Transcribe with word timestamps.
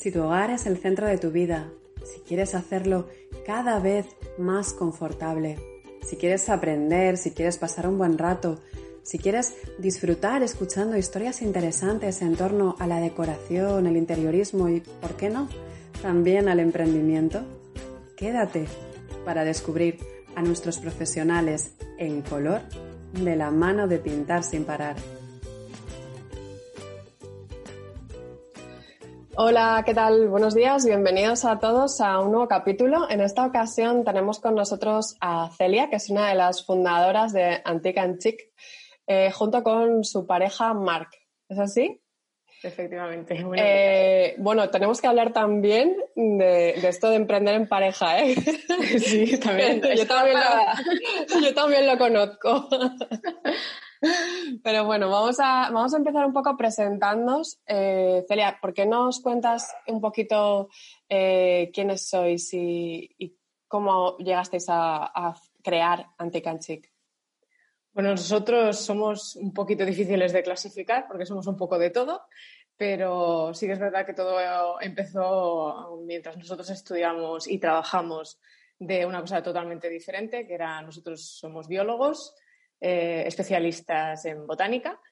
Si 0.00 0.10
tu 0.10 0.22
hogar 0.22 0.48
es 0.50 0.64
el 0.64 0.78
centro 0.78 1.06
de 1.06 1.18
tu 1.18 1.30
vida, 1.30 1.68
si 2.06 2.20
quieres 2.20 2.54
hacerlo 2.54 3.08
cada 3.44 3.78
vez 3.80 4.06
más 4.38 4.72
confortable, 4.72 5.58
si 6.00 6.16
quieres 6.16 6.48
aprender, 6.48 7.18
si 7.18 7.32
quieres 7.32 7.58
pasar 7.58 7.86
un 7.86 7.98
buen 7.98 8.16
rato, 8.16 8.60
si 9.02 9.18
quieres 9.18 9.56
disfrutar 9.76 10.42
escuchando 10.42 10.96
historias 10.96 11.42
interesantes 11.42 12.22
en 12.22 12.34
torno 12.34 12.76
a 12.78 12.86
la 12.86 12.98
decoración, 12.98 13.86
el 13.86 13.98
interiorismo 13.98 14.70
y, 14.70 14.80
¿por 14.80 15.16
qué 15.16 15.28
no?, 15.28 15.50
también 16.00 16.48
al 16.48 16.60
emprendimiento, 16.60 17.42
quédate 18.16 18.68
para 19.26 19.44
descubrir 19.44 19.98
a 20.34 20.40
nuestros 20.40 20.78
profesionales 20.78 21.74
en 21.98 22.22
color 22.22 22.62
de 23.22 23.36
la 23.36 23.50
mano 23.50 23.86
de 23.86 23.98
pintar 23.98 24.44
sin 24.44 24.64
parar. 24.64 24.96
Hola, 29.42 29.82
¿qué 29.86 29.94
tal? 29.94 30.28
Buenos 30.28 30.54
días, 30.54 30.84
bienvenidos 30.84 31.46
a 31.46 31.58
todos 31.58 32.02
a 32.02 32.20
un 32.20 32.30
nuevo 32.30 32.46
capítulo. 32.46 33.08
En 33.08 33.22
esta 33.22 33.46
ocasión 33.46 34.04
tenemos 34.04 34.38
con 34.38 34.54
nosotros 34.54 35.16
a 35.18 35.48
Celia, 35.56 35.88
que 35.88 35.96
es 35.96 36.10
una 36.10 36.28
de 36.28 36.34
las 36.34 36.66
fundadoras 36.66 37.32
de 37.32 37.62
Antique 37.64 38.00
and 38.00 38.18
Chic, 38.18 38.38
eh, 39.06 39.30
junto 39.30 39.62
con 39.62 40.04
su 40.04 40.26
pareja 40.26 40.74
Mark. 40.74 41.08
¿Es 41.48 41.58
así? 41.58 42.02
Efectivamente. 42.62 43.42
Eh, 43.56 44.34
bueno, 44.36 44.68
tenemos 44.68 45.00
que 45.00 45.06
hablar 45.06 45.32
también 45.32 45.96
de, 46.14 46.72
esto 46.86 47.08
de 47.08 47.16
emprender 47.16 47.54
en 47.54 47.66
pareja, 47.66 48.18
¿eh? 48.18 48.34
Sí, 48.98 49.40
también. 49.40 49.80
yo, 49.96 50.06
también 50.06 50.36
lo, 50.36 51.40
yo 51.40 51.54
también 51.54 51.86
lo 51.86 51.96
conozco. 51.96 52.68
Pero 54.62 54.84
bueno, 54.84 55.10
vamos 55.10 55.38
a, 55.40 55.70
vamos 55.70 55.92
a 55.94 55.98
empezar 55.98 56.24
un 56.24 56.32
poco 56.32 56.56
presentándonos. 56.56 57.60
Eh, 57.66 58.24
Celia, 58.26 58.58
¿por 58.60 58.72
qué 58.72 58.86
no 58.86 59.08
os 59.08 59.20
cuentas 59.20 59.74
un 59.86 60.00
poquito 60.00 60.68
eh, 61.08 61.70
quiénes 61.72 62.08
sois 62.08 62.52
y, 62.54 63.36
cómo 63.68 64.16
llegasteis 64.18 64.66
a, 64.68 65.34
crear 65.62 66.06
Anticanchic? 66.18 66.90
Bueno, 67.92 68.10
nosotros 68.10 68.78
somos 68.78 69.36
un 69.36 69.52
poquito 69.52 69.84
difíciles 69.84 70.32
de 70.32 70.42
clasificar 70.42 71.06
porque 71.06 71.26
somos 71.26 71.46
un 71.46 71.56
poco 71.56 71.78
de 71.78 71.90
todo, 71.90 72.22
pero 72.76 73.52
sí 73.52 73.66
que 73.66 73.72
es 73.72 73.78
verdad 73.78 74.06
que 74.06 74.14
todo 74.14 74.80
empezó 74.80 76.00
mientras 76.06 76.36
nosotros 76.36 76.70
estudiamos 76.70 77.46
y 77.46 77.58
trabajamos 77.58 78.40
de 78.78 79.04
una 79.04 79.20
cosa 79.20 79.42
totalmente 79.42 79.90
diferente, 79.90 80.46
que 80.46 80.54
era 80.54 80.80
nosotros 80.80 81.22
somos 81.22 81.68
biólogos, 81.68 82.34
eh, 82.80 83.24
especialistas 83.26 84.24
en 84.24 84.46
botánica. 84.46 84.98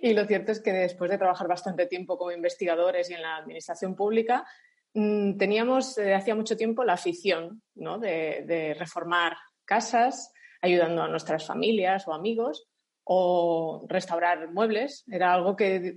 Y, 0.00 0.12
lo 0.12 0.24
cierto 0.26 0.52
es 0.52 0.60
que 0.60 0.72
después 0.72 1.10
de 1.10 1.18
trabajar 1.18 1.48
bastante 1.48 1.86
tiempo 1.86 2.16
como 2.16 2.30
investigadores 2.30 3.10
y 3.10 3.14
en 3.14 3.22
la 3.22 3.36
administración 3.36 3.96
pública, 3.96 4.46
mm, 4.94 5.38
teníamos 5.38 5.96
desde 5.96 6.14
hacía 6.14 6.34
mucho 6.34 6.56
tiempo 6.56 6.84
la 6.84 6.92
afición 6.92 7.62
de, 7.74 8.76
reformar 8.78 9.36
casas, 9.64 10.32
ayudando 10.60 11.02
a 11.02 11.08
nuestras 11.08 11.46
familias 11.46 12.06
o 12.06 12.12
amigos, 12.12 12.68
o 13.04 13.86
restaurar 13.88 14.52
muebles. 14.52 15.04
Era 15.10 15.32
algo 15.32 15.56
que 15.56 15.96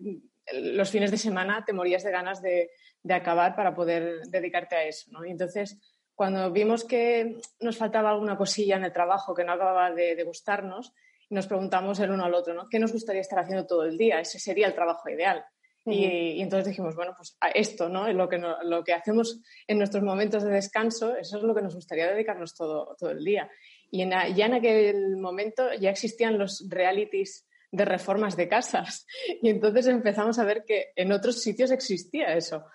los 0.53 0.89
fines 0.89 1.11
de 1.11 1.17
semana 1.17 1.63
te 1.65 1.73
morías 1.73 2.03
de 2.03 2.11
ganas 2.11 2.41
de, 2.41 2.69
acabar 3.09 3.55
para 3.55 3.75
poder 3.75 4.21
dedicarte 4.29 4.75
a 4.75 4.83
eso. 4.83 5.11
Y 5.25 5.31
entonces 5.31 5.77
cuando 6.15 6.49
vimos 6.51 6.85
que 6.85 7.37
nos 7.59 7.77
faltaba 7.77 8.09
alguna 8.09 8.37
cosilla 8.37 8.77
en 8.77 8.85
el 8.85 8.93
trabajo 8.93 9.35
que 9.35 9.43
no 9.43 9.51
acababa 9.51 9.91
de, 9.91 10.23
gustarnos, 10.23 10.93
nos 11.29 11.47
preguntamos 11.47 11.99
el 11.99 12.11
uno 12.11 12.23
al 12.23 12.33
otro, 12.33 12.53
¿no? 12.53 12.69
¿Qué 12.69 12.79
nos 12.79 12.93
gustaría 12.93 13.21
estar 13.21 13.39
haciendo 13.39 13.65
todo 13.65 13.83
el 13.83 13.97
día? 13.97 14.19
Ese 14.19 14.39
sería 14.39 14.67
el 14.67 14.73
trabajo 14.73 15.09
ideal. 15.09 15.43
y, 15.85 16.41
entonces 16.41 16.69
dijimos, 16.69 16.95
bueno, 16.95 17.13
pues 17.15 17.37
a 17.41 17.49
esto, 17.49 17.89
¿no? 17.89 18.11
Lo 18.13 18.29
que, 18.29 18.41
lo 18.63 18.83
que 18.83 18.93
hacemos 18.93 19.41
en 19.67 19.77
nuestros 19.77 20.03
momentos 20.03 20.43
de 20.43 20.51
descanso, 20.51 21.15
eso 21.15 21.37
es 21.37 21.43
lo 21.43 21.53
que 21.53 21.61
nos 21.61 21.75
gustaría 21.75 22.07
dedicarnos 22.07 22.55
todo, 22.55 22.95
todo 22.97 23.11
el 23.11 23.23
día. 23.23 23.49
Y 23.91 24.07
ya 24.09 24.45
en 24.45 24.53
aquel 24.53 25.17
momento 25.17 25.73
ya 25.73 25.89
existían 25.89 26.39
los 26.39 26.65
realities 26.69 27.45
de 27.71 27.85
reformas 27.85 28.37
de 28.37 28.47
casas. 28.47 29.05
Y 29.41 29.49
entonces 29.49 29.87
empezamos 29.87 30.39
a 30.39 30.45
ver 30.45 30.63
que 30.65 30.93
en 30.95 31.11
otros 31.11 31.41
sitios 31.41 31.71
existía 31.71 32.35
eso 32.35 32.65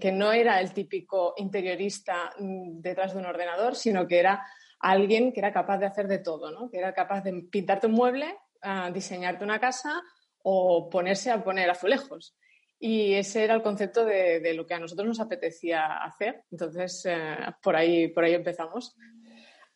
que 0.00 0.12
no 0.12 0.32
era 0.32 0.60
el 0.60 0.72
típico 0.72 1.34
interiorista 1.36 2.32
mm, 2.38 2.80
detrás 2.80 3.12
de 3.12 3.20
un 3.20 3.26
ordenador, 3.26 3.74
sino 3.74 4.06
que 4.06 4.18
era 4.18 4.46
alguien 4.80 5.32
que 5.32 5.40
era 5.40 5.52
capaz 5.52 5.78
de 5.78 5.86
hacer 5.86 6.08
de 6.08 6.18
todo, 6.18 6.50
¿no? 6.50 6.70
que 6.70 6.78
era 6.78 6.92
capaz 6.92 7.22
de 7.22 7.32
pintarte 7.50 7.86
un 7.86 7.92
mueble, 7.92 8.36
diseñarte 8.92 9.44
una 9.44 9.58
casa 9.58 10.02
o 10.42 10.88
ponerse 10.90 11.30
a 11.30 11.42
poner 11.42 11.70
azulejos. 11.70 12.36
Y 12.78 13.14
ese 13.14 13.44
era 13.44 13.54
el 13.54 13.62
concepto 13.62 14.04
de, 14.04 14.52
lo 14.54 14.66
que 14.66 14.74
a 14.74 14.80
nosotros 14.80 15.06
nos 15.06 15.20
apetecía 15.20 16.02
hacer. 16.02 16.42
Entonces, 16.50 17.04
eh, 17.06 17.36
por, 17.62 17.76
ahí, 17.76 18.08
por 18.08 18.24
ahí 18.24 18.34
empezamos. 18.34 18.96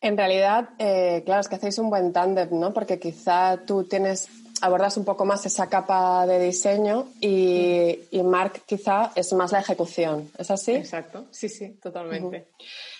En 0.01 0.17
realidad, 0.17 0.69
eh, 0.77 1.23
claro, 1.25 1.39
es 1.39 1.47
que 1.47 1.55
hacéis 1.55 1.79
un 1.79 1.89
buen 1.89 2.11
tándem, 2.11 2.49
¿no? 2.51 2.73
Porque 2.73 2.99
quizá 2.99 3.65
tú 3.65 3.85
tienes 3.85 4.29
abordas 4.61 4.97
un 4.97 5.05
poco 5.05 5.25
más 5.25 5.45
esa 5.45 5.67
capa 5.67 6.25
de 6.25 6.39
diseño 6.39 7.07
y, 7.21 7.99
y, 8.11 8.23
Mark 8.23 8.61
quizá 8.65 9.11
es 9.15 9.31
más 9.33 9.51
la 9.51 9.59
ejecución, 9.59 10.31
¿es 10.37 10.51
así? 10.51 10.73
Exacto, 10.73 11.25
sí, 11.31 11.49
sí, 11.49 11.77
totalmente. 11.81 12.47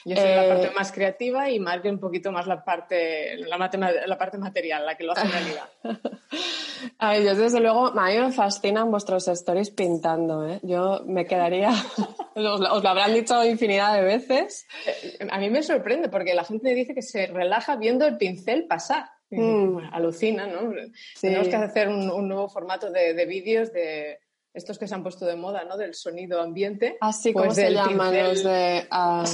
Yo 0.06 0.16
soy 0.16 0.30
la 0.36 0.48
parte 0.48 0.68
eh, 0.68 0.72
más 0.74 0.92
creativa 0.92 1.50
y 1.50 1.60
Mark 1.60 1.82
un 1.86 2.00
poquito 2.00 2.32
más 2.32 2.48
la 2.48 2.64
parte, 2.64 3.36
la, 3.38 3.58
la 3.58 4.18
parte 4.18 4.38
material, 4.38 4.86
la 4.86 4.96
que 4.96 5.04
lo 5.04 5.12
hace 5.12 5.28
realidad. 5.28 5.70
Ay, 6.98 7.26
yo 7.26 7.36
desde 7.36 7.60
luego, 7.60 7.88
a 7.88 8.08
mí 8.08 8.18
me 8.18 8.32
fascinan 8.32 8.90
vuestros 8.90 9.28
stories 9.28 9.72
pintando, 9.72 10.48
¿eh? 10.48 10.60
Yo 10.64 11.02
me 11.06 11.26
quedaría, 11.26 11.72
os, 12.36 12.62
os, 12.62 12.84
lo 12.84 12.90
habrán 12.90 13.14
dicho 13.14 13.44
infinidad 13.44 13.96
de 13.96 14.02
veces. 14.04 14.66
Eh, 14.86 15.28
a 15.30 15.40
mí 15.40 15.50
me 15.50 15.62
sorprende 15.62 16.08
porque 16.08 16.34
la 16.34 16.46
gente 16.46 16.74
dice 16.74 16.94
que 16.94 17.02
se 17.02 17.28
relaja 17.28 17.76
viendo 17.76 18.06
el 18.06 18.18
pincel 18.18 18.66
pasar. 18.66 19.17
Mm. 19.38 19.80
alucina, 19.92 20.48
¿no? 20.48 20.72
Tenemos 21.20 21.50
que 21.50 21.56
hacer 21.58 21.90
un, 21.90 22.28
nuevo 22.30 22.48
formato 22.48 22.90
de, 22.90 23.26
vídeos 23.26 23.74
de 23.74 24.20
estos 24.54 24.80
que 24.80 24.88
se 24.88 24.96
han 24.96 25.04
puesto 25.04 25.26
de 25.26 25.36
moda, 25.36 25.66
¿no? 25.66 25.76
Del 25.76 25.96
sonido 25.96 26.42
ambiente. 26.42 26.98
Así, 27.02 27.34
pues 27.34 27.44
¿cómo 27.44 27.54
se 27.54 27.72
llaman 27.72 28.24
los 28.24 28.44
de...? 28.44 28.88
Uh, 28.90 29.26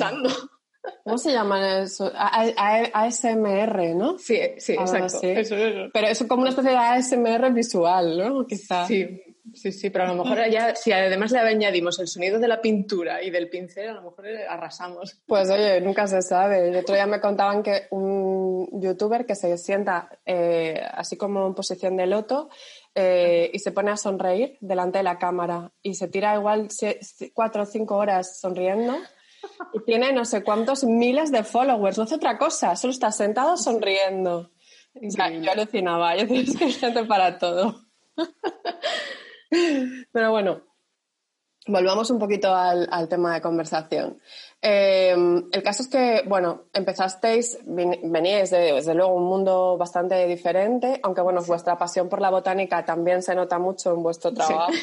¿Cómo 1.04 1.18
se 1.18 1.32
llaman 1.32 1.84
eso? 1.84 2.12
ASMR, 2.14 3.96
¿no? 3.96 4.18
Sí, 4.18 4.40
sí, 4.58 4.74
exacto. 4.74 5.20
Pero 5.94 6.08
es 6.08 6.24
como 6.28 6.42
una 6.42 6.50
especie 6.50 6.72
de 6.72 6.78
ASMR 6.78 7.54
visual, 7.54 8.18
¿no? 8.18 8.46
Quizá. 8.46 8.86
Sí, 8.88 9.22
sí, 9.54 9.72
sí, 9.72 9.90
pero 9.90 10.06
a 10.06 10.08
lo 10.14 10.24
mejor 10.24 10.50
ya, 10.50 10.76
si 10.76 10.92
además 10.92 11.32
le 11.32 11.40
añadimos 11.40 12.00
el 12.00 12.08
sonido 12.08 12.40
de 12.40 12.48
la 12.48 12.62
pintura 12.62 13.22
y 13.22 13.30
del 13.30 13.50
pincel, 13.50 13.90
a 13.90 13.94
lo 13.94 14.04
mejor 14.04 14.26
arrasamos. 14.50 15.22
Pues 15.26 15.50
oye, 15.50 15.82
nunca 15.82 16.08
se 16.08 16.22
sabe. 16.22 16.70
El 16.70 16.76
otro 16.78 16.96
día 16.96 17.06
me 17.06 17.20
contaban 17.20 17.64
que 17.64 17.88
un 17.92 18.70
youtuber 18.82 19.26
que 19.26 19.36
se 19.36 19.58
sienta 19.58 20.10
eh, 20.26 20.82
así 20.94 21.18
como 21.18 21.46
en 21.48 21.54
posición 21.54 21.98
de 21.98 22.08
loto 22.08 22.50
eh, 22.96 23.50
y 23.54 23.60
se 23.60 23.72
pone 23.72 23.92
a 23.92 23.98
sonreír 23.98 24.58
delante 24.62 25.00
de 25.00 25.04
la 25.04 25.18
cámara 25.18 25.72
y 25.82 25.96
se 25.96 26.08
tira 26.08 26.36
igual 26.36 26.70
cuatro 27.34 27.64
o 27.64 27.66
cinco 27.66 27.96
horas 27.96 28.40
sonriendo 28.40 28.96
y 29.74 29.84
tiene 29.84 30.14
no 30.14 30.26
sé 30.26 30.44
cuántos 30.44 30.84
miles 30.84 31.32
de 31.32 31.44
followers, 31.44 31.98
no 31.98 32.04
hace 32.04 32.16
otra 32.16 32.38
cosa, 32.38 32.76
solo 32.76 32.92
está 32.92 33.12
sentado 33.12 33.58
sonriendo. 33.58 34.52
yo 34.94 35.52
alucinaba, 35.52 36.16
yo 36.16 36.28
tienes 36.28 36.56
que 36.56 36.72
gente 36.72 37.04
para 37.06 37.38
todo. 37.38 37.82
Pero 40.12 40.32
bueno, 40.32 40.62
volvamos 41.68 42.10
un 42.10 42.20
poquito 42.20 42.54
al, 42.54 43.08
tema 43.08 43.34
de 43.36 43.42
conversación. 43.42 44.20
Eh, 44.62 45.16
el 45.52 45.64
caso 45.64 45.84
es 45.84 45.90
que, 45.90 46.24
bueno, 46.28 46.66
empezasteis, 46.74 47.60
veníais 47.66 48.50
de, 48.50 48.74
desde 48.74 48.94
luego, 48.94 49.16
un 49.16 49.26
mundo 49.26 49.78
bastante 49.78 50.26
diferente, 50.28 51.00
aunque, 51.04 51.22
bueno, 51.22 51.42
vuestra 51.44 51.78
pasión 51.78 52.10
por 52.10 52.22
la 52.22 52.30
botánica 52.30 52.84
también 52.86 53.22
se 53.22 53.36
nota 53.36 53.60
mucho 53.60 53.94
en 53.94 54.04
vuestro 54.04 54.34
trabajo. 54.34 54.72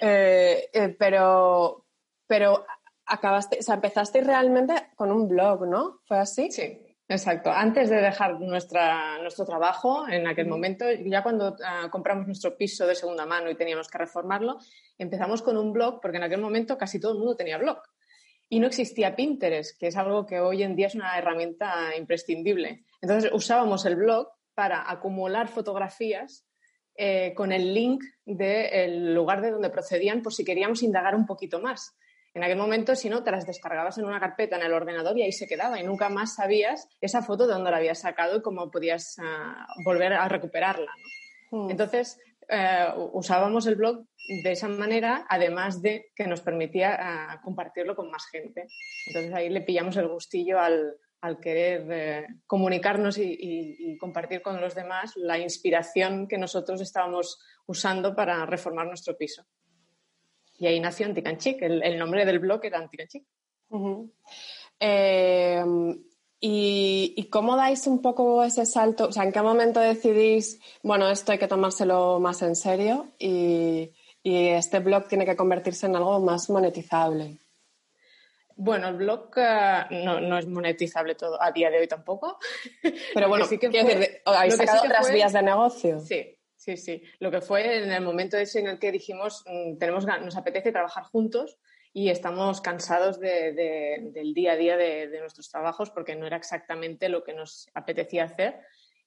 Eh, 0.00 0.68
eh, 0.74 0.94
pero, 0.98 1.86
pero 2.26 2.66
acabaste, 3.06 3.58
o 3.60 3.62
sea, 3.62 3.76
empezasteis 3.76 4.26
realmente 4.26 4.90
con 4.96 5.10
un 5.10 5.26
blog, 5.26 5.66
¿no? 5.66 6.00
¿Fue 6.04 6.18
así? 6.18 6.50
Sí. 6.50 6.83
Exacto. 7.06 7.50
Antes 7.50 7.90
de 7.90 7.96
dejar 7.96 8.40
nuestra, 8.40 9.18
nuestro 9.18 9.44
trabajo, 9.44 10.08
en 10.08 10.26
aquel 10.26 10.46
momento, 10.46 10.86
ya 11.04 11.22
cuando 11.22 11.54
ah, 11.62 11.88
compramos 11.90 12.26
nuestro 12.26 12.56
piso 12.56 12.86
de 12.86 12.94
segunda 12.94 13.26
mano 13.26 13.50
y 13.50 13.56
teníamos 13.56 13.88
que 13.88 13.98
reformarlo, 13.98 14.58
empezamos 14.96 15.42
con 15.42 15.58
un 15.58 15.72
blog, 15.72 16.00
porque 16.00 16.16
en 16.16 16.22
aquel 16.22 16.40
momento 16.40 16.78
casi 16.78 16.98
todo 16.98 17.12
el 17.12 17.18
mundo 17.18 17.36
tenía 17.36 17.58
blog. 17.58 17.78
Y 18.48 18.58
no 18.58 18.66
existía 18.66 19.16
Pinterest, 19.16 19.78
que 19.78 19.88
es 19.88 19.96
algo 19.96 20.24
que 20.24 20.40
hoy 20.40 20.62
en 20.62 20.76
día 20.76 20.86
es 20.86 20.94
una 20.94 21.18
herramienta 21.18 21.94
imprescindible. 21.96 22.84
Entonces 23.02 23.30
usábamos 23.32 23.84
el 23.84 23.96
blog 23.96 24.28
para 24.54 24.90
acumular 24.90 25.48
fotografías 25.48 26.46
eh, 26.96 27.34
con 27.34 27.52
el 27.52 27.74
link 27.74 28.02
del 28.24 29.14
lugar 29.14 29.42
de 29.42 29.50
donde 29.50 29.68
procedían 29.68 30.22
por 30.22 30.32
si 30.32 30.44
queríamos 30.44 30.82
indagar 30.82 31.14
un 31.14 31.26
poquito 31.26 31.60
más. 31.60 31.96
En 32.34 32.42
aquel 32.42 32.58
momento, 32.58 32.96
si 32.96 33.08
no, 33.08 33.22
te 33.22 33.30
las 33.30 33.46
descargabas 33.46 33.96
en 33.98 34.06
una 34.06 34.18
carpeta 34.18 34.56
en 34.56 34.62
el 34.62 34.72
ordenador 34.72 35.16
y 35.16 35.22
ahí 35.22 35.32
se 35.32 35.46
quedaba 35.46 35.78
y 35.78 35.84
nunca 35.84 36.08
más 36.08 36.34
sabías 36.34 36.88
esa 37.00 37.22
foto 37.22 37.46
de 37.46 37.54
dónde 37.54 37.70
la 37.70 37.76
habías 37.76 38.00
sacado 38.00 38.38
y 38.38 38.42
cómo 38.42 38.72
podías 38.72 39.16
ah, 39.22 39.66
volver 39.84 40.12
a 40.12 40.28
recuperarla. 40.28 40.90
Hmm. 41.52 41.70
Entonces, 41.70 42.18
eh, 42.48 42.88
usábamos 43.12 43.66
el 43.66 43.76
blog 43.76 44.04
de 44.42 44.52
esa 44.52 44.68
manera, 44.68 45.26
además 45.28 45.80
de 45.80 46.10
que 46.14 46.26
nos 46.26 46.40
permitía 46.40 46.94
eh, 46.94 47.38
compartirlo 47.42 47.94
con 47.94 48.10
más 48.10 48.26
gente. 48.26 48.66
Entonces 49.06 49.32
ahí 49.32 49.48
le 49.48 49.60
pillamos 49.60 49.96
el 49.96 50.08
gustillo 50.08 50.58
al, 50.58 50.96
querer 51.40 51.86
eh, 51.90 52.26
comunicarnos 52.46 53.16
y, 53.16 53.96
compartir 53.98 54.42
con 54.42 54.60
los 54.60 54.74
demás 54.74 55.12
la 55.16 55.38
inspiración 55.38 56.28
que 56.28 56.36
nosotros 56.36 56.80
estábamos 56.82 57.38
usando 57.66 58.14
para 58.14 58.44
reformar 58.44 58.86
nuestro 58.86 59.16
piso. 59.16 59.46
Y 60.58 60.66
ahí 60.66 60.80
nació 60.80 61.06
Anticanchic, 61.06 61.62
el, 61.62 61.82
el 61.82 61.98
nombre 61.98 62.24
del 62.24 62.38
blog 62.38 62.64
era 62.64 62.78
Anticanchic. 62.78 63.24
¿Y, 66.46 67.28
cómo 67.30 67.56
dais 67.56 67.86
un 67.86 68.02
poco 68.02 68.44
ese 68.44 68.66
salto? 68.66 69.06
O 69.06 69.12
sea, 69.12 69.22
¿en 69.22 69.32
qué 69.32 69.40
momento 69.40 69.80
decidís, 69.80 70.60
bueno, 70.82 71.08
esto 71.08 71.32
hay 71.32 71.38
que 71.38 71.48
tomárselo 71.48 72.20
más 72.20 72.42
en 72.42 72.54
serio 72.54 73.08
y, 73.18 73.90
este 74.22 74.80
blog 74.80 75.08
tiene 75.08 75.24
que 75.24 75.36
convertirse 75.36 75.86
en 75.86 75.96
algo 75.96 76.20
más 76.20 76.50
monetizable? 76.50 77.38
Bueno, 78.56 78.88
el 78.88 78.96
blog 78.96 79.30
eh, 79.36 79.84
no, 79.90 80.38
es 80.38 80.46
monetizable 80.46 81.14
todo 81.14 81.42
a 81.42 81.50
día 81.50 81.70
de 81.70 81.78
hoy 81.78 81.88
tampoco. 81.88 82.38
Pero 83.14 83.28
bueno, 83.28 83.44
sí 83.48 83.56
que 83.56 83.70
fue, 83.70 84.22
¿habéis 84.26 84.56
sacado 84.56 84.82
otras 84.84 85.10
vías 85.10 85.32
de 85.32 85.42
negocio? 85.42 86.00
Sí, 86.00 86.36
sí, 86.64 86.76
sí. 86.76 87.02
Lo 87.18 87.30
que 87.30 87.40
fue 87.40 87.84
en 87.84 87.92
el 87.92 88.02
momento 88.02 88.38
ese 88.38 88.60
en 88.60 88.68
el 88.68 88.78
que 88.78 88.90
dijimos, 88.90 89.44
mm, 89.46 89.76
tenemos, 89.76 90.06
nos 90.06 90.36
apetece 90.36 90.72
trabajar 90.72 91.04
juntos 91.04 91.58
y 91.92 92.08
estamos 92.08 92.60
cansados 92.60 93.20
del 93.20 94.34
día 94.34 94.52
a 94.52 94.56
día 94.56 94.76
de, 94.76 95.20
nuestros 95.20 95.48
trabajos 95.50 95.90
porque 95.90 96.16
no 96.16 96.26
era 96.26 96.36
exactamente 96.36 97.08
lo 97.08 97.22
que 97.22 97.34
nos 97.34 97.68
apetecía 97.74 98.24
hacer. 98.24 98.58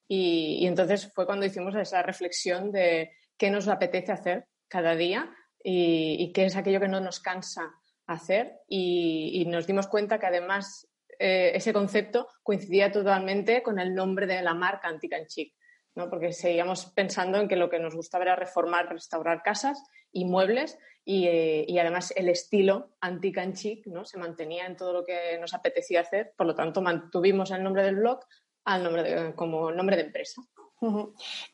Y, 0.06 0.66
entonces 0.66 1.12
fue 1.12 1.26
cuando 1.26 1.44
hicimos 1.44 1.74
esa 1.74 2.02
reflexión 2.02 2.72
de 2.72 3.12
qué 3.36 3.50
nos 3.50 3.68
apetece 3.68 4.12
hacer 4.12 4.46
cada 4.68 4.96
día 4.96 5.34
y, 5.62 6.32
qué 6.32 6.46
es 6.46 6.56
aquello 6.56 6.80
que 6.80 6.88
no 6.88 7.00
nos 7.00 7.20
cansa 7.20 7.74
hacer. 8.06 8.54
Y, 8.68 9.44
nos 9.48 9.66
dimos 9.66 9.86
cuenta 9.88 10.18
que 10.18 10.26
además 10.26 10.88
eh, 11.18 11.52
ese 11.54 11.74
concepto 11.74 12.28
coincidía 12.42 12.90
totalmente 12.92 13.62
con 13.62 13.78
el 13.78 13.94
nombre 13.94 14.26
de 14.26 14.40
la 14.40 14.54
marca 14.54 14.88
Anticanchic. 14.88 15.57
¿No? 15.98 16.08
porque 16.08 16.32
seguíamos 16.32 16.86
pensando 16.86 17.38
en 17.38 17.48
que 17.48 17.56
lo 17.56 17.68
que 17.68 17.80
nos 17.80 17.96
gustaba 17.96 18.22
era 18.22 18.36
reformar, 18.36 18.88
restaurar 18.88 19.42
casas 19.42 19.82
y 20.12 20.24
muebles 20.24 20.78
eh, 21.04 21.64
y, 21.66 21.78
además 21.78 22.12
el 22.16 22.28
estilo 22.28 22.90
anti-canchic 23.00 23.84
¿no? 23.88 24.04
se 24.04 24.16
mantenía 24.16 24.66
en 24.66 24.76
todo 24.76 24.92
lo 24.92 25.04
que 25.04 25.36
nos 25.40 25.54
apetecía 25.54 26.02
hacer, 26.02 26.32
por 26.36 26.46
lo 26.46 26.54
tanto 26.54 26.80
mantuvimos 26.80 27.50
el 27.50 27.64
nombre 27.64 27.82
del 27.82 27.96
blog 27.96 28.20
al 28.64 28.84
nombre 28.84 29.34
como 29.34 29.72
nombre 29.72 29.96
de 29.96 30.02
empresa. 30.02 30.40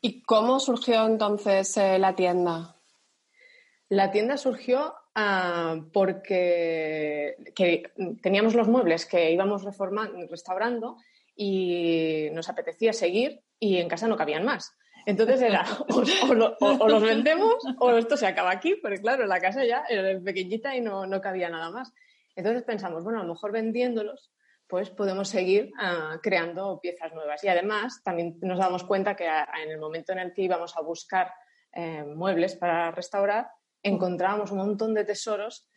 ¿Y 0.03 0.23
cómo 0.25 0.61
surgió 0.61 1.07
entonces 1.07 1.75
eh, 1.79 1.99
la 1.99 2.15
tienda? 2.15 2.77
La 3.89 4.11
tienda 4.11 4.37
surgió 4.37 4.95
ah, 5.15 5.77
porque 5.93 7.37
teníamos 8.21 8.55
los 8.55 8.69
muebles 8.69 9.07
que 9.07 9.31
íbamos 9.31 9.65
reformando, 9.65 10.27
restaurando 10.29 10.99
y 11.35 12.29
nos 12.33 12.49
apetecía 12.49 12.93
seguir 12.93 13.44
y 13.59 13.79
en 13.79 13.89
casa 13.89 14.09
no 14.09 14.17
cabían 14.17 14.45
más. 14.45 14.77
Entonces 15.07 15.43
era, 15.43 15.65
o, 16.61 16.89
los 16.89 17.03
vendemos 17.03 17.57
o 17.79 17.91
esto 17.93 18.17
se 18.17 18.27
acaba 18.27 18.51
aquí, 18.51 18.77
porque 18.81 19.01
claro, 19.01 19.27
la 19.27 19.41
casa 19.41 19.65
ya 19.65 19.85
era 19.89 20.19
pequeñita 20.21 20.75
y 20.77 20.81
no, 20.81 21.09
cabía 21.21 21.51
nada 21.51 21.71
más. 21.71 21.93
Entonces 22.37 22.63
pensamos, 22.65 23.05
bueno, 23.05 23.21
a 23.21 23.23
lo 23.23 23.35
mejor 23.35 23.53
vendiéndolos, 23.53 24.33
pues 24.67 24.91
podemos 24.91 25.29
seguir 25.29 25.71
ah, 25.79 26.19
creando 26.23 26.81
piezas 26.81 27.13
nuevas. 27.13 27.45
Y 27.45 27.49
además 27.49 28.03
también 28.03 28.39
nos 28.41 28.59
damos 28.59 28.85
cuenta 28.85 29.15
que 29.15 29.27
en 29.27 29.71
el 29.71 29.79
momento 29.79 30.13
en 30.13 30.21
el 30.21 30.33
que 30.33 30.43
íbamos 30.43 30.77
a 30.77 30.81
buscar 30.81 31.33
eh, 31.73 32.03
muebles 32.05 32.57
para 32.57 32.91
restaurar, 32.91 33.49
encontrábamos 33.83 34.51
un 34.51 34.59
montón 34.59 34.95
de 34.95 35.05
tesoros 35.05 35.69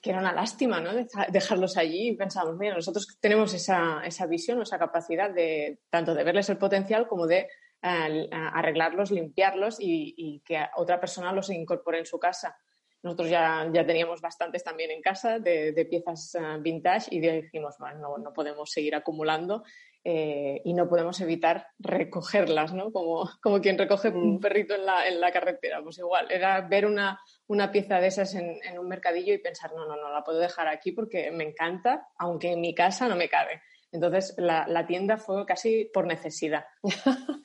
que 0.00 0.10
era 0.10 0.20
una 0.20 0.32
lástima, 0.32 0.80
¿no? 0.80 0.92
Dejarlos 1.28 1.76
allí 1.76 2.08
y 2.08 2.16
pensábamos, 2.16 2.56
mira, 2.58 2.74
nosotros 2.74 3.18
tenemos 3.20 3.52
esa, 3.54 4.02
esa 4.04 4.26
visión, 4.26 4.62
esa 4.62 4.78
capacidad 4.78 5.30
de 5.30 5.80
tanto 5.90 6.14
de 6.14 6.24
verles 6.24 6.48
el 6.50 6.58
potencial 6.58 7.08
como 7.08 7.26
de 7.26 7.48
arreglarlos, 7.80 9.10
limpiarlos 9.10 9.78
y, 9.80 10.42
que 10.44 10.60
otra 10.76 11.00
persona 11.00 11.32
los 11.32 11.50
incorpore 11.50 11.98
en 11.98 12.06
su 12.06 12.18
casa. 12.18 12.58
Nosotros 13.02 13.30
ya, 13.30 13.68
ya 13.72 13.86
teníamos 13.86 14.20
bastantes 14.20 14.64
también 14.64 14.90
en 14.90 15.00
casa 15.00 15.38
de, 15.38 15.86
piezas 15.88 16.34
eh, 16.34 16.40
vintage 16.60 17.14
y 17.14 17.20
dijimos, 17.20 17.76
bueno, 17.78 18.18
no, 18.18 18.32
podemos 18.32 18.70
seguir 18.72 18.96
acumulando 18.96 19.62
eh, 20.04 20.60
y 20.64 20.74
no 20.74 20.88
podemos 20.88 21.20
evitar 21.20 21.68
recogerlas, 21.78 22.72
¿no? 22.72 22.92
Como, 22.92 23.28
como 23.42 23.60
quien 23.60 23.76
recoge 23.76 24.08
un 24.08 24.36
mm. 24.36 24.40
perrito 24.40 24.74
en 24.74 24.86
la, 24.86 25.06
en 25.08 25.20
la, 25.20 25.30
carretera. 25.32 25.82
Pues 25.82 25.98
igual, 25.98 26.30
era 26.30 26.60
ver 26.62 26.86
una, 26.86 27.20
una 27.46 27.70
pieza 27.70 28.00
de 28.00 28.06
esas 28.06 28.34
en, 28.34 28.58
en, 28.62 28.78
un 28.78 28.88
mercadillo 28.88 29.34
y 29.34 29.38
pensar, 29.38 29.72
no, 29.74 29.86
no, 29.86 29.96
no, 29.96 30.12
la 30.12 30.24
puedo 30.24 30.38
dejar 30.38 30.68
aquí 30.68 30.92
porque 30.92 31.30
me 31.30 31.44
encanta, 31.44 32.08
aunque 32.18 32.52
en 32.52 32.60
mi 32.60 32.74
casa 32.74 33.08
no 33.08 33.16
me 33.16 33.28
cabe. 33.28 33.62
Entonces, 33.90 34.34
la, 34.36 34.66
la 34.68 34.86
tienda 34.86 35.16
fue 35.16 35.46
casi 35.46 35.86
por 35.92 36.06
necesidad. 36.06 36.64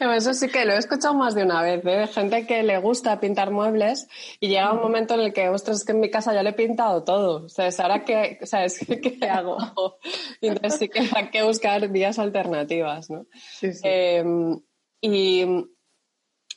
Eso 0.00 0.34
sí 0.34 0.48
que 0.48 0.64
lo 0.64 0.72
he 0.72 0.78
escuchado 0.78 1.14
más 1.14 1.34
de 1.34 1.44
una 1.44 1.62
vez, 1.62 1.84
¿eh? 1.84 2.06
gente 2.06 2.46
que 2.46 2.62
le 2.62 2.78
gusta 2.78 3.20
pintar 3.20 3.50
muebles 3.50 4.08
y 4.40 4.48
llega 4.48 4.72
un 4.72 4.80
momento 4.80 5.14
en 5.14 5.20
el 5.20 5.32
que, 5.32 5.48
ostras, 5.48 5.78
es 5.78 5.84
que 5.84 5.92
en 5.92 6.00
mi 6.00 6.10
casa 6.10 6.32
ya 6.32 6.42
le 6.42 6.50
he 6.50 6.54
pintado 6.54 7.04
todo. 7.04 7.44
O 7.44 7.48
sea, 7.48 7.68
¿ahora 7.78 8.04
qué, 8.04 8.38
¿sabes? 8.42 8.78
¿Qué, 8.78 9.18
hago? 9.28 9.58
entonces 10.40 10.78
sí 10.78 10.88
que 10.88 11.08
hay 11.14 11.30
que 11.30 11.42
buscar 11.42 11.88
vías 11.88 12.18
alternativas, 12.18 13.10
¿no? 13.10 13.26
Sí, 13.32 13.72
sí. 13.72 13.80
Em, 13.84 14.60
y, 15.00 15.44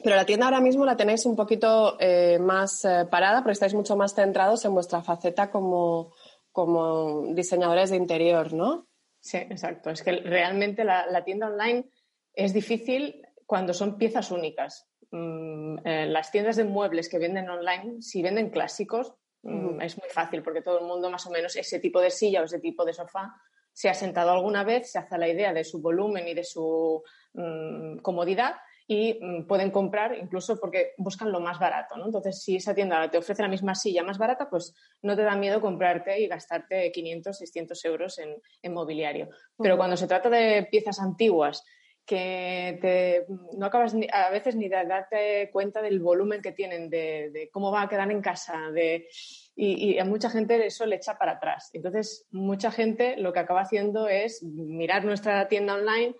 pero 0.03 0.15
la 0.15 0.25
tienda 0.25 0.45
ahora 0.45 0.61
mismo 0.61 0.85
la 0.85 0.97
tenéis 0.97 1.25
un 1.25 1.35
poquito 1.35 1.97
eh, 1.99 2.39
más 2.39 2.85
eh, 2.85 3.05
parada 3.09 3.39
porque 3.39 3.53
estáis 3.53 3.73
mucho 3.73 3.95
más 3.95 4.15
centrados 4.15 4.65
en 4.65 4.73
vuestra 4.73 5.01
faceta 5.03 5.51
como, 5.51 6.13
como 6.51 7.33
diseñadores 7.33 7.89
de 7.89 7.97
interior, 7.97 8.53
¿no? 8.53 8.87
Sí, 9.19 9.37
exacto. 9.37 9.91
Es 9.91 10.01
que 10.01 10.13
realmente 10.13 10.83
la 10.83 11.23
tienda 11.23 11.47
online 11.47 11.85
es 12.33 12.53
difícil 12.53 13.21
cuando 13.45 13.73
son 13.73 13.97
piezas 13.97 14.31
únicas. 14.31 14.87
Mm, 15.11 15.79
eh, 15.85 16.05
las 16.07 16.31
tiendas 16.31 16.55
de 16.55 16.63
muebles 16.63 17.09
que 17.09 17.19
venden 17.19 17.49
online, 17.49 18.01
si 18.01 18.21
venden 18.21 18.49
clásicos, 18.49 19.13
mm, 19.43 19.81
es 19.81 19.97
muy 19.97 20.09
fácil 20.09 20.41
porque 20.41 20.61
todo 20.61 20.79
el 20.79 20.85
mundo 20.85 21.09
más 21.09 21.25
o 21.27 21.31
menos 21.31 21.55
ese 21.55 21.79
tipo 21.79 21.99
de 21.99 22.11
silla 22.11 22.41
o 22.41 22.45
ese 22.45 22.59
tipo 22.59 22.85
de 22.85 22.93
sofá 22.93 23.33
se 23.73 23.89
ha 23.89 23.93
sentado 23.93 24.31
alguna 24.31 24.63
vez, 24.63 24.91
se 24.91 24.99
hace 24.99 25.17
la 25.17 25.27
idea 25.27 25.53
de 25.53 25.63
su 25.63 25.81
volumen 25.81 26.27
y 26.27 26.33
de 26.33 26.43
su 26.43 27.03
mm, 27.33 27.97
comodidad 27.97 28.55
y 28.93 29.19
pueden 29.43 29.71
comprar 29.71 30.17
incluso 30.17 30.59
porque 30.59 30.91
buscan 30.97 31.31
lo 31.31 31.39
más 31.39 31.59
barato. 31.59 31.95
¿no? 31.95 32.07
Entonces, 32.07 32.43
si 32.43 32.57
esa 32.57 32.75
tienda 32.75 33.09
te 33.09 33.17
ofrece 33.17 33.41
la 33.41 33.47
misma 33.47 33.73
silla 33.73 34.03
más 34.03 34.17
barata, 34.17 34.49
pues 34.49 34.75
no 35.01 35.15
te 35.15 35.21
da 35.21 35.37
miedo 35.37 35.61
comprarte 35.61 36.19
y 36.19 36.27
gastarte 36.27 36.91
500, 36.91 37.37
600 37.37 37.85
euros 37.85 38.19
en, 38.19 38.73
mobiliario. 38.73 39.29
Pero 39.57 39.77
cuando 39.77 39.95
se 39.95 40.07
trata 40.07 40.29
de 40.29 40.67
piezas 40.69 40.99
antiguas 40.99 41.63
que 42.05 42.77
te, 42.81 43.25
no 43.57 43.65
acabas 43.65 43.95
a 44.11 44.29
veces 44.29 44.55
ni 44.55 44.67
de 44.67 44.85
darte 44.85 45.49
cuenta 45.51 45.81
del 45.81 45.99
volumen 45.99 46.41
que 46.41 46.51
tienen, 46.51 46.89
de, 46.89 47.49
cómo 47.51 47.71
va 47.71 47.83
a 47.83 47.89
quedar 47.89 48.11
en 48.11 48.21
casa, 48.21 48.71
de, 48.71 49.07
y, 49.55 49.97
a 49.99 50.05
mucha 50.05 50.29
gente 50.29 50.65
eso 50.65 50.85
le 50.85 50.95
echa 50.97 51.17
para 51.17 51.33
atrás. 51.33 51.69
Entonces, 51.73 52.27
mucha 52.31 52.71
gente 52.71 53.17
lo 53.17 53.33
que 53.33 53.39
acaba 53.39 53.61
haciendo 53.61 54.07
es 54.07 54.43
mirar 54.43 55.05
nuestra 55.05 55.47
tienda 55.47 55.75
online 55.75 56.15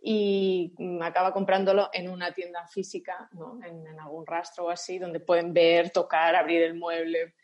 y 0.00 0.72
acaba 1.02 1.32
comprándolo 1.32 1.90
en 1.92 2.08
una 2.08 2.32
tienda 2.32 2.66
física, 2.66 3.28
¿no? 3.32 3.58
en, 3.64 3.86
en 3.86 4.00
algún 4.00 4.26
rastro 4.26 4.66
o 4.66 4.70
así, 4.70 4.98
donde 4.98 5.20
pueden 5.20 5.52
ver, 5.52 5.90
tocar, 5.90 6.36
abrir 6.36 6.62
el 6.62 6.74
mueble, 6.74 7.34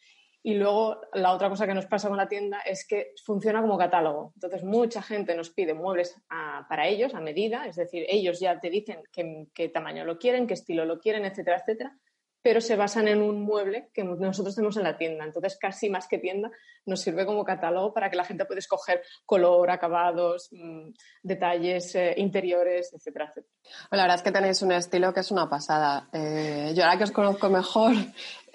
y 0.46 0.54
luego 0.54 1.00
la 1.14 1.32
otra 1.32 1.48
cosa 1.48 1.66
que 1.66 1.72
nos 1.72 1.86
pasa 1.86 2.08
con 2.08 2.18
la 2.18 2.28
tienda 2.28 2.60
es 2.60 2.86
que 2.86 3.14
funciona 3.24 3.62
como 3.62 3.78
catálogo. 3.78 4.32
Entonces 4.34 4.62
mucha 4.62 5.00
gente 5.00 5.34
nos 5.34 5.48
pide 5.48 5.72
muebles 5.72 6.20
para 6.68 6.86
ellos 6.86 7.14
a 7.14 7.20
medida, 7.20 7.66
es 7.66 7.76
decir, 7.76 8.04
ellos 8.10 8.40
ya 8.40 8.60
te 8.60 8.68
dicen 8.68 9.02
qué, 9.10 9.68
tamaño 9.70 10.04
lo 10.04 10.18
quieren, 10.18 10.46
qué 10.46 10.52
estilo 10.52 10.84
lo 10.84 11.00
quieren, 11.00 11.24
etcétera, 11.24 11.56
etcétera 11.56 11.98
pero 12.42 12.60
se 12.60 12.76
basan 12.76 13.08
en 13.08 13.22
un 13.22 13.40
mueble 13.40 13.88
que 13.94 14.04
nosotros 14.04 14.54
tenemos 14.54 14.76
en 14.76 14.82
la 14.82 14.98
tienda. 14.98 15.24
Entonces, 15.24 15.56
casi 15.58 15.88
más 15.88 16.06
que 16.06 16.18
tienda, 16.18 16.50
nos 16.84 17.00
sirve 17.00 17.24
como 17.24 17.42
catálogo 17.42 17.94
para 17.94 18.10
que 18.10 18.16
la 18.16 18.24
gente 18.24 18.44
pueda 18.44 18.58
escoger 18.58 19.00
color, 19.24 19.70
acabados, 19.70 20.50
mm, 20.52 20.90
detalles 21.22 21.94
eh, 21.94 22.12
interiores, 22.18 22.92
etcétera, 22.92 23.30
etcétera. 23.30 23.54
La 23.92 24.02
verdad 24.02 24.16
es 24.16 24.22
que 24.22 24.30
tenéis 24.30 24.60
un 24.60 24.72
estilo 24.72 25.14
que 25.14 25.20
es 25.20 25.30
una 25.30 25.48
pasada. 25.48 26.10
Eh, 26.12 26.74
yo 26.74 26.84
ahora 26.84 26.98
que 26.98 27.04
os 27.04 27.12
conozco 27.12 27.48
mejor, 27.48 27.94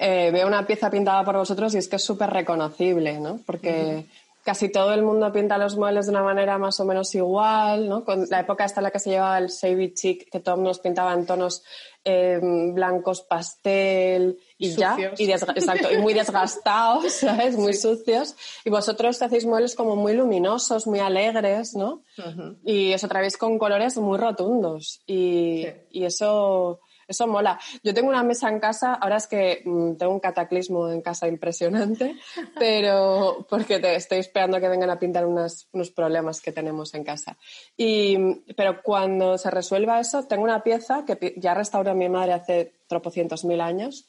eh, 0.02 0.32
veo 0.32 0.48
una 0.48 0.66
pieza 0.66 0.90
pintada 0.90 1.26
por 1.26 1.36
vosotros 1.36 1.76
y 1.76 1.78
es 1.78 1.90
que 1.90 1.98
es 1.98 2.04
súper 2.04 2.30
reconocible, 2.30 3.20
¿no? 3.20 3.42
Porque 3.46 4.06
casi 4.44 4.70
todo 4.70 4.94
el 4.94 5.04
mundo 5.04 5.30
pinta 5.34 5.58
los 5.58 5.76
muebles 5.76 6.06
de 6.06 6.12
una 6.12 6.24
manera 6.24 6.58
más 6.58 6.80
o 6.80 6.86
menos 6.86 7.14
igual, 7.16 7.90
¿no? 7.90 8.06
Con 8.06 8.26
la 8.30 8.40
época 8.40 8.64
hasta 8.64 8.80
la 8.82 8.92
que 8.92 9.00
se 9.00 9.10
llevaba 9.10 9.38
el 9.38 9.50
Savvy 9.50 9.94
Chic, 9.94 10.30
que 10.32 10.40
todos 10.40 10.58
nos 10.58 10.80
pintaba 10.80 11.14
en 11.14 11.26
tonos 11.26 11.64
em, 12.06 12.74
blancos 12.74 13.22
pastel 13.24 14.40
y 14.58 14.70
ya, 14.70 14.98
y, 15.18 15.30
exacto, 15.30 15.92
y 15.92 15.98
muy 15.98 16.14
desgastados, 16.14 17.12
¿sabes? 17.14 17.58
Muy 17.58 17.74
sucios. 17.74 18.36
Y 18.64 18.70
vosotros 18.70 19.22
hacéis 19.22 19.46
muebles 19.46 19.76
como 19.76 19.98
muy 19.98 20.14
luminosos, 20.14 20.88
muy 20.88 21.00
alegres, 21.00 21.76
¿no? 21.76 22.04
Y 22.64 22.94
os 22.94 23.04
atrevéis 23.04 23.36
con 23.36 23.60
colores 23.60 23.98
muy 23.98 24.18
rotundos. 24.18 25.02
Y, 25.06 25.66
y 25.92 26.06
eso 26.06 26.80
eso 27.10 27.28
mola. 27.28 27.60
Yo 27.84 27.94
tengo 27.94 28.10
una 28.10 28.24
mesa 28.24 28.50
en 28.50 28.60
casa, 28.60 28.94
ahora 28.94 29.18
es 29.18 29.28
que 29.28 29.62
mm, 29.66 29.96
tengo 29.96 30.14
un 30.14 30.20
cataclismo 30.20 30.90
en 30.90 31.02
casa 31.02 31.28
impresionante, 31.28 32.16
pero 32.60 33.46
porque 33.50 33.80
te 33.80 33.96
estoy 33.96 34.20
esperando 34.20 34.60
que 34.60 34.70
vengan 34.70 34.90
a 34.90 35.00
pintar 35.00 35.26
unos 35.26 35.68
problemas 35.96 36.40
que 36.40 36.52
tenemos 36.52 36.94
en 36.94 37.04
casa. 37.04 37.38
Y, 37.76 38.18
pero 38.56 38.82
cuando 38.82 39.38
se 39.38 39.52
resuelva 39.52 40.00
eso, 40.00 40.26
tengo 40.28 40.44
una 40.44 40.64
pieza 40.64 41.04
que 41.06 41.34
ya 41.38 41.54
restauró 41.54 41.96
mi 41.96 42.08
madre 42.08 42.34
hace 42.34 42.74
tropocientos 42.88 43.44
mil 43.44 43.62
años 43.62 44.08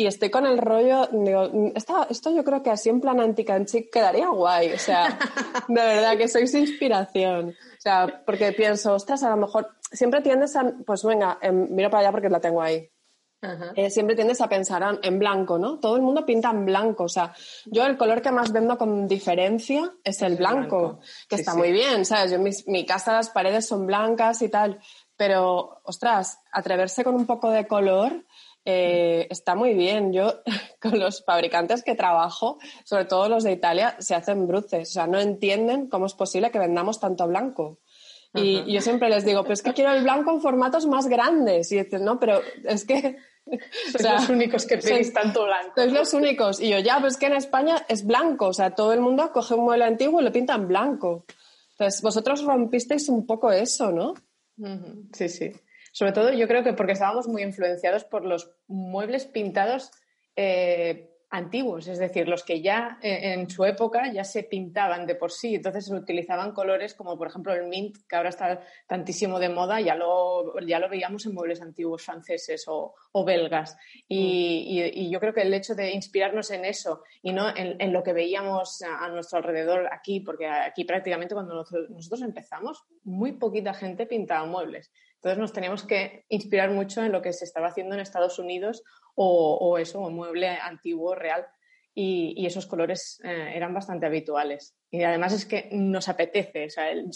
y 0.00 0.06
estoy 0.06 0.30
con 0.30 0.46
el 0.46 0.56
rollo, 0.56 1.10
digo, 1.12 1.50
esto, 1.74 2.34
yo 2.34 2.42
creo 2.42 2.62
que 2.62 2.70
así 2.70 2.88
en 2.88 3.02
plan 3.02 3.20
anticanchic 3.20 3.92
quedaría 3.92 4.30
guay, 4.30 4.72
o 4.72 4.78
sea, 4.78 5.18
de 5.68 5.74
verdad 5.74 6.16
que 6.16 6.26
sois 6.26 6.54
inspiración. 6.54 7.50
O 7.50 7.80
sea, 7.80 8.22
porque 8.24 8.52
pienso, 8.52 8.94
ostras, 8.94 9.22
a 9.24 9.28
lo 9.28 9.36
mejor 9.36 9.68
siempre 9.92 10.22
tiendes 10.22 10.56
a, 10.56 10.72
pues 10.86 11.04
venga, 11.04 11.36
em, 11.42 11.68
miro 11.68 11.90
para 11.90 12.00
allá 12.00 12.12
porque 12.12 12.30
la 12.30 12.40
tengo 12.40 12.62
ahí. 12.62 12.90
Eh, 13.76 13.90
siempre 13.90 14.16
tiendes 14.16 14.40
a 14.40 14.48
pensar 14.48 15.00
en 15.02 15.18
blanco, 15.18 15.58
¿no? 15.58 15.78
Todo 15.78 15.96
el 15.96 16.02
mundo 16.02 16.24
pinta 16.24 16.48
en 16.50 16.64
blanco. 16.64 17.04
O 17.04 17.08
sea, 17.08 17.34
yo 17.66 17.84
el 17.84 17.98
color 17.98 18.22
que 18.22 18.32
más 18.32 18.52
vendo 18.52 18.78
con 18.78 19.06
diferencia 19.06 19.92
es 20.02 20.22
el 20.22 20.36
blanco, 20.36 21.00
que 21.28 21.36
está 21.36 21.54
muy 21.54 21.72
bien, 21.72 22.06
¿sabes? 22.06 22.30
Yo, 22.30 22.38
mi, 22.38 22.52
mi 22.68 22.86
casa, 22.86 23.12
las 23.12 23.28
paredes 23.28 23.66
son 23.66 23.86
blancas 23.86 24.40
y 24.40 24.48
tal, 24.48 24.80
pero, 25.14 25.82
ostras, 25.84 26.38
atreverse 26.50 27.04
con 27.04 27.14
un 27.14 27.26
poco 27.26 27.50
de 27.50 27.66
color 27.66 28.24
eh, 28.64 29.26
está 29.30 29.54
muy 29.54 29.74
bien. 29.74 30.12
Yo 30.12 30.42
con 30.80 30.98
los 30.98 31.24
fabricantes 31.24 31.82
que 31.82 31.94
trabajo, 31.94 32.58
sobre 32.84 33.04
todo 33.04 33.28
los 33.28 33.44
de 33.44 33.52
Italia, 33.52 33.96
se 33.98 34.14
hacen 34.14 34.46
bruces. 34.46 34.90
O 34.90 34.92
sea, 34.92 35.06
no 35.06 35.20
entienden 35.20 35.88
cómo 35.88 36.06
es 36.06 36.14
posible 36.14 36.50
que 36.50 36.58
vendamos 36.58 37.00
tanto 37.00 37.26
blanco. 37.26 37.78
Y, 38.32 38.72
yo 38.72 38.80
siempre 38.80 39.08
les 39.08 39.24
digo, 39.24 39.44
pues 39.44 39.60
que 39.60 39.72
quiero 39.72 39.92
el 39.92 40.04
blanco 40.04 40.30
en 40.30 40.40
formatos 40.40 40.86
más 40.86 41.08
grandes. 41.08 41.72
Y 41.72 41.82
dicen, 41.82 42.04
no, 42.04 42.18
pero 42.18 42.40
es 42.64 42.84
que... 42.84 43.16
Sois 43.90 44.04
los 44.04 44.28
únicos 44.28 44.66
que 44.66 44.78
pedís 44.78 45.12
tanto 45.12 45.44
blanco. 45.44 45.72
Sois 45.74 45.92
los 45.92 46.14
únicos. 46.14 46.60
Y 46.60 46.68
yo, 46.68 46.78
ya, 46.78 47.00
pues 47.00 47.16
que 47.16 47.26
en 47.26 47.32
España 47.32 47.84
es 47.88 48.06
blanco. 48.06 48.48
O 48.48 48.52
sea, 48.52 48.76
todo 48.76 48.92
el 48.92 49.00
mundo 49.00 49.32
coge 49.32 49.54
un 49.54 49.64
mueble 49.64 49.84
antiguo 49.84 50.20
y 50.20 50.24
lo 50.24 50.30
pinta 50.30 50.54
en 50.54 50.68
blanco. 50.68 51.24
Entonces, 51.72 52.02
vosotros 52.02 52.44
rompisteis 52.44 53.08
un 53.08 53.26
poco 53.26 53.50
eso, 53.50 53.90
¿no? 53.90 54.14
Sí, 55.12 55.28
sí. 55.28 55.52
Sobre 55.92 56.12
todo 56.12 56.32
yo 56.32 56.46
creo 56.46 56.62
que 56.62 56.72
porque 56.72 56.92
estábamos 56.92 57.26
muy 57.28 57.42
influenciados 57.42 58.04
por 58.04 58.24
los 58.24 58.50
muebles 58.68 59.26
pintados 59.26 59.90
eh, 60.36 61.10
antiguos, 61.32 61.86
es 61.86 61.98
decir, 61.98 62.28
los 62.28 62.42
que 62.42 62.60
ya 62.60 62.98
eh, 63.02 63.34
en 63.34 63.48
su 63.48 63.64
época 63.64 64.12
ya 64.12 64.24
se 64.24 64.42
pintaban 64.42 65.06
de 65.06 65.14
por 65.14 65.30
sí, 65.30 65.54
entonces 65.54 65.86
se 65.86 65.94
utilizaban 65.94 66.52
colores 66.52 66.94
como 66.94 67.16
por 67.16 67.28
ejemplo 67.28 67.54
el 67.54 67.68
mint, 67.68 67.98
que 68.08 68.16
ahora 68.16 68.30
está 68.30 68.60
tantísimo 68.88 69.38
de 69.38 69.48
moda, 69.48 69.80
ya 69.80 69.94
lo, 69.94 70.58
ya 70.66 70.80
lo 70.80 70.88
veíamos 70.88 71.24
en 71.26 71.34
muebles 71.34 71.62
antiguos 71.62 72.04
franceses 72.04 72.64
o, 72.66 72.94
belgas. 73.24 73.76
Y, 74.08 75.08
yo 75.10 75.20
creo 75.20 75.32
que 75.32 75.42
el 75.42 75.54
hecho 75.54 75.74
de 75.74 75.92
inspirarnos 75.92 76.50
en 76.50 76.64
eso 76.64 77.02
y 77.22 77.32
no 77.32 77.54
en, 77.54 77.92
lo 77.92 78.02
que 78.02 78.12
veíamos 78.12 78.82
a, 78.82 79.08
nuestro 79.08 79.38
alrededor 79.38 79.88
aquí, 79.92 80.20
porque 80.20 80.48
aquí 80.48 80.84
prácticamente 80.84 81.34
cuando 81.34 81.54
nosotros 81.54 82.22
empezamos, 82.22 82.82
muy 83.04 83.32
poquita 83.32 83.72
gente 83.72 84.06
pintaba 84.06 84.46
muebles. 84.46 84.90
Entonces 85.20 85.38
nos 85.38 85.52
teníamos 85.52 85.84
que 85.84 86.24
inspirar 86.30 86.70
mucho 86.70 87.04
en 87.04 87.12
lo 87.12 87.20
que 87.20 87.34
se 87.34 87.44
estaba 87.44 87.68
haciendo 87.68 87.94
en 87.94 88.00
Estados 88.00 88.38
Unidos 88.38 88.82
o, 89.14 89.76
eso, 89.76 90.00
un 90.00 90.14
mueble 90.14 90.48
antiguo, 90.48 91.14
real. 91.14 91.46
Y, 91.92 92.46
esos 92.46 92.66
colores 92.66 93.20
eh, 93.22 93.52
eran 93.54 93.74
bastante 93.74 94.06
habituales. 94.06 94.74
Y 94.90 95.02
además 95.02 95.34
es 95.34 95.44
que 95.44 95.68
nos 95.72 96.08
apetece. 96.08 96.68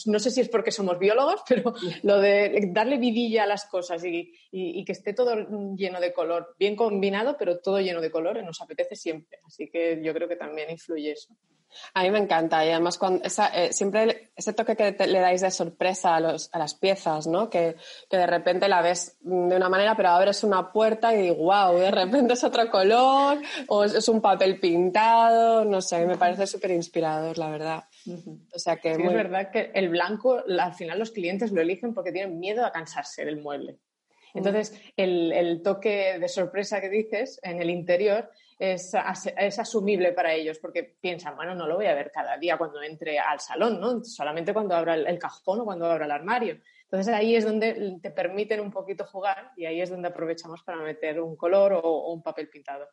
no 0.05 0.19
sé 0.19 0.31
si 0.31 0.43
es 0.43 0.51
porque 0.51 0.71
somos 0.71 0.99
biólogos, 0.99 1.43
pero 1.49 1.73
lo 2.03 2.21
de 2.21 2.69
darle 2.73 2.99
vidilla 2.99 3.45
a 3.45 3.47
las 3.47 3.65
cosas 3.65 4.05
y, 4.05 4.35
y, 4.51 4.85
que 4.85 4.93
esté 4.93 5.15
todo 5.15 5.35
lleno 5.75 5.99
de 5.99 6.13
color, 6.13 6.55
bien 6.59 6.77
combinado, 6.77 7.37
pero 7.39 7.61
todo 7.61 7.81
lleno 7.81 8.03
de 8.03 8.11
color, 8.11 8.45
nos 8.45 8.61
apetece 8.61 8.97
siempre. 8.97 9.39
Así 9.47 9.71
que 9.71 10.03
yo 10.03 10.13
creo 10.13 10.29
que 10.29 10.37
también 10.37 10.69
influye 10.69 11.13
eso. 11.13 11.35
A 11.95 12.03
mí 12.03 12.11
me 12.11 12.19
encanta 12.19 12.65
y 12.65 12.71
además 12.71 12.99
cuando 12.99 13.25
eh, 13.25 13.73
siempre 13.73 14.31
ese 14.37 14.53
toque 14.53 14.77
que 14.77 15.07
le 15.07 15.21
dais 15.21 15.41
de 15.41 15.51
sorpresa 15.51 16.17
a, 16.17 16.21
los, 16.21 16.51
a 16.53 16.59
las 16.59 16.75
piezas, 16.75 17.27
¿no? 17.27 17.49
Que, 17.49 17.77
que, 18.09 18.17
de 18.17 18.27
repente 18.27 18.69
la 18.69 18.83
ves 18.83 19.17
de 19.21 19.57
una 19.57 19.69
manera 19.69 19.97
pero 19.97 20.11
abres 20.11 20.45
una 20.45 20.73
puerta 20.73 21.15
y 21.15 21.23
digo, 21.23 21.37
wow, 21.37 21.77
de 21.77 21.91
repente 21.91 22.35
es 22.35 22.45
otro 22.45 22.71
color 22.71 23.39
o 23.69 23.85
es, 23.85 24.09
un 24.09 24.21
papel 24.21 24.61
pintado, 24.61 25.65
no 25.65 25.81
sé, 25.81 26.05
me 26.07 26.17
parece 26.17 26.47
súper 26.47 26.73
inspirador, 26.73 27.39
la 27.39 27.51
verdad. 27.51 27.85
O 28.53 28.59
sea 28.59 28.77
que... 28.77 28.93
Es 28.93 28.99
verdad 28.99 29.51
que 29.51 29.71
el 29.75 29.89
blanco 29.89 30.43
al 30.47 30.75
final 30.75 30.99
los 30.99 31.11
clientes 31.11 31.53
lo 31.53 31.61
eligen 31.61 31.95
porque 31.95 32.13
tienen 32.13 32.39
miedo 32.39 32.65
a 32.65 32.73
cansarse 32.73 33.25
del 33.25 33.41
mueble. 33.41 33.79
Mm. 34.35 34.39
Entonces, 34.39 34.81
el, 34.97 35.33
el, 35.33 35.63
toque 35.63 36.19
de 36.19 36.29
sorpresa 36.29 36.81
que 36.81 36.89
dices 36.89 37.41
en 37.43 37.61
el 37.61 37.71
interior 37.71 38.31
es, 38.59 38.93
es, 39.37 39.59
asumible 39.59 40.13
para 40.13 40.33
ellos 40.33 40.59
porque 40.59 40.83
piensan, 41.01 41.37
bueno, 41.37 41.55
no 41.55 41.67
lo 41.67 41.77
voy 41.77 41.87
a 41.87 41.95
ver 41.95 42.11
cada 42.13 42.37
día 42.37 42.57
cuando 42.57 42.83
entre 42.83 43.19
al 43.19 43.41
salón, 43.41 43.81
¿no? 43.81 44.05
Solamente 44.05 44.53
cuando 44.53 44.75
abra 44.75 44.95
el, 44.95 45.19
cajón 45.19 45.61
o 45.61 45.65
cuando 45.65 45.87
abra 45.87 46.05
el 46.05 46.11
armario. 46.11 46.59
Entonces 46.85 47.13
ahí 47.13 47.35
es 47.35 47.45
donde 47.45 47.99
te 48.01 48.11
permiten 48.11 48.61
un 48.61 48.71
poquito 48.71 49.05
jugar 49.05 49.53
y 49.57 49.67
ahí 49.67 49.81
es 49.81 49.91
donde 49.91 50.09
aprovechamos 50.09 50.63
para 50.63 50.79
meter 50.79 51.21
un 51.21 51.37
color 51.37 51.73
o, 51.73 52.13
un 52.13 52.23
papel 52.23 52.49
pintado. 52.49 52.89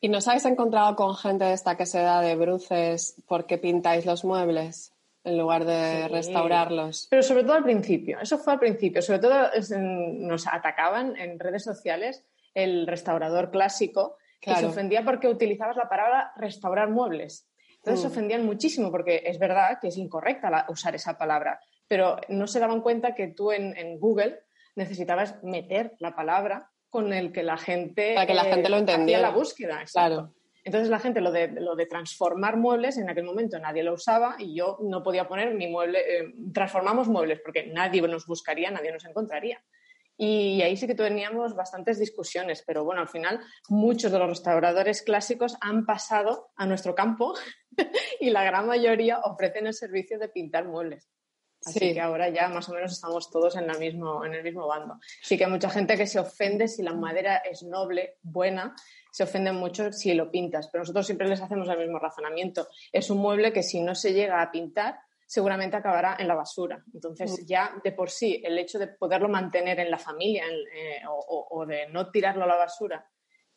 ¿Y 0.00 0.08
nos 0.08 0.26
habéis 0.28 0.46
encontrado 0.46 0.96
con 0.96 1.14
gente 1.16 1.52
esta 1.52 1.76
que 1.76 1.86
se 1.86 2.00
da 2.00 2.20
de 2.20 2.36
bruces 2.36 3.16
porque 3.26 3.58
pintáis 3.58 4.06
los 4.06 4.24
muebles? 4.24 4.92
en 5.24 5.38
lugar 5.38 5.64
de 5.64 6.08
restaurarlos. 6.08 7.06
Pero 7.08 7.22
sobre 7.22 7.44
todo 7.44 7.52
al 7.52 7.62
principio, 7.62 8.18
eso 8.20 8.38
fue 8.38 8.54
al 8.54 8.58
principio, 8.58 9.00
sobre 9.00 9.20
todo 9.20 9.50
nos 9.70 10.48
atacaban 10.48 11.16
en 11.16 11.38
redes 11.38 11.62
sociales 11.62 12.24
el 12.54 12.88
restaurador 12.88 13.52
clásico 13.52 14.16
que 14.42 14.56
se 14.56 14.66
ofendía 14.66 15.04
porque 15.04 15.28
utilizabas 15.28 15.76
la 15.76 15.88
palabra 15.88 16.32
restaurar 16.36 16.90
muebles. 16.90 17.48
Entonces 17.76 18.02
se 18.02 18.08
mm. 18.08 18.10
ofendían 18.10 18.44
muchísimo 18.44 18.90
porque 18.90 19.22
es 19.24 19.38
verdad 19.38 19.78
que 19.80 19.88
es 19.88 19.96
incorrecta 19.96 20.66
usar 20.68 20.94
esa 20.96 21.16
palabra, 21.16 21.60
pero 21.86 22.16
no 22.28 22.48
se 22.48 22.58
daban 22.58 22.80
cuenta 22.80 23.14
que 23.14 23.28
tú 23.28 23.52
en, 23.52 23.98
Google 24.00 24.40
necesitabas 24.74 25.42
meter 25.44 25.92
la 26.00 26.16
palabra 26.16 26.70
con 26.90 27.12
el 27.12 27.32
que 27.32 27.44
la 27.44 27.56
gente, 27.56 28.14
Para 28.14 28.26
que 28.26 28.34
la 28.34 28.44
gente 28.44 28.68
lo 28.68 28.78
entendía. 28.78 29.20
la 29.20 29.30
búsqueda. 29.30 29.84
Claro. 29.90 30.34
Entonces 30.64 30.90
la 30.90 30.98
gente 30.98 31.20
lo 31.20 31.30
de, 31.30 31.48
lo 31.48 31.76
de 31.76 31.86
transformar 31.86 32.56
muebles, 32.56 32.96
en 32.96 33.10
aquel 33.10 33.24
momento 33.24 33.58
nadie 33.58 33.82
lo 33.82 33.94
usaba 33.94 34.36
y 34.38 34.54
yo 34.56 34.78
no 34.82 35.02
podía 35.02 35.28
poner 35.28 35.54
mi 35.54 35.68
mueble, 35.68 36.00
eh, 36.00 36.34
transformamos 36.52 37.08
muebles 37.08 37.40
porque 37.40 37.66
nadie 37.66 38.02
nos 38.02 38.26
buscaría, 38.26 38.70
nadie 38.70 38.92
nos 38.92 39.04
encontraría. 39.04 39.62
Y 40.24 40.62
ahí 40.62 40.76
sí 40.76 40.86
que 40.86 40.94
teníamos 40.94 41.56
bastantes 41.56 41.98
discusiones, 41.98 42.62
pero 42.64 42.84
bueno, 42.84 43.00
al 43.00 43.08
final 43.08 43.40
muchos 43.68 44.12
de 44.12 44.20
los 44.20 44.28
restauradores 44.28 45.02
clásicos 45.02 45.56
han 45.60 45.84
pasado 45.84 46.52
a 46.54 46.64
nuestro 46.64 46.94
campo 46.94 47.34
y 48.20 48.30
la 48.30 48.44
gran 48.44 48.68
mayoría 48.68 49.18
ofrecen 49.18 49.66
el 49.66 49.74
servicio 49.74 50.20
de 50.20 50.28
pintar 50.28 50.68
muebles. 50.68 51.10
Así 51.64 51.92
que 51.92 52.00
ahora 52.00 52.28
ya 52.28 52.48
más 52.48 52.68
o 52.68 52.72
menos 52.72 52.92
estamos 52.92 53.32
todos 53.32 53.56
en, 53.56 53.66
mismo, 53.80 54.24
en 54.24 54.34
el 54.34 54.44
mismo 54.44 54.68
bando. 54.68 55.00
Sí 55.22 55.36
que 55.36 55.44
hay 55.44 55.50
mucha 55.50 55.70
gente 55.70 55.96
que 55.96 56.06
se 56.06 56.20
ofende 56.20 56.68
si 56.68 56.84
la 56.84 56.94
madera 56.94 57.38
es 57.38 57.64
noble, 57.64 58.18
buena, 58.22 58.76
se 59.10 59.24
ofende 59.24 59.50
mucho 59.50 59.92
si 59.92 60.14
lo 60.14 60.30
pintas, 60.30 60.68
pero 60.68 60.82
nosotros 60.82 61.04
siempre 61.04 61.26
les 61.26 61.40
hacemos 61.40 61.68
el 61.68 61.78
mismo 61.78 61.98
razonamiento. 61.98 62.68
Es 62.92 63.10
un 63.10 63.18
mueble 63.18 63.52
que 63.52 63.64
si 63.64 63.80
no 63.80 63.96
se 63.96 64.12
llega 64.12 64.40
a 64.40 64.52
pintar, 64.52 65.00
seguramente 65.32 65.78
acabará 65.78 66.16
en 66.18 66.28
la 66.28 66.34
basura. 66.34 66.84
Entonces, 66.92 67.46
ya 67.46 67.72
de 67.82 67.92
por 67.92 68.10
sí, 68.10 68.42
el 68.44 68.58
hecho 68.58 68.78
de 68.78 68.88
poderlo 68.88 69.30
mantener 69.30 69.80
en 69.80 69.90
la 69.90 69.96
familia 69.96 70.44
eh, 70.46 71.00
o, 71.08 71.64
de 71.64 71.88
no 71.88 72.10
tirarlo 72.10 72.44
a 72.44 72.46
la 72.46 72.56
basura 72.56 73.02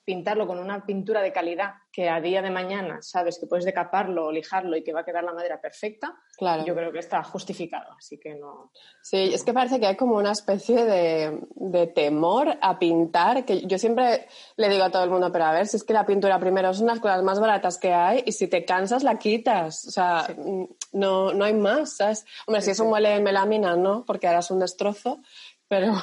pintarlo 0.06 0.46
con 0.46 0.60
una 0.60 0.86
pintura 0.86 1.22
de 1.22 1.34
calidad 1.34 1.74
que 1.92 2.10
a 2.10 2.22
día 2.22 2.42
de 2.42 2.52
mañana 2.52 3.02
sabes 3.02 3.40
que 3.40 3.48
puedes 3.48 3.66
decaparlo 3.66 4.28
o 4.28 4.32
lijarlo 4.32 4.78
y 4.78 4.84
que 4.84 4.94
va 4.94 5.00
a 5.00 5.06
quedar 5.06 5.24
la 5.24 5.34
madera 5.34 5.60
perfecta, 5.60 6.14
claro. 6.38 6.64
yo 6.66 6.76
creo 6.76 6.92
que 6.92 7.00
está 7.00 7.24
justificado. 7.24 7.94
Así 7.98 8.20
que 8.20 8.36
no. 8.36 8.72
Sí, 9.02 9.32
es 9.34 9.44
que 9.44 9.54
parece 9.54 9.80
que 9.80 9.88
hay 9.88 9.96
como 9.96 10.18
una 10.18 10.34
especie 10.34 10.86
de, 10.86 11.88
temor 11.96 12.58
a 12.62 12.78
pintar, 12.78 13.46
que 13.46 13.62
yo 13.66 13.80
siempre 13.80 14.28
le 14.58 14.70
digo 14.70 14.84
a 14.84 14.92
todo 14.92 15.06
el 15.06 15.10
mundo, 15.10 15.32
pero 15.32 15.46
a 15.46 15.54
ver, 15.54 15.68
si 15.68 15.78
es 15.78 15.84
que 15.84 15.94
la 15.94 16.06
pintura 16.06 16.40
primero 16.40 16.70
es 16.70 16.80
una 16.80 16.92
de 16.92 16.96
las 16.98 17.02
cosas 17.02 17.24
más 17.24 17.40
baratas 17.40 17.78
que 17.78 17.94
hay 17.94 18.24
y 18.26 18.34
si 18.34 18.48
te 18.48 18.66
cansas 18.66 19.04
la 19.04 19.18
quitas. 19.18 19.86
O 19.88 19.92
sea, 19.92 20.28
no, 20.92 21.34
no 21.34 21.46
hay 21.46 21.54
más, 21.54 21.96
¿sabes? 21.96 22.26
Hombre, 22.46 22.62
si 22.62 22.72
es 22.72 22.80
un 22.80 22.90
mueble 22.90 23.10
de 23.10 23.22
melamina, 23.22 23.76
¿no? 23.76 24.06
Porque 24.06 24.28
harás 24.28 24.52
un 24.52 24.60
destrozo, 24.60 25.22
pero, 25.68 25.94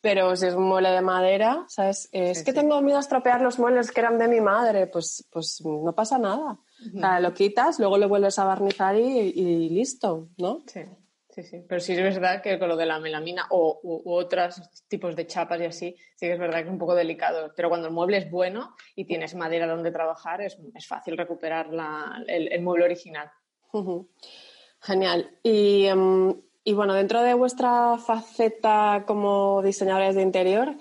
pero 0.00 0.36
si 0.36 0.46
es 0.46 0.54
un 0.54 0.64
mueble 0.64 0.90
de 0.90 1.00
madera, 1.00 1.64
¿sabes? 1.68 2.08
es 2.12 2.42
que 2.44 2.52
tengo 2.52 2.80
miedo 2.82 2.98
a 2.98 3.00
estropear 3.00 3.40
los 3.40 3.58
muebles 3.58 3.90
que 3.90 4.00
eran 4.00 4.18
de 4.18 4.28
mi 4.28 4.40
madre, 4.40 4.86
pues, 4.86 5.26
pues 5.30 5.62
no 5.64 5.94
pasa 5.94 6.18
nada. 6.18 6.58
o 6.94 7.00
sea, 7.00 7.20
lo 7.20 7.34
quitas, 7.34 7.78
luego 7.78 7.98
le 7.98 8.06
vuelves 8.06 8.38
a 8.38 8.44
barnizar 8.44 8.96
y, 8.96 9.68
listo, 9.70 10.28
¿no? 10.38 10.60
Sí. 10.66 10.82
Sí, 11.28 11.42
sí, 11.42 11.62
pero 11.68 11.82
sí 11.82 11.92
es 11.92 11.98
verdad 11.98 12.40
que 12.40 12.58
con 12.58 12.66
lo 12.66 12.78
de 12.78 12.86
la 12.86 12.98
melamina 12.98 13.44
o 13.50 13.78
u, 13.82 14.10
otros 14.10 14.58
tipos 14.88 15.14
de 15.14 15.26
chapas 15.26 15.60
y 15.60 15.64
así, 15.66 15.96
sí 16.14 16.26
que 16.26 16.32
es 16.32 16.38
verdad 16.38 16.60
que 16.60 16.64
es 16.64 16.70
un 16.70 16.78
poco 16.78 16.94
delicado. 16.94 17.52
Pero 17.54 17.68
cuando 17.68 17.88
el 17.88 17.92
mueble 17.92 18.16
es 18.16 18.30
bueno 18.30 18.74
y 18.94 19.04
tienes 19.04 19.34
madera 19.34 19.66
donde 19.66 19.90
trabajar, 19.90 20.40
es, 20.40 20.56
es 20.74 20.86
fácil 20.86 21.14
recuperar 21.18 21.68
la, 21.74 22.24
el, 22.26 22.62
mueble 22.62 22.86
original. 22.86 23.30
Genial. 24.80 25.30
Y 25.42 25.84
em, 25.84 26.40
y 26.68 26.72
bueno, 26.72 26.94
dentro 26.94 27.22
de 27.22 27.32
vuestra 27.32 27.96
faceta 27.96 29.04
como 29.06 29.62
diseñadores 29.62 30.16
de 30.16 30.22
interior, 30.22 30.76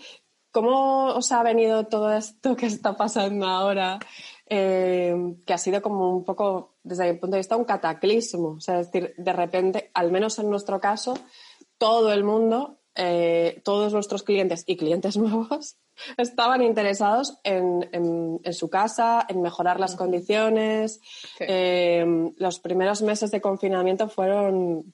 ¿cómo 0.49 1.13
os 1.13 1.31
ha 1.31 1.43
venido 1.43 1.85
todo 1.85 2.11
esto 2.11 2.55
que 2.55 2.65
está 2.65 2.97
pasando 2.97 3.45
ahora? 3.45 3.99
Eh, 4.47 5.15
que 5.45 5.53
ha 5.53 5.59
sido 5.59 5.83
como 5.83 6.17
un 6.17 6.25
poco, 6.25 6.73
desde 6.81 7.13
mi 7.13 7.19
punto 7.19 7.35
de 7.35 7.41
vista, 7.41 7.55
un 7.55 7.65
cataclismo. 7.65 8.53
O 8.53 8.59
sea, 8.59 8.79
es 8.79 8.91
decir, 8.91 9.13
de 9.15 9.31
repente, 9.31 9.91
al 9.93 10.11
menos 10.11 10.39
en 10.39 10.49
nuestro 10.49 10.81
caso, 10.81 11.13
todo 11.77 12.11
el 12.11 12.23
mundo, 12.23 12.79
eh, 12.95 13.61
todos 13.63 13.93
nuestros 13.93 14.23
clientes 14.23 14.63
y 14.65 14.77
clientes 14.77 15.17
nuevos 15.17 15.77
estaban 16.17 16.61
interesados 16.61 17.37
en, 17.43 18.39
su 18.51 18.69
casa, 18.69 19.25
en 19.27 19.41
mejorar 19.41 19.79
las 19.79 19.95
condiciones. 19.95 21.01
Eh, 21.39 22.05
los 22.37 22.59
primeros 22.59 23.01
meses 23.01 23.31
de 23.31 23.41
confinamiento 23.41 24.07
fueron 24.09 24.93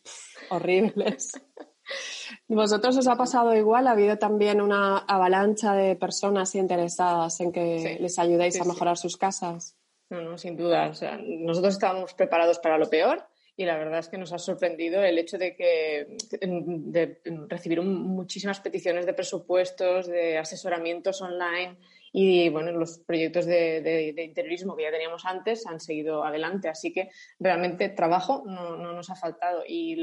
horribles. 0.49 1.31
¿Vosotros 2.47 2.97
os 2.97 3.07
ha 3.07 3.15
pasado 3.15 3.55
igual? 3.55 3.87
¿Ha 3.87 3.91
habido 3.91 4.17
también 4.17 4.61
una 4.61 4.99
avalancha 4.99 5.73
de 5.73 5.95
personas 5.95 6.55
interesadas 6.55 7.39
en 7.41 7.51
que 7.51 7.97
les 7.99 8.17
ayudéis 8.19 8.61
a 8.61 8.65
mejorar 8.65 8.97
sus 8.97 9.17
casas? 9.17 9.75
No, 10.09 10.21
no, 10.21 10.37
sin 10.37 10.55
duda. 10.57 10.91
nosotros 11.23 11.73
estábamos 11.73 12.13
preparados 12.13 12.59
para 12.59 12.77
lo 12.77 12.89
peor 12.89 13.30
y 13.61 13.65
la 13.65 13.77
verdad 13.77 13.99
es 13.99 14.09
que 14.09 14.17
nos 14.17 14.33
ha 14.33 14.39
sorprendido 14.39 15.03
el 15.03 15.19
hecho 15.19 15.37
de 15.37 15.55
que 15.55 16.17
de 16.41 17.21
recibir 17.47 17.79
muchísimas 17.83 18.59
peticiones 18.59 19.05
de 19.05 19.13
presupuestos, 19.13 20.07
de 20.07 20.39
asesoramientos 20.39 21.21
online 21.21 21.77
y 22.11 22.49
bueno, 22.49 22.71
los 22.71 22.97
proyectos 22.97 23.45
de, 23.45 24.15
interiorismo 24.17 24.75
que 24.75 24.83
ya 24.83 24.91
teníamos 24.91 25.25
antes 25.25 25.67
han 25.67 25.79
seguido 25.79 26.23
adelante, 26.25 26.69
así 26.69 26.91
que 26.91 27.11
realmente 27.39 27.89
trabajo 27.89 28.43
no, 28.47 28.77
nos 28.77 29.09
ha 29.11 29.15
faltado 29.15 29.63
y 29.67 29.95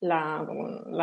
la, 0.00 0.46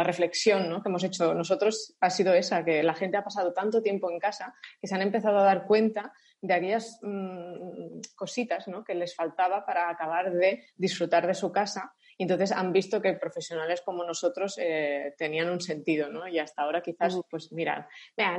reflexión 0.03 0.81
que 0.81 0.89
hemos 0.89 1.03
hecho 1.03 1.35
nosotros 1.35 1.95
ha 2.01 2.09
sido 2.09 2.33
esa, 2.33 2.65
que 2.65 2.81
la 2.81 2.95
gente 2.95 3.17
ha 3.17 3.23
pasado 3.23 3.53
tanto 3.53 3.83
tiempo 3.83 4.09
en 4.09 4.17
casa 4.17 4.55
que 4.79 4.87
se 4.87 4.95
han 4.95 5.03
empezado 5.03 5.37
a 5.37 5.43
dar 5.43 5.67
cuenta 5.67 6.11
de 6.41 6.53
aquellas 6.53 6.99
mm, 7.01 8.01
cositas 8.15 8.65
que 8.85 8.95
les 8.95 9.15
faltaba 9.15 9.65
para 9.65 9.89
acabar 9.89 10.31
de 10.31 10.63
disfrutar 10.75 11.27
de 11.27 11.35
su 11.35 11.51
casa 11.51 11.93
entonces 12.17 12.51
han 12.51 12.71
visto 12.71 13.01
que 13.01 13.13
profesionales 13.13 13.81
como 13.81 14.03
nosotros 14.03 14.57
eh, 14.57 15.13
tenían 15.17 15.49
un 15.49 15.61
sentido, 15.61 16.09
¿no? 16.09 16.27
Y 16.27 16.39
hasta 16.39 16.63
ahora 16.63 16.81
quizás, 16.81 17.19
pues 17.29 17.51
mira, 17.51 17.87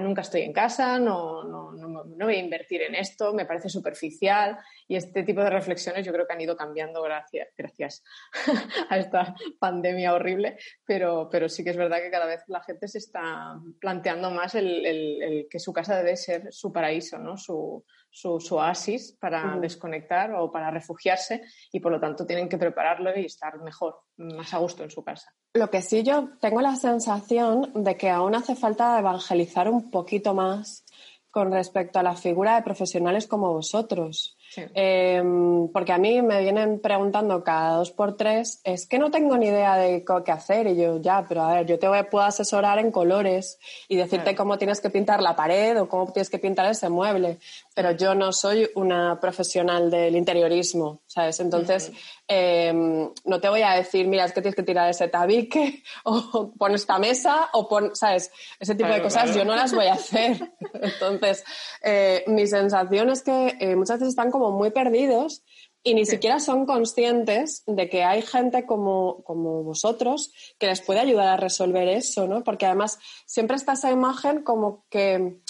nunca 0.00 0.22
estoy 0.22 0.42
en 0.42 0.52
casa, 0.52 0.98
no, 0.98 1.44
no, 1.44 1.72
no, 1.72 2.04
no, 2.04 2.24
voy 2.24 2.36
a 2.36 2.38
invertir 2.38 2.82
en 2.82 2.94
esto, 2.94 3.32
me 3.32 3.46
parece 3.46 3.68
superficial 3.68 4.58
y 4.88 4.96
este 4.96 5.22
tipo 5.22 5.42
de 5.42 5.50
reflexiones 5.50 6.04
yo 6.04 6.12
creo 6.12 6.26
que 6.26 6.32
han 6.32 6.40
ido 6.40 6.56
cambiando 6.56 7.02
gracias, 7.02 7.48
gracias 7.56 8.04
a 8.90 8.98
esta 8.98 9.34
pandemia 9.58 10.14
horrible, 10.14 10.58
pero, 10.84 11.28
pero 11.30 11.48
sí 11.48 11.64
que 11.64 11.70
es 11.70 11.76
verdad 11.76 12.00
que 12.00 12.10
cada 12.10 12.26
vez 12.26 12.42
la 12.48 12.62
gente 12.62 12.88
se 12.88 12.98
está 12.98 13.58
planteando 13.80 14.30
más 14.30 14.54
el, 14.54 14.84
el 14.86 15.46
que 15.50 15.58
su 15.58 15.72
casa 15.72 15.96
debe 15.96 16.16
ser 16.16 16.52
su 16.52 16.72
paraíso, 16.72 17.18
¿no? 17.18 17.36
Su, 17.36 17.84
su, 18.12 18.38
oasis 18.54 19.16
para 19.18 19.56
desconectar 19.58 20.34
o 20.34 20.52
para 20.52 20.70
refugiarse 20.70 21.42
y 21.72 21.80
por 21.80 21.92
lo 21.92 21.98
tanto 21.98 22.26
tienen 22.26 22.48
que 22.48 22.58
prepararlo 22.58 23.18
y 23.18 23.24
estar 23.24 23.58
mejor, 23.60 24.02
más 24.18 24.52
a 24.52 24.58
gusto 24.58 24.84
en 24.84 24.90
su 24.90 25.02
casa. 25.02 25.34
Lo 25.54 25.70
que 25.70 25.80
sí 25.80 26.02
yo 26.02 26.28
tengo 26.40 26.60
la 26.60 26.76
sensación 26.76 27.72
de 27.74 27.96
que 27.96 28.10
aún 28.10 28.34
hace 28.34 28.54
falta 28.54 28.98
evangelizar 28.98 29.68
un 29.68 29.90
poquito 29.90 30.34
más 30.34 30.84
con 31.30 31.50
respecto 31.50 31.98
a 31.98 32.02
la 32.02 32.14
figura 32.14 32.56
de 32.56 32.62
profesionales 32.62 33.26
como 33.26 33.52
vosotros. 33.52 34.36
Em, 34.74 35.68
porque 35.68 35.92
a 35.92 35.98
mí 35.98 36.20
me 36.22 36.40
vienen 36.40 36.80
preguntando 36.80 37.42
cada 37.42 37.76
dos 37.76 37.90
por 37.90 38.16
tres, 38.16 38.60
es 38.64 38.86
que 38.86 38.98
no 38.98 39.10
tengo 39.10 39.36
ni 39.36 39.46
idea 39.46 39.76
de 39.76 40.04
qué 40.24 40.32
hacer. 40.32 40.66
Y 40.66 40.76
yo, 40.76 41.00
ya, 41.00 41.24
pero 41.28 41.42
a 41.42 41.54
ver, 41.54 41.66
yo 41.66 41.78
te 41.78 41.88
puedo 42.04 42.24
asesorar 42.24 42.78
en 42.78 42.90
colores 42.90 43.58
y 43.88 43.96
decirte 43.96 44.34
cómo 44.34 44.58
tienes 44.58 44.80
que 44.80 44.90
pintar 44.90 45.22
la 45.22 45.36
pared 45.36 45.80
o 45.80 45.88
cómo 45.88 46.12
tienes 46.12 46.30
que 46.30 46.38
pintar 46.38 46.66
ese 46.66 46.88
mueble. 46.88 47.38
Pero 47.74 47.92
yo 47.92 48.14
no 48.14 48.32
soy 48.32 48.68
una 48.74 49.18
profesional 49.20 49.90
del 49.90 50.16
interiorismo, 50.16 51.00
¿sabes? 51.06 51.40
Entonces, 51.40 51.92
em, 52.28 53.10
no 53.24 53.40
te 53.40 53.48
voy 53.48 53.62
a 53.62 53.72
decir, 53.72 54.06
mira, 54.06 54.24
es 54.24 54.32
que 54.32 54.42
tienes 54.42 54.56
que 54.56 54.62
tirar 54.62 54.90
ese 54.90 55.08
tabique 55.08 55.82
o 56.04 56.52
pon 56.58 56.74
esta 56.74 56.98
mesa 56.98 57.48
o 57.52 57.68
pon, 57.68 57.94
¿sabes? 57.94 58.30
Ese 58.58 58.74
tipo 58.74 58.90
de 58.90 59.02
cosas 59.02 59.34
yo 59.34 59.44
no 59.44 59.54
las 59.54 59.74
voy 59.74 59.86
a 59.86 59.94
hacer. 59.94 60.52
Entonces, 60.74 61.44
eh, 61.82 62.24
mi 62.26 62.46
sensación 62.46 63.10
es 63.10 63.22
que 63.22 63.56
eh, 63.60 63.76
muchas 63.76 63.98
veces 63.98 64.10
están 64.10 64.30
como 64.30 64.41
muy 64.50 64.70
perdidos 64.70 65.44
y 65.84 65.94
ni 65.94 66.06
siquiera 66.06 66.38
son 66.38 66.64
conscientes 66.64 67.64
de 67.66 67.88
que 67.88 68.04
hay 68.04 68.22
gente 68.22 68.66
como, 68.66 69.22
como, 69.24 69.62
vosotros 69.64 70.32
que 70.58 70.66
les 70.66 70.80
puede 70.80 71.00
ayudar 71.00 71.28
a 71.28 71.36
resolver 71.36 71.88
eso, 71.88 72.28
¿no? 72.28 72.44
Porque 72.44 72.66
además 72.66 72.98
siempre 73.26 73.56
está 73.56 73.72
esa 73.72 73.90
imagen 73.90 74.42
como 74.42 74.86
que 74.88 75.40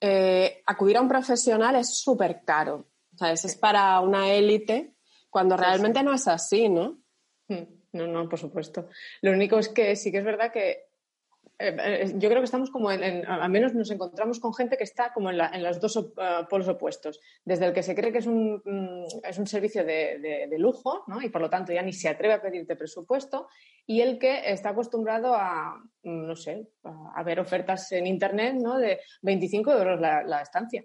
eh, 0.00 0.62
acudir 0.66 0.96
a 0.96 1.02
un 1.02 1.08
profesional 1.08 1.76
es 1.76 1.98
súper 1.98 2.42
caro, 2.44 2.86
¿sabes? 3.16 3.44
Es 3.44 3.56
para 3.56 4.00
una 4.00 4.32
élite 4.32 4.94
cuando 5.28 5.56
realmente 5.56 6.02
no 6.02 6.14
es 6.14 6.26
así, 6.26 6.68
¿no? 6.68 6.98
Mm, 7.48 7.62
no, 7.92 8.06
no, 8.06 8.28
por 8.28 8.38
supuesto. 8.38 8.88
Lo 9.20 9.32
único 9.32 9.58
es 9.58 9.68
que 9.68 9.94
sí 9.96 10.10
que 10.10 10.18
es 10.18 10.24
verdad 10.24 10.52
que 10.52 10.91
eh, 11.58 11.76
eh, 11.78 12.12
yo 12.16 12.28
creo 12.28 12.40
que 12.40 12.46
estamos 12.46 12.70
como 12.70 12.90
en, 12.90 13.26
al 13.26 13.50
menos 13.50 13.74
nos 13.74 13.90
encontramos 13.90 14.40
con 14.40 14.54
gente 14.54 14.76
que 14.76 14.84
está 14.84 15.12
como 15.12 15.30
en, 15.30 15.62
los 15.62 15.80
dos 15.80 15.96
eh, 15.96 16.46
polos 16.48 16.68
opuestos. 16.68 17.20
Desde 17.44 17.66
el 17.66 17.72
que 17.72 17.82
se 17.82 17.94
cree 17.94 18.12
que 18.12 18.18
es 18.18 18.26
un, 18.26 18.62
mm, 18.64 19.26
es 19.28 19.38
un 19.38 19.46
servicio 19.46 19.84
de, 19.84 20.48
lujo, 20.58 21.04
¿no? 21.06 21.20
Y 21.22 21.28
por 21.28 21.40
lo 21.40 21.50
tanto 21.50 21.72
ya 21.72 21.82
ni 21.82 21.92
se 21.92 22.08
atreve 22.08 22.34
a 22.34 22.42
pedirte 22.42 22.76
presupuesto. 22.76 23.48
Y 23.86 24.00
el 24.00 24.18
que 24.18 24.50
está 24.50 24.70
acostumbrado 24.70 25.34
a, 25.34 25.76
mm, 26.02 26.26
no 26.26 26.36
sé, 26.36 26.68
a, 26.84 27.22
ver 27.22 27.40
ofertas 27.40 27.92
en 27.92 28.06
Internet, 28.06 28.56
¿no? 28.60 28.78
De 28.78 29.00
25 29.22 29.72
euros 29.72 30.00
la 30.00 30.42
estancia 30.42 30.84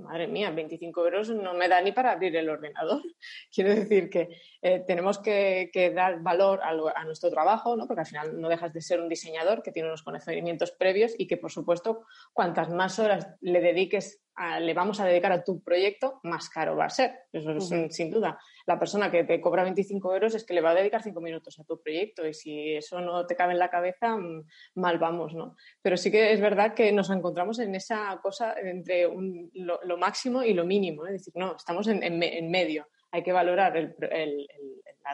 madre 0.00 0.26
mía, 0.28 0.50
25 0.50 1.04
euros 1.04 1.30
no 1.30 1.54
me 1.54 1.68
da 1.68 1.80
ni 1.80 1.92
para 1.92 2.12
abrir 2.12 2.36
el 2.36 2.48
ordenador. 2.48 3.02
Quiero 3.54 3.74
decir 3.74 4.10
que 4.10 4.28
eh, 4.62 4.84
tenemos 4.86 5.18
que, 5.18 5.70
dar 5.94 6.20
valor 6.22 6.60
a, 6.62 7.04
nuestro 7.04 7.30
trabajo, 7.30 7.76
¿no? 7.76 7.86
porque 7.86 8.00
al 8.00 8.06
final 8.06 8.40
no 8.40 8.48
dejas 8.48 8.72
de 8.72 8.80
ser 8.80 9.00
un 9.00 9.08
diseñador 9.08 9.62
que 9.62 9.72
tiene 9.72 9.88
unos 9.88 10.02
conocimientos 10.02 10.72
previos 10.72 11.14
y 11.18 11.26
que, 11.26 11.36
por 11.36 11.50
supuesto, 11.50 12.04
cuantas 12.32 12.70
más 12.70 12.98
horas 12.98 13.28
le 13.40 13.60
dediques, 13.60 14.22
le 14.60 14.74
vamos 14.74 15.00
a 15.00 15.06
dedicar 15.06 15.32
a 15.32 15.42
tu 15.42 15.62
proyecto, 15.62 16.20
más 16.22 16.48
caro 16.48 16.76
va 16.76 16.86
a 16.86 16.90
ser. 16.90 17.14
Eso 17.32 17.52
es 17.52 17.94
sin 17.94 18.10
duda 18.10 18.38
la 18.66 18.78
persona 18.78 19.10
que 19.10 19.24
te 19.24 19.40
cobra 19.40 19.62
25 19.62 20.12
euros 20.12 20.34
es 20.34 20.44
que 20.44 20.52
le 20.52 20.60
va 20.60 20.70
a 20.70 20.74
dedicar 20.74 21.02
5 21.02 21.20
minutos 21.20 21.58
a 21.58 21.64
tu 21.64 21.80
proyecto 21.80 22.26
y 22.26 22.34
si 22.34 22.74
eso 22.74 23.00
no 23.00 23.24
te 23.26 23.36
cabe 23.36 23.52
en 23.52 23.60
la 23.60 23.70
cabeza, 23.70 24.16
mm, 24.16 24.44
mal 24.74 24.98
vamos, 24.98 25.34
¿no? 25.34 25.56
Pero 25.80 25.96
sí 25.96 26.10
que 26.10 26.32
es 26.32 26.40
verdad 26.40 26.74
que 26.74 26.92
nos 26.92 27.08
encontramos 27.10 27.60
en 27.60 27.74
esa 27.76 28.18
cosa 28.20 28.54
entre 28.60 29.08
lo, 29.54 29.96
máximo 29.96 30.42
y 30.42 30.52
lo 30.52 30.66
mínimo, 30.66 31.06
es 31.06 31.12
decir, 31.12 31.32
no, 31.36 31.54
estamos 31.56 31.86
en, 31.86 32.50
medio. 32.50 32.88
Hay 33.12 33.22
que 33.22 33.32
valorar 33.32 33.76
el, 33.76 33.94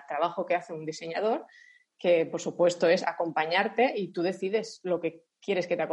trabajo 0.08 0.46
que 0.46 0.54
hace 0.54 0.72
un 0.72 0.86
diseñador, 0.86 1.44
que 1.98 2.24
por 2.24 2.40
supuesto 2.40 2.88
es 2.88 3.06
acompañarte 3.06 3.92
y 3.94 4.12
tú 4.12 4.22
decides 4.22 4.80
lo 4.82 4.98
que 4.98 5.24
quieres 5.40 5.66
que 5.66 5.76
te, 5.76 5.86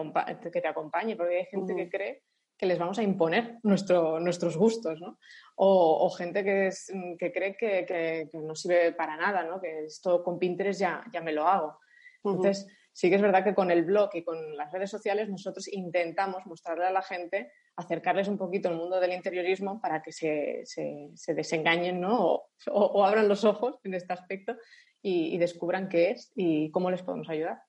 que 0.52 0.62
te 0.62 0.68
acompañe, 0.68 1.18
porque 1.18 1.40
hay 1.40 1.46
gente 1.46 1.76
que 1.76 1.90
cree 1.90 2.24
que 2.60 2.66
les 2.66 2.78
vamos 2.78 3.00
a 3.00 3.04
imponer 3.04 3.58
nuestro, 3.64 4.20
nuestros 4.20 4.58
gustos, 4.58 5.00
¿no? 5.00 5.18
O, 5.56 6.10
gente 6.10 6.44
que, 6.44 6.68
es, 6.68 6.92
que 7.18 7.32
cree 7.32 7.56
que, 7.56 8.30
no 8.34 8.54
sirve 8.54 8.92
para 8.92 9.16
nada, 9.16 9.44
¿no? 9.44 9.62
Que 9.62 9.86
esto 9.86 10.22
con 10.24 10.38
Pinterest 10.38 10.80
ya, 10.80 11.04
ya 11.14 11.22
me 11.22 11.32
lo 11.32 11.48
hago. 11.48 11.80
Entonces, 12.22 12.68
sí 12.92 13.10
que 13.10 13.16
es 13.16 13.22
verdad 13.22 13.46
que 13.46 13.56
con 13.56 13.72
el 13.72 13.86
blog 13.86 14.10
y 14.14 14.24
con 14.24 14.58
las 14.58 14.74
redes 14.74 14.90
sociales 14.90 15.30
nosotros 15.30 15.70
intentamos 15.70 16.46
mostrarle 16.46 16.86
a 16.86 16.92
la 16.92 17.02
gente, 17.02 17.50
acercarles 17.78 18.28
un 18.28 18.38
poquito 18.38 18.68
al 18.68 18.76
mundo 18.76 19.00
del 19.00 19.14
interiorismo 19.14 19.80
para 19.80 20.02
que 20.02 20.12
se, 20.12 20.64
se, 20.66 21.34
desengañen, 21.34 22.02
¿no? 22.02 22.42
O, 22.68 23.06
abran 23.06 23.30
los 23.30 23.46
ojos 23.46 23.80
en 23.86 23.94
este 23.94 24.12
aspecto 24.12 24.58
y, 25.02 25.34
y 25.34 25.38
descubran 25.38 25.88
qué 25.88 26.12
es 26.12 26.34
y 26.36 26.72
cómo 26.72 26.92
les 26.92 27.04
podemos 27.04 27.30
ayudar. 27.30 27.62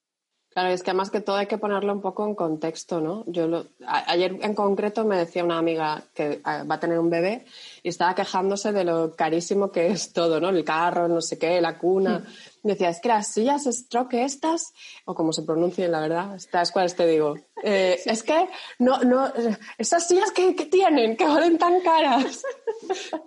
Claro, 0.52 0.70
es 0.70 0.82
que 0.82 0.90
además 0.90 1.10
que 1.10 1.20
todo 1.20 1.36
hay 1.36 1.46
que 1.46 1.58
ponerlo 1.58 1.92
un 1.92 2.00
poco 2.00 2.26
en 2.26 2.34
contexto, 2.34 3.00
¿no? 3.00 3.22
Yo 3.28 3.46
lo, 3.46 3.66
ayer 3.86 4.36
en 4.42 4.54
concreto 4.56 5.04
me 5.04 5.16
decía 5.16 5.44
una 5.44 5.58
amiga 5.58 6.02
que 6.12 6.42
va 6.44 6.74
a 6.74 6.80
tener 6.80 6.98
un 6.98 7.08
bebé 7.08 7.44
y 7.84 7.88
estaba 7.88 8.16
quejándose 8.16 8.72
de 8.72 8.82
lo 8.82 9.14
carísimo 9.14 9.70
que 9.70 9.86
es 9.86 10.12
todo, 10.12 10.40
¿no? 10.40 10.48
El 10.48 10.64
carro, 10.64 11.06
no 11.06 11.20
sé 11.20 11.38
qué, 11.38 11.60
la 11.60 11.78
cuna. 11.78 12.24
Me 12.64 12.72
decía, 12.72 12.88
es 12.88 13.00
que 13.00 13.08
las 13.08 13.28
sillas 13.28 13.62
stroke 13.64 14.14
estas, 14.14 14.74
o 15.04 15.14
como 15.14 15.32
se 15.32 15.44
pronuncien, 15.44 15.92
la 15.92 16.00
verdad, 16.00 16.34
estas 16.34 16.72
cuáles 16.72 16.96
te 16.96 17.06
digo, 17.06 17.36
eh, 17.62 18.00
es 18.04 18.24
que 18.24 18.48
no, 18.80 18.98
no, 19.04 19.32
esas 19.78 20.08
sillas 20.08 20.32
que, 20.32 20.52
tienen, 20.52 21.16
que 21.16 21.26
valen 21.26 21.58
tan 21.58 21.80
caras. 21.80 22.42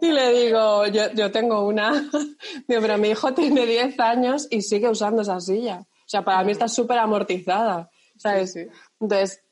Y 0.02 0.12
le 0.12 0.34
digo, 0.34 0.88
yo, 0.88 1.10
yo 1.14 1.32
tengo 1.32 1.66
una, 1.66 1.94
digo, 2.68 2.82
pero 2.82 2.98
mi 2.98 3.12
hijo 3.12 3.34
tiene 3.34 3.66
10 3.66 3.98
años 4.02 4.48
y 4.50 4.62
sigue 4.62 4.90
usando 4.90 5.22
esa 5.22 5.40
silla. 5.40 5.86
O 6.14 6.16
sea, 6.16 6.24
para 6.24 6.44
mí 6.44 6.52
está 6.52 6.68
súper 6.68 7.00
amortizada, 7.00 7.90
¿sabes? 8.18 8.56
Entonces, 9.00 9.44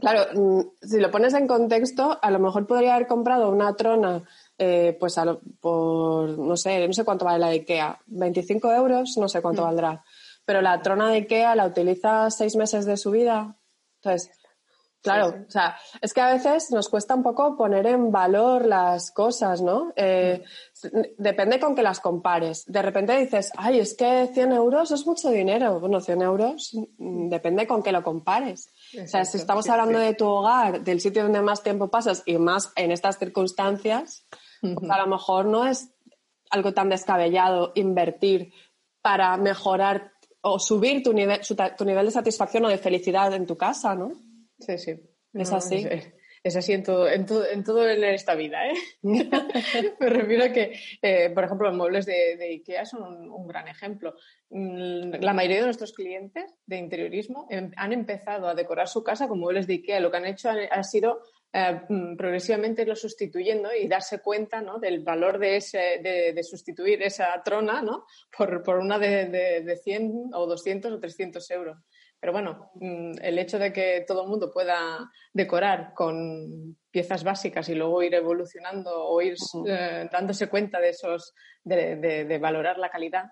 claro, 0.00 0.24
mm, 0.32 0.60
si 0.82 1.00
lo 1.00 1.10
pones 1.10 1.34
en 1.34 1.48
contexto, 1.48 2.16
a 2.22 2.30
lo 2.30 2.38
mejor 2.38 2.64
podría 2.68 2.94
haber 2.94 3.08
comprado 3.08 3.50
una 3.50 3.74
trona, 3.74 4.22
eh, 4.56 4.96
pues 5.00 5.16
por, 5.58 6.38
no 6.38 6.56
sé, 6.56 6.86
no 6.86 6.92
sé 6.92 7.04
cuánto 7.04 7.24
vale 7.24 7.40
la 7.40 7.48
de 7.48 7.54
Ikea, 7.54 7.98
25 8.06 8.72
euros, 8.72 9.16
no 9.16 9.28
sé 9.28 9.42
cuánto 9.42 9.62
mm. 9.62 9.64
valdrá. 9.64 10.04
Pero 10.44 10.62
la 10.62 10.80
trona 10.80 11.10
de 11.10 11.16
Ikea 11.16 11.56
la 11.56 11.66
utiliza 11.66 12.30
seis 12.30 12.54
meses 12.54 12.86
de 12.86 12.96
su 12.96 13.10
vida. 13.10 13.56
Entonces, 13.96 14.30
Claro, 15.02 15.44
o 15.48 15.50
sea, 15.50 15.78
es 16.02 16.12
que 16.12 16.20
a 16.20 16.32
veces 16.32 16.70
nos 16.70 16.90
cuesta 16.90 17.14
un 17.14 17.22
poco 17.22 17.56
poner 17.56 17.86
en 17.86 18.12
valor 18.12 18.66
las 18.66 19.10
cosas, 19.12 19.62
¿no? 19.62 19.94
Eh, 19.96 20.44
depende 21.16 21.58
con 21.58 21.74
que 21.74 21.82
las 21.82 22.00
compares. 22.00 22.66
De 22.66 22.82
repente 22.82 23.16
dices, 23.16 23.50
ay, 23.56 23.80
es 23.80 23.94
que 23.94 24.28
100 24.32 24.52
euros 24.52 24.90
es 24.90 25.06
mucho 25.06 25.30
dinero. 25.30 25.80
Bueno, 25.80 26.00
100 26.00 26.20
euros 26.20 26.76
mm, 26.98 27.28
depende 27.30 27.66
con 27.66 27.82
que 27.82 27.92
lo 27.92 28.02
compares. 28.02 28.68
o 29.02 29.06
sea, 29.06 29.24
si 29.24 29.38
estamos 29.38 29.68
hablando 29.70 29.98
de 29.98 30.14
tu 30.14 30.26
hogar, 30.26 30.82
del 30.82 31.00
sitio 31.00 31.22
donde 31.22 31.40
más 31.40 31.62
tiempo 31.62 31.88
pasas 31.88 32.22
y 32.26 32.36
más 32.36 32.70
en 32.76 32.90
estas 32.90 33.18
circunstancias, 33.18 34.26
pues 34.60 34.90
a 34.90 34.98
lo 34.98 35.06
mejor 35.06 35.46
no 35.46 35.66
es 35.66 35.94
algo 36.50 36.74
tan 36.74 36.90
descabellado 36.90 37.72
invertir 37.74 38.52
para 39.00 39.34
mejorar 39.38 40.12
o 40.42 40.58
subir 40.58 41.02
tu 41.02 41.14
nivel, 41.14 41.40
tu 41.78 41.84
nivel 41.86 42.04
de 42.04 42.12
satisfacción 42.12 42.66
o 42.66 42.68
de 42.68 42.76
felicidad 42.76 43.32
en 43.32 43.46
tu 43.46 43.56
casa, 43.56 43.94
¿no? 43.94 44.12
Sí, 44.60 44.78
sí. 44.78 45.00
Es 45.34 45.52
así. 45.52 45.86
Es, 46.42 46.56
así 46.56 46.72
en 46.72 46.82
todo, 46.82 47.06
en 47.06 47.26
todo, 47.26 47.46
en 47.46 47.62
todo 47.62 47.86
en 47.86 48.02
esta 48.02 48.34
vida, 48.34 48.66
¿eh? 48.66 48.74
Me 49.02 50.08
refiero 50.08 50.44
a 50.44 50.48
que, 50.48 50.72
eh, 51.02 51.30
por 51.34 51.44
ejemplo, 51.44 51.68
los 51.68 51.76
muebles 51.76 52.06
de, 52.06 52.38
IKEA 52.40 52.86
son 52.86 53.30
un, 53.30 53.46
gran 53.46 53.68
ejemplo. 53.68 54.14
Mm, 54.48 55.16
la 55.20 55.34
mayoría 55.34 55.58
de 55.58 55.64
nuestros 55.64 55.92
clientes 55.92 56.54
de 56.64 56.78
interiorismo 56.78 57.46
em, 57.50 57.70
han 57.76 57.92
empezado 57.92 58.48
a 58.48 58.54
decorar 58.54 58.88
su 58.88 59.04
casa 59.04 59.28
con 59.28 59.38
muebles 59.38 59.66
de 59.66 59.74
IKEA. 59.74 60.00
Lo 60.00 60.10
que 60.10 60.16
han 60.16 60.26
hecho 60.26 60.48
ha, 60.48 60.82
sido 60.82 61.20
eh, 61.52 61.82
mm, 61.86 62.16
progresivamente 62.16 62.86
lo 62.86 62.96
sustituyendo 62.96 63.68
y 63.74 63.86
darse 63.86 64.20
cuenta 64.20 64.62
¿no? 64.62 64.78
del 64.78 65.00
valor 65.00 65.38
de, 65.38 65.56
ese, 65.56 66.00
de, 66.02 66.42
sustituir 66.42 67.02
esa 67.02 67.42
trona 67.44 67.82
¿no? 67.82 68.06
por, 68.36 68.62
por 68.62 68.78
una 68.78 68.98
de, 68.98 69.26
de, 69.62 69.76
100 69.76 70.30
o 70.32 70.46
200 70.46 70.90
o 70.90 70.98
300 70.98 71.50
euros. 71.50 71.76
Pero 72.20 72.34
bueno, 72.34 72.70
mm, 72.74 73.12
el 73.22 73.38
hecho 73.38 73.58
de 73.58 73.72
que 73.72 74.04
todo 74.06 74.22
el 74.22 74.28
mundo 74.28 74.52
pueda 74.52 75.10
decorar 75.32 75.94
con 75.94 76.76
piezas 76.90 77.24
básicas 77.24 77.68
y 77.70 77.74
luego 77.74 78.02
ir 78.02 78.14
evolucionando 78.14 78.90
o 79.06 79.22
ir 79.22 79.36
eh, 79.66 80.08
dándose 80.12 80.48
cuenta 80.48 80.78
de 80.80 80.90
esos, 80.90 81.32
de, 81.64 82.38
valorar 82.40 82.78
la 82.78 82.90
calidad, 82.90 83.24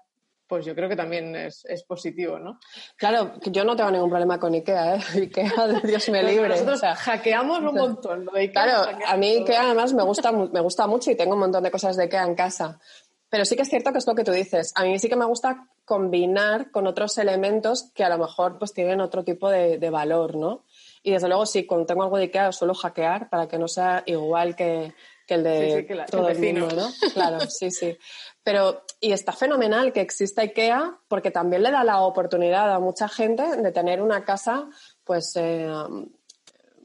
pues 0.46 0.64
yo 0.64 0.74
creo 0.74 0.88
que 0.88 0.96
también 0.96 1.36
es, 1.36 1.84
positivo, 1.86 2.38
¿no? 2.38 2.58
Claro, 2.96 3.34
yo 3.44 3.64
no 3.64 3.76
tengo 3.76 3.90
ningún 3.90 4.08
problema 4.08 4.40
con 4.40 4.54
Ikea, 4.54 4.96
¿eh? 4.96 5.00
Ikea, 5.14 5.80
Dios 5.84 6.08
me 6.08 6.22
libre. 6.22 6.48
Nosotros 6.48 6.80
hackeamos 6.80 7.58
un 7.58 7.74
montón. 7.74 8.26
claro, 8.50 8.90
a 9.06 9.16
mí 9.18 9.36
Ikea 9.36 9.64
además 9.64 9.92
me 9.92 10.02
gusta, 10.02 10.32
me 10.32 10.60
gusta 10.60 10.86
mucho 10.86 11.10
y 11.10 11.16
tengo 11.16 11.34
un 11.34 11.40
montón 11.40 11.62
de 11.62 11.70
cosas 11.70 11.94
de 11.96 12.04
Ikea 12.04 12.24
en 12.24 12.34
casa. 12.34 12.80
Pero 13.30 13.44
sí 13.44 13.56
que 13.56 13.62
es 13.62 13.68
cierto 13.68 13.92
que 13.92 13.98
es 13.98 14.06
lo 14.06 14.14
que 14.14 14.24
tú 14.24 14.32
dices. 14.32 14.72
A 14.74 14.84
mí 14.84 14.98
sí 14.98 15.08
que 15.08 15.16
me 15.16 15.26
gusta 15.26 15.68
combinar 15.84 16.70
con 16.70 16.86
otros 16.86 17.18
elementos 17.18 17.90
que 17.94 18.04
a 18.04 18.08
lo 18.08 18.18
mejor 18.18 18.58
pues 18.58 18.72
tienen 18.72 19.00
otro 19.00 19.24
tipo 19.24 19.50
de, 19.50 19.90
valor, 19.90 20.36
¿no? 20.36 20.64
Y 21.02 21.12
desde 21.12 21.28
luego 21.28 21.46
sí, 21.46 21.66
cuando 21.66 21.86
tengo 21.86 22.02
algo 22.02 22.16
de 22.16 22.24
Ikea 22.24 22.52
suelo 22.52 22.74
hackear 22.74 23.28
para 23.28 23.48
que 23.48 23.58
no 23.58 23.68
sea 23.68 24.02
igual 24.06 24.56
que, 24.56 24.94
el 25.28 25.42
de 25.42 26.06
todo 26.10 26.28
el, 26.28 26.38
mundo, 26.38 26.74
¿no? 26.74 26.88
Claro, 27.12 27.40
sí, 27.50 27.70
sí. 27.70 27.96
Pero, 28.42 28.82
y 28.98 29.12
está 29.12 29.32
fenomenal 29.32 29.92
que 29.92 30.00
exista 30.00 30.42
IKEA 30.42 30.98
porque 31.06 31.30
también 31.30 31.62
le 31.62 31.70
da 31.70 31.84
la 31.84 32.00
oportunidad 32.00 32.72
a 32.72 32.78
mucha 32.78 33.08
gente 33.08 33.56
de 33.56 33.72
tener 33.72 34.00
una 34.00 34.24
casa 34.24 34.68
pues 35.04 35.36
eh, 35.36 35.70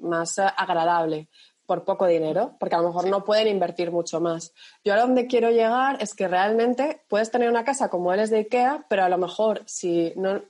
más 0.01 0.39
agradable 0.39 1.29
por 1.65 1.85
poco 1.85 2.07
dinero, 2.07 2.55
porque 2.59 2.75
a 2.75 2.79
lo 2.79 2.87
mejor 2.87 3.07
no 3.07 3.23
pueden 3.23 3.47
invertir 3.47 3.91
mucho 3.91 4.19
más. 4.19 4.53
Yo 4.83 4.93
a 4.93 4.99
donde 4.99 5.27
quiero 5.27 5.49
llegar 5.49 5.97
es 6.01 6.13
que 6.13 6.27
realmente 6.27 7.01
puedes 7.07 7.31
tener 7.31 7.49
una 7.49 7.63
casa 7.63 7.89
como 7.89 8.13
eres 8.13 8.29
de 8.29 8.39
IKEA, 8.39 8.85
pero 8.89 9.03
a 9.03 9.09
lo 9.09 9.17
mejor 9.17 9.63
si 9.65 10.13
no, 10.15 10.41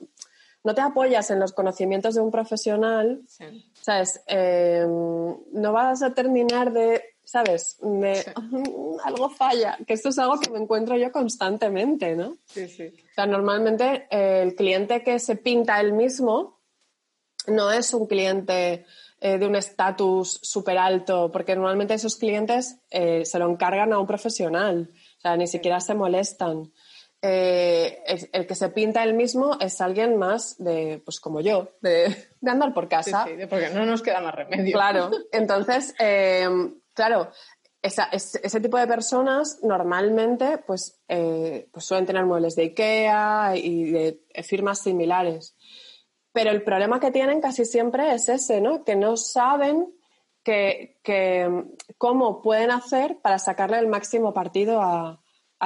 no 0.64 0.74
te 0.74 0.80
apoyas 0.80 1.30
en 1.30 1.38
los 1.38 1.52
conocimientos 1.52 2.14
de 2.14 2.22
un 2.22 2.30
profesional, 2.30 3.22
¿sabes? 3.80 4.22
Eh, 4.26 4.84
no 4.86 5.72
vas 5.72 6.02
a 6.02 6.14
terminar 6.14 6.72
de, 6.72 7.02
¿sabes? 7.22 7.78
De, 7.80 8.24
algo 9.04 9.28
falla, 9.30 9.78
que 9.86 9.94
esto 9.94 10.08
es 10.08 10.18
algo 10.18 10.40
que 10.40 10.50
me 10.50 10.58
encuentro 10.58 10.96
yo 10.96 11.12
constantemente, 11.12 12.16
¿no? 12.16 12.38
Sí, 12.46 12.66
sí. 12.66 12.86
O 12.88 13.14
sea, 13.14 13.26
normalmente 13.26 14.06
eh, 14.10 14.42
el 14.42 14.54
cliente 14.54 15.02
que 15.02 15.18
se 15.18 15.36
pinta 15.36 15.80
él 15.80 15.92
mismo 15.92 16.60
no 17.46 17.70
es 17.70 17.92
un 17.92 18.06
cliente 18.06 18.86
eh, 19.26 19.38
de 19.38 19.46
un 19.46 19.56
estatus 19.56 20.38
súper 20.42 20.76
alto, 20.76 21.30
porque 21.32 21.56
normalmente 21.56 21.94
esos 21.94 22.16
clientes 22.16 22.76
eh, 22.90 23.24
se 23.24 23.38
lo 23.38 23.50
encargan 23.50 23.94
a 23.94 23.98
un 23.98 24.06
profesional, 24.06 24.90
o 24.92 25.20
sea, 25.22 25.34
ni 25.38 25.46
siquiera 25.46 25.80
se 25.80 25.94
molestan. 25.94 26.70
Eh, 27.22 28.02
el, 28.32 28.46
que 28.46 28.54
se 28.54 28.68
pinta 28.68 29.02
él 29.02 29.14
mismo 29.14 29.56
es 29.60 29.80
alguien 29.80 30.18
más 30.18 30.62
de, 30.62 31.00
pues 31.06 31.20
como 31.20 31.40
yo, 31.40 31.70
de, 31.80 32.14
andar 32.46 32.74
por 32.74 32.86
casa. 32.86 33.24
Sí, 33.24 33.46
porque 33.48 33.70
no 33.70 33.86
nos 33.86 34.02
queda 34.02 34.20
más 34.20 34.34
remedio. 34.34 34.74
Claro, 34.74 35.10
entonces, 35.32 35.94
claro, 36.92 37.30
ese 37.80 38.60
tipo 38.60 38.76
de 38.76 38.86
personas 38.86 39.60
normalmente 39.62 40.58
pues, 40.66 41.00
pues 41.06 41.82
suelen 41.82 42.04
tener 42.04 42.26
muebles 42.26 42.56
de 42.56 42.64
Ikea 42.64 43.54
y 43.56 43.84
de 43.84 44.20
firmas 44.42 44.80
similares. 44.80 45.56
Pero 46.34 46.50
el 46.50 46.64
problema 46.64 46.98
que 46.98 47.12
tienen 47.12 47.40
casi 47.40 47.64
siempre 47.64 48.12
es 48.12 48.28
ese, 48.28 48.60
¿no? 48.60 48.82
Que 48.82 48.96
no 48.96 49.16
saben 49.16 49.94
que, 50.42 50.98
cómo 51.96 52.42
pueden 52.42 52.72
hacer 52.72 53.20
para 53.22 53.38
sacarle 53.38 53.78
el 53.78 53.86
máximo 53.86 54.34
partido 54.34 54.82
a, 54.82 55.20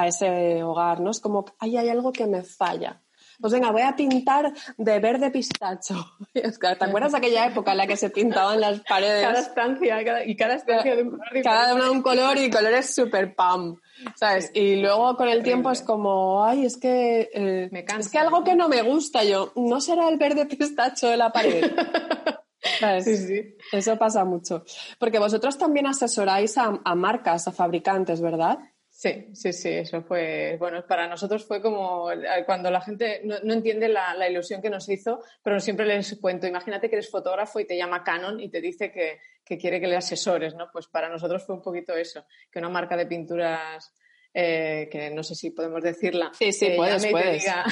ese 0.04 0.62
hogar, 0.62 1.00
¿no? 1.00 1.10
Es 1.10 1.20
como, 1.20 1.46
ay, 1.58 1.78
hay 1.78 1.88
algo 1.88 2.12
que 2.12 2.26
me 2.26 2.44
falla. 2.44 3.02
Pues 3.40 3.52
venga, 3.52 3.70
voy 3.70 3.82
a 3.82 3.94
pintar 3.94 4.52
de 4.76 4.98
verde 4.98 5.30
pistacho. 5.30 6.16
¿Te 6.32 6.84
acuerdas 6.84 7.12
de 7.12 7.18
aquella 7.18 7.46
época 7.46 7.72
en 7.72 7.78
la 7.78 7.86
que 7.86 7.96
se 7.96 8.10
pintaban 8.10 8.60
las 8.60 8.80
paredes? 8.80 9.22
Cada 9.22 9.40
estancia, 9.40 10.24
y 10.26 10.36
cada 10.36 10.54
estancia 10.54 10.96
de 10.96 11.02
un 11.02 11.10
color 11.10 11.24
diferente. 11.26 11.48
Cada 11.48 11.74
una 11.74 11.84
de 11.84 11.90
un 11.90 12.02
color 12.02 12.38
y 12.38 12.50
colores 12.50 12.94
super 12.94 13.34
pam. 13.34 13.76
¿Sabes? 14.16 14.50
Y 14.54 14.76
luego 14.76 15.16
con 15.16 15.28
el 15.28 15.42
tiempo 15.42 15.70
es 15.70 15.82
como, 15.82 16.44
ay, 16.44 16.66
es 16.66 16.76
que, 16.76 17.30
eh, 17.32 17.70
es 17.98 18.10
que 18.10 18.18
algo 18.18 18.44
que 18.44 18.54
no 18.54 18.68
me 18.68 18.82
gusta 18.82 19.24
yo, 19.24 19.52
no 19.56 19.80
será 19.80 20.08
el 20.08 20.18
verde 20.18 20.46
pistacho 20.46 21.08
de 21.08 21.16
la 21.16 21.32
pared. 21.32 21.64
¿Sabes? 22.80 23.04
Sí, 23.04 23.16
sí. 23.16 23.56
Eso 23.72 23.96
pasa 23.96 24.24
mucho. 24.24 24.64
Porque 24.98 25.18
vosotros 25.18 25.58
también 25.58 25.86
asesoráis 25.86 26.56
a 26.58 26.94
marcas, 26.94 27.46
a 27.46 27.52
fabricantes, 27.52 28.20
¿verdad? 28.20 28.58
Sí, 28.98 29.28
sí, 29.32 29.52
sí, 29.52 29.68
eso 29.68 30.02
fue, 30.02 30.56
bueno, 30.58 30.84
para 30.84 31.06
nosotros 31.06 31.46
fue 31.46 31.62
como 31.62 32.08
cuando 32.44 32.68
la 32.68 32.80
gente 32.80 33.20
no, 33.22 33.54
entiende 33.54 33.86
la, 33.86 34.28
ilusión 34.28 34.60
que 34.60 34.70
nos 34.70 34.88
hizo, 34.88 35.22
pero 35.40 35.60
siempre 35.60 35.86
les 35.86 36.18
cuento, 36.18 36.48
imagínate 36.48 36.90
que 36.90 36.96
eres 36.96 37.08
fotógrafo 37.08 37.60
y 37.60 37.64
te 37.64 37.76
llama 37.76 38.02
Canon 38.02 38.40
y 38.40 38.48
te 38.48 38.60
dice 38.60 38.90
que, 38.90 39.20
quiere 39.56 39.78
que 39.78 39.86
le 39.86 39.94
asesores, 39.94 40.56
¿no? 40.56 40.68
Pues 40.72 40.88
para 40.88 41.08
nosotros 41.08 41.46
fue 41.46 41.54
un 41.54 41.62
poquito 41.62 41.94
eso, 41.94 42.26
que 42.50 42.58
una 42.58 42.70
marca 42.70 42.96
de 42.96 43.06
pinturas, 43.06 43.94
eh, 44.34 44.88
que 44.90 45.10
no 45.10 45.22
sé 45.22 45.36
si 45.36 45.50
podemos 45.50 45.80
decirla, 45.80 46.32
sí, 46.36 46.50
sí, 46.50 46.66
que 46.70 46.74
puedes, 46.74 47.06
puedes. 47.06 47.44
Te 47.44 47.50
diga, 47.52 47.64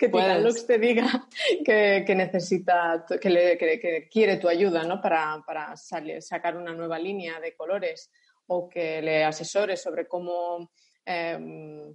que 0.00 0.40
Lux 0.42 0.66
te 0.66 0.78
diga 0.78 1.28
que, 1.64 2.14
necesita, 2.16 3.06
que, 3.20 4.08
quiere 4.10 4.36
tu 4.38 4.48
ayuda, 4.48 4.82
¿no? 4.82 5.00
Para, 5.00 5.44
para 5.46 5.76
sacar 5.76 6.56
una 6.56 6.74
nueva 6.74 6.98
línea 6.98 7.38
de 7.38 7.54
colores 7.54 8.10
o 8.46 8.68
que 8.68 9.02
le 9.02 9.24
asesore 9.24 9.76
sobre 9.76 10.06
cómo 10.06 10.70
em, 11.04 11.94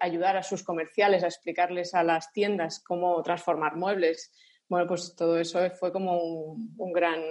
ayudar 0.00 0.36
a 0.36 0.42
sus 0.42 0.62
comerciales 0.62 1.22
a 1.22 1.28
explicarles 1.28 1.94
a 1.94 2.02
las 2.02 2.32
tiendas 2.32 2.80
cómo 2.80 3.22
transformar 3.22 3.76
muebles. 3.76 4.32
Bueno, 4.68 4.86
pues 4.86 5.14
todo 5.16 5.38
eso 5.38 5.58
fue 5.70 5.90
como 5.90 6.20
un, 6.76 6.92
gran, 6.92 7.22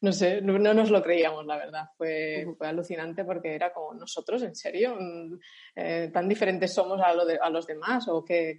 no 0.00 0.12
sé, 0.12 0.40
no, 0.40 0.56
nos 0.56 0.90
lo 0.90 1.02
creíamos, 1.02 1.44
la 1.44 1.56
verdad. 1.56 1.86
Fue, 1.98 2.46
fue, 2.56 2.68
alucinante 2.68 3.24
porque 3.24 3.56
era 3.56 3.72
como 3.72 3.94
nosotros, 3.94 4.42
en 4.44 4.54
serio, 4.54 4.96
mm, 4.96 5.38
eh, 5.74 6.10
tan 6.12 6.28
diferentes 6.28 6.72
somos 6.72 7.00
a, 7.02 7.12
los 7.12 7.66
demás 7.66 8.06
o 8.06 8.24
que, 8.24 8.56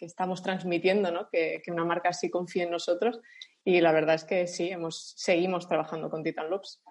estamos 0.00 0.42
transmitiendo, 0.42 1.10
¿no? 1.10 1.30
Que, 1.30 1.62
una 1.68 1.86
marca 1.86 2.10
así 2.10 2.28
confíe 2.28 2.64
en 2.64 2.70
nosotros. 2.70 3.20
Y 3.64 3.80
la 3.80 3.92
verdad 3.92 4.16
es 4.16 4.24
que 4.24 4.46
sí, 4.46 4.68
hemos, 4.68 5.14
seguimos 5.16 5.66
trabajando 5.66 6.10
con 6.10 6.22
Titan 6.22 6.50
Loops. 6.50 6.82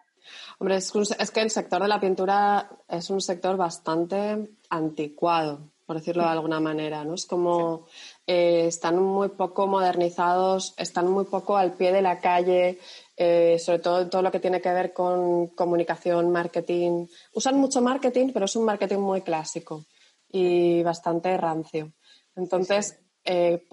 Hombre, 0.60 0.78
es, 0.78 0.92
que 1.32 1.42
el 1.42 1.50
sector 1.50 1.82
de 1.82 1.88
la 1.88 2.00
pintura 2.00 2.70
es 2.88 3.10
un 3.10 3.22
sector 3.22 3.58
bastante 3.58 4.50
anticuado, 4.70 5.72
por 5.86 5.98
decirlo 5.98 6.24
de 6.24 6.30
alguna 6.30 6.60
manera, 6.60 7.04
¿no? 7.04 7.16
Es 7.16 7.26
como 7.26 7.88
eh, 8.26 8.66
están 8.68 8.98
muy 9.00 9.30
poco 9.30 9.68
modernizados, 9.68 10.74
están 10.78 11.10
muy 11.10 11.26
poco 11.26 11.58
al 11.58 11.74
pie 11.74 11.92
de 11.92 12.02
la 12.02 12.20
calle, 12.20 12.80
eh, 13.18 13.58
sobre 13.60 13.80
todo 13.80 14.10
todo 14.10 14.22
lo 14.22 14.32
que 14.32 14.40
tiene 14.40 14.62
que 14.62 14.74
ver 14.74 14.94
con 14.94 15.48
comunicación, 15.48 16.32
marketing. 16.32 17.08
Usan 17.34 17.58
mucho 17.58 17.82
marketing, 17.82 18.32
pero 18.34 18.46
es 18.46 18.56
un 18.56 18.66
marketing 18.66 19.00
muy 19.00 19.22
clásico 19.22 19.86
y 20.30 20.82
bastante 20.82 21.38
rancio. 21.38 21.94
Entonces, 22.36 23.00
eh, 23.24 23.66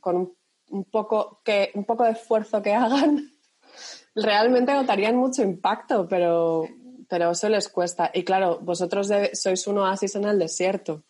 con 0.00 0.34
un, 0.70 0.84
poco 0.84 1.40
que, 1.44 1.70
un 1.74 1.84
poco 1.84 2.04
de 2.04 2.10
esfuerzo 2.10 2.62
que 2.62 2.74
hagan, 2.74 3.31
realmente 4.14 4.72
notarían 4.72 5.16
mucho 5.16 5.42
impacto, 5.42 6.06
pero, 6.08 6.68
pero 7.08 7.30
eso 7.30 7.48
les 7.48 7.68
cuesta. 7.68 8.10
Y 8.12 8.24
claro, 8.24 8.58
vosotros 8.60 9.10
sois 9.32 9.66
un 9.66 9.78
oasis 9.78 10.16
en 10.16 10.24
el 10.24 10.38
desierto, 10.38 11.02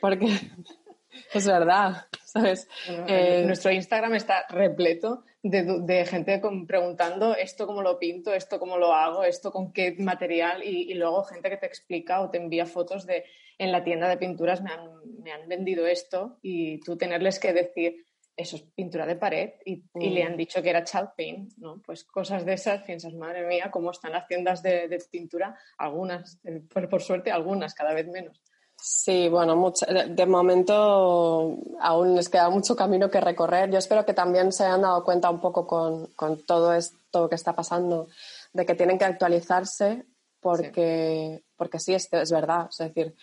porque 0.00 0.26
es 1.34 1.46
verdad, 1.46 2.06
¿sabes? 2.24 2.68
Eh, 3.06 3.42
nuestro 3.46 3.70
Instagram 3.70 4.14
está 4.14 4.46
repleto 4.48 5.24
de, 5.42 6.04
gente 6.04 6.40
preguntando 6.66 7.34
esto 7.34 7.66
cómo 7.66 7.82
lo 7.82 7.98
pinto, 7.98 8.34
esto 8.34 8.58
cómo 8.58 8.76
lo 8.76 8.92
hago, 8.92 9.24
esto 9.24 9.52
con 9.52 9.72
qué 9.72 9.94
material 9.98 10.62
y, 10.64 10.92
luego 10.94 11.22
gente 11.24 11.48
que 11.48 11.56
te 11.56 11.66
explica 11.66 12.20
o 12.20 12.30
te 12.30 12.38
envía 12.38 12.66
fotos 12.66 13.06
de 13.06 13.24
en 13.58 13.72
la 13.72 13.82
tienda 13.82 14.08
de 14.08 14.16
pinturas 14.16 14.62
me 14.62 14.70
han, 14.70 14.88
me 15.22 15.32
han 15.32 15.48
vendido 15.48 15.86
esto 15.86 16.38
y 16.42 16.78
tú 16.80 16.96
tenerles 16.96 17.38
que 17.38 17.52
decir 17.52 18.04
eso 18.38 18.54
es 18.54 18.62
pintura 18.62 19.04
de 19.04 19.16
pared 19.16 19.50
y, 19.64 19.82
le 19.94 20.22
han 20.22 20.34
mm. 20.34 20.36
dicho 20.36 20.62
que 20.62 20.70
era 20.70 20.84
chalk 20.84 21.16
paint, 21.16 21.52
¿no? 21.58 21.82
Pues 21.84 22.04
cosas 22.04 22.46
de 22.46 22.52
esas, 22.52 22.82
piensas, 22.82 23.12
madre 23.14 23.44
mía, 23.44 23.68
cómo 23.70 23.90
están 23.90 24.12
las 24.12 24.28
tiendas 24.28 24.62
de, 24.62 25.04
pintura, 25.10 25.58
algunas, 25.76 26.38
eh, 26.44 26.62
por, 26.72 27.02
suerte 27.02 27.32
algunas, 27.32 27.74
cada 27.74 27.92
vez 27.92 28.06
menos. 28.06 28.40
Sí, 28.80 29.28
bueno, 29.28 29.72
de, 30.08 30.26
momento 30.26 31.58
aún 31.80 32.14
les 32.14 32.28
queda 32.28 32.48
mucho 32.48 32.76
camino 32.76 33.10
que 33.10 33.20
recorrer. 33.20 33.70
Yo 33.72 33.78
espero 33.78 34.06
que 34.06 34.14
también 34.14 34.52
se 34.52 34.64
hayan 34.64 34.82
dado 34.82 35.02
cuenta 35.02 35.30
un 35.30 35.40
poco 35.40 35.66
con, 35.66 36.14
todo 36.46 36.72
esto 36.72 37.28
que 37.28 37.34
está 37.34 37.56
pasando, 37.56 38.06
de 38.52 38.64
que 38.64 38.76
tienen 38.76 38.98
que 38.98 39.04
actualizarse 39.04 40.06
porque 40.38 41.40
sí, 41.40 41.44
porque 41.56 41.80
sí 41.80 41.94
es, 41.94 42.08
es 42.12 42.30
verdad. 42.30 42.68
Es 42.70 42.78
decir, 42.78 43.16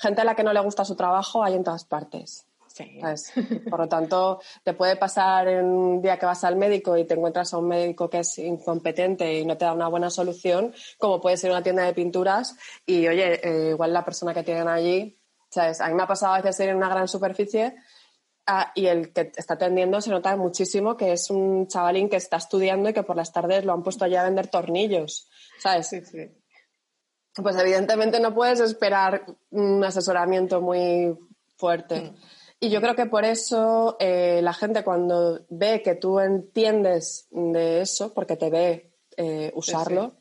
gente 0.00 0.22
a 0.22 0.24
la 0.24 0.34
que 0.34 0.42
no 0.42 0.52
le 0.52 0.60
gusta 0.60 0.84
su 0.84 0.96
trabajo 0.96 1.44
hay 1.44 1.54
en 1.54 1.62
todas 1.62 1.84
partes. 1.84 2.49
Por 3.68 3.80
lo 3.80 3.88
tanto, 3.88 4.40
te 4.62 4.74
puede 4.74 4.96
pasar 4.96 5.48
un 5.48 6.00
día 6.00 6.18
que 6.18 6.26
vas 6.26 6.44
al 6.44 6.56
médico 6.56 6.96
y 6.96 7.04
te 7.04 7.14
encuentras 7.14 7.52
a 7.52 7.58
un 7.58 7.68
médico 7.68 8.08
que 8.08 8.20
es 8.20 8.38
incompetente 8.38 9.38
y 9.38 9.44
no 9.44 9.56
te 9.56 9.64
da 9.64 9.72
una 9.72 9.88
buena 9.88 10.10
solución, 10.10 10.74
como 10.98 11.20
puede 11.20 11.36
ser 11.36 11.50
una 11.50 11.62
tienda 11.62 11.84
de 11.84 11.94
pinturas 11.94 12.56
y, 12.86 13.06
oye, 13.08 13.40
eh, 13.42 13.70
igual 13.70 13.92
la 13.92 14.04
persona 14.04 14.34
que 14.34 14.42
tienen 14.42 14.68
allí, 14.68 15.18
¿sabes? 15.50 15.80
A 15.80 15.88
mí 15.88 15.94
me 15.94 16.02
ha 16.02 16.06
pasado 16.06 16.34
a 16.34 16.40
veces 16.40 16.60
ir 16.60 16.70
en 16.70 16.76
una 16.76 16.88
gran 16.88 17.08
superficie 17.08 17.74
ah, 18.46 18.72
y 18.74 18.86
el 18.86 19.12
que 19.12 19.32
está 19.36 19.54
atendiendo 19.54 20.00
se 20.00 20.10
nota 20.10 20.36
muchísimo 20.36 20.96
que 20.96 21.12
es 21.12 21.30
un 21.30 21.66
chavalín 21.66 22.08
que 22.08 22.16
está 22.16 22.36
estudiando 22.36 22.88
y 22.88 22.92
que 22.92 23.02
por 23.02 23.16
las 23.16 23.32
tardes 23.32 23.64
lo 23.64 23.72
han 23.72 23.82
puesto 23.82 24.04
allí 24.04 24.16
a 24.16 24.24
vender 24.24 24.48
tornillos, 24.48 25.28
¿sabes? 25.58 25.88
Sí, 25.88 26.04
sí. 26.04 26.30
Pues 27.34 27.56
evidentemente 27.56 28.18
no 28.20 28.34
puedes 28.34 28.60
esperar 28.60 29.24
un 29.50 29.82
asesoramiento 29.84 30.60
muy 30.60 31.16
fuerte. 31.56 32.00
Mm. 32.00 32.16
Y 32.62 32.68
yo 32.68 32.82
creo 32.82 32.94
que 32.94 33.06
por 33.06 33.24
eso 33.24 33.96
eh, 33.98 34.40
la 34.42 34.52
gente 34.52 34.84
cuando 34.84 35.40
ve 35.48 35.80
que 35.82 35.94
tú 35.94 36.20
entiendes 36.20 37.26
de 37.30 37.80
eso, 37.80 38.12
porque 38.12 38.36
te 38.36 38.50
ve 38.50 38.92
eh, 39.16 39.50
usarlo, 39.54 40.12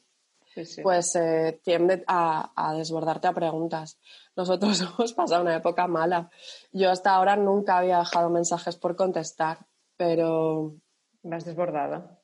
pues 0.82 1.16
eh, 1.18 1.60
tiende 1.62 2.04
a, 2.08 2.74
desbordarte 2.78 3.28
a 3.28 3.34
preguntas. 3.34 4.00
Nosotros 4.38 4.80
hemos 4.98 5.12
pasado 5.12 5.42
una 5.42 5.58
época 5.58 5.88
mala. 5.88 6.30
Yo 6.72 6.90
hasta 6.90 7.14
ahora 7.14 7.36
nunca 7.36 7.78
había 7.78 8.00
dejado 8.00 8.30
mensajes 8.30 8.78
por 8.78 8.96
contestar, 8.96 9.68
pero... 9.98 10.76
Más 11.24 11.44
desbordada. 11.44 12.19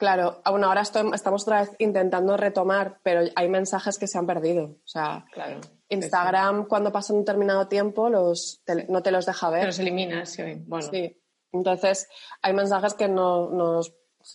Claro, 0.00 0.40
bueno, 0.50 0.68
ahora 0.68 0.80
estamos 0.80 1.42
otra 1.42 1.60
vez 1.60 1.72
intentando 1.78 2.34
retomar, 2.38 3.00
pero 3.02 3.20
hay 3.36 3.48
mensajes 3.50 3.98
que 3.98 4.06
se 4.06 4.16
han 4.16 4.26
perdido. 4.26 4.64
O 4.64 4.88
sea, 4.88 5.26
claro. 5.30 5.60
Instagram, 5.90 6.66
cuando 6.68 6.90
pasa 6.90 7.12
un 7.12 7.18
determinado 7.18 7.68
tiempo, 7.68 8.08
los 8.08 8.62
no 8.88 9.02
te 9.02 9.10
los 9.10 9.26
deja 9.26 9.50
ver. 9.50 9.66
Los 9.66 9.78
eliminas, 9.78 10.30
sí. 10.30 10.42
Bueno. 10.66 10.88
Sí. 10.90 11.20
Entonces, 11.52 12.08
hay 12.40 12.54
mensajes 12.54 12.94
que 12.94 13.08
no, 13.08 13.50
no, 13.50 13.82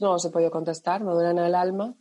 no 0.01 0.11
los 0.13 0.25
he 0.25 0.29
podido 0.29 0.51
contestar, 0.51 1.03
me 1.03 1.13
duelen 1.13 1.39
el 1.39 1.55
alma. 1.55 1.95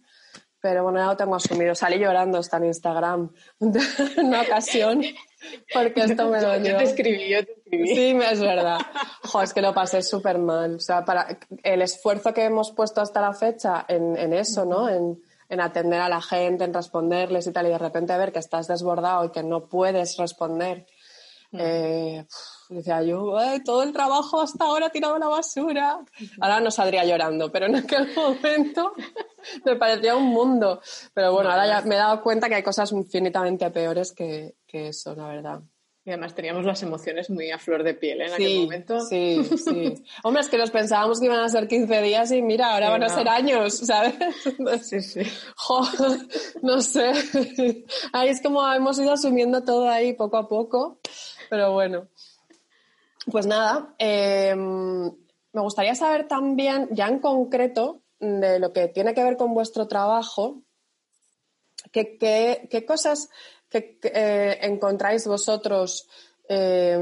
Pero 0.60 0.82
bueno, 0.82 0.98
ya 0.98 1.06
lo 1.06 1.16
tengo 1.16 1.34
asumido. 1.34 1.74
Salí 1.74 1.98
llorando 1.98 2.36
hasta 2.36 2.58
en 2.58 2.66
Instagram 2.66 3.32
en 3.60 4.26
una 4.26 4.42
ocasión 4.42 5.02
porque 5.72 6.00
esto 6.02 6.28
me 6.28 6.40
lo 6.40 6.56
Yo 6.58 6.76
te 6.76 6.84
escribí, 6.84 7.30
yo 7.30 7.44
te 7.44 7.52
Sí, 7.86 8.18
es 8.30 8.40
verdad. 8.40 8.78
Jo, 9.24 9.42
es 9.42 9.52
que 9.52 9.62
lo 9.62 9.74
pasé 9.74 10.02
súper 10.02 10.38
mal. 10.38 10.76
O 10.76 10.80
sea, 10.80 11.04
para 11.04 11.38
el 11.62 11.82
esfuerzo 11.82 12.32
que 12.32 12.44
hemos 12.44 12.72
puesto 12.72 13.00
hasta 13.00 13.20
la 13.20 13.32
fecha 13.32 13.84
en, 13.88 14.16
en 14.16 14.32
eso, 14.32 14.64
¿no? 14.64 14.88
En, 14.88 15.20
en 15.48 15.60
atender 15.60 16.00
a 16.00 16.08
la 16.08 16.20
gente, 16.20 16.64
en 16.64 16.74
responderles 16.74 17.46
y 17.46 17.52
tal, 17.52 17.66
y 17.66 17.70
de 17.70 17.78
repente 17.78 18.16
ver 18.16 18.32
que 18.32 18.38
estás 18.38 18.66
desbordado 18.66 19.24
y 19.24 19.30
que 19.30 19.42
no 19.42 19.68
puedes 19.68 20.16
responder. 20.16 20.86
Eh, 21.56 22.26
decía 22.68 23.02
yo, 23.02 23.36
todo 23.64 23.84
el 23.84 23.92
trabajo 23.92 24.40
hasta 24.40 24.64
ahora 24.64 24.90
tirado 24.90 25.14
a 25.14 25.18
la 25.18 25.28
basura. 25.28 25.98
Ahora 26.40 26.60
no 26.60 26.70
saldría 26.70 27.04
llorando, 27.04 27.52
pero 27.52 27.66
en 27.66 27.76
aquel 27.76 28.12
momento 28.16 28.92
me 29.64 29.76
parecía 29.76 30.16
un 30.16 30.26
mundo. 30.26 30.80
Pero 31.12 31.32
bueno, 31.32 31.50
ahora 31.50 31.66
ya 31.66 31.80
me 31.82 31.94
he 31.94 31.98
dado 31.98 32.22
cuenta 32.22 32.48
que 32.48 32.56
hay 32.56 32.62
cosas 32.62 32.90
infinitamente 32.92 33.70
peores 33.70 34.12
que, 34.12 34.56
que 34.66 34.88
eso, 34.88 35.14
la 35.14 35.28
verdad. 35.28 35.60
Y 36.06 36.10
además 36.10 36.34
teníamos 36.34 36.66
las 36.66 36.82
emociones 36.82 37.30
muy 37.30 37.50
a 37.50 37.58
flor 37.58 37.82
de 37.82 37.94
piel 37.94 38.20
¿eh? 38.20 38.26
en 38.26 38.32
aquel 38.34 38.60
momento. 38.64 39.00
Sí, 39.00 39.42
sí. 39.56 39.94
Hombre, 40.22 40.42
es 40.42 40.50
que 40.50 40.58
nos 40.58 40.70
pensábamos 40.70 41.18
que 41.18 41.26
iban 41.26 41.40
a 41.40 41.48
ser 41.48 41.66
15 41.66 42.02
días 42.02 42.30
y 42.30 42.42
mira, 42.42 42.74
ahora 42.74 42.90
van 42.90 43.04
a 43.04 43.08
ser 43.08 43.26
años, 43.26 43.78
¿sabes? 43.78 44.14
Sí, 44.82 45.00
sí. 45.00 45.22
no 46.62 46.82
sé. 46.82 47.12
Ahí 48.12 48.28
es 48.28 48.42
como 48.42 48.70
hemos 48.70 48.98
ido 48.98 49.12
asumiendo 49.12 49.64
todo 49.64 49.88
ahí 49.88 50.12
poco 50.12 50.36
a 50.36 50.46
poco. 50.46 50.98
Pero 51.48 51.72
bueno. 51.72 52.08
Pues 53.30 53.46
nada, 53.46 53.94
em, 53.96 55.06
me 55.06 55.62
gustaría 55.62 55.94
saber 55.94 56.28
también, 56.28 56.88
ya 56.90 57.08
en 57.08 57.20
concreto, 57.20 58.02
de 58.20 58.58
lo 58.58 58.74
que 58.74 58.88
tiene 58.88 59.14
que 59.14 59.24
ver 59.24 59.38
con 59.38 59.54
vuestro 59.54 59.88
trabajo, 59.88 60.62
qué, 61.90 62.18
qué 62.18 62.84
cosas 62.84 63.30
que, 63.74 63.98
eh, 64.04 64.58
encontráis 64.62 65.26
vosotros 65.26 66.08
eh, 66.48 66.96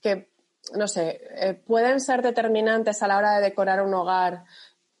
que, 0.00 0.30
no 0.74 0.86
sé, 0.86 1.20
eh, 1.34 1.54
pueden 1.54 2.00
ser 2.00 2.22
determinantes 2.22 3.02
a 3.02 3.08
la 3.08 3.18
hora 3.18 3.36
de 3.36 3.42
decorar 3.42 3.82
un 3.82 3.92
hogar? 3.94 4.44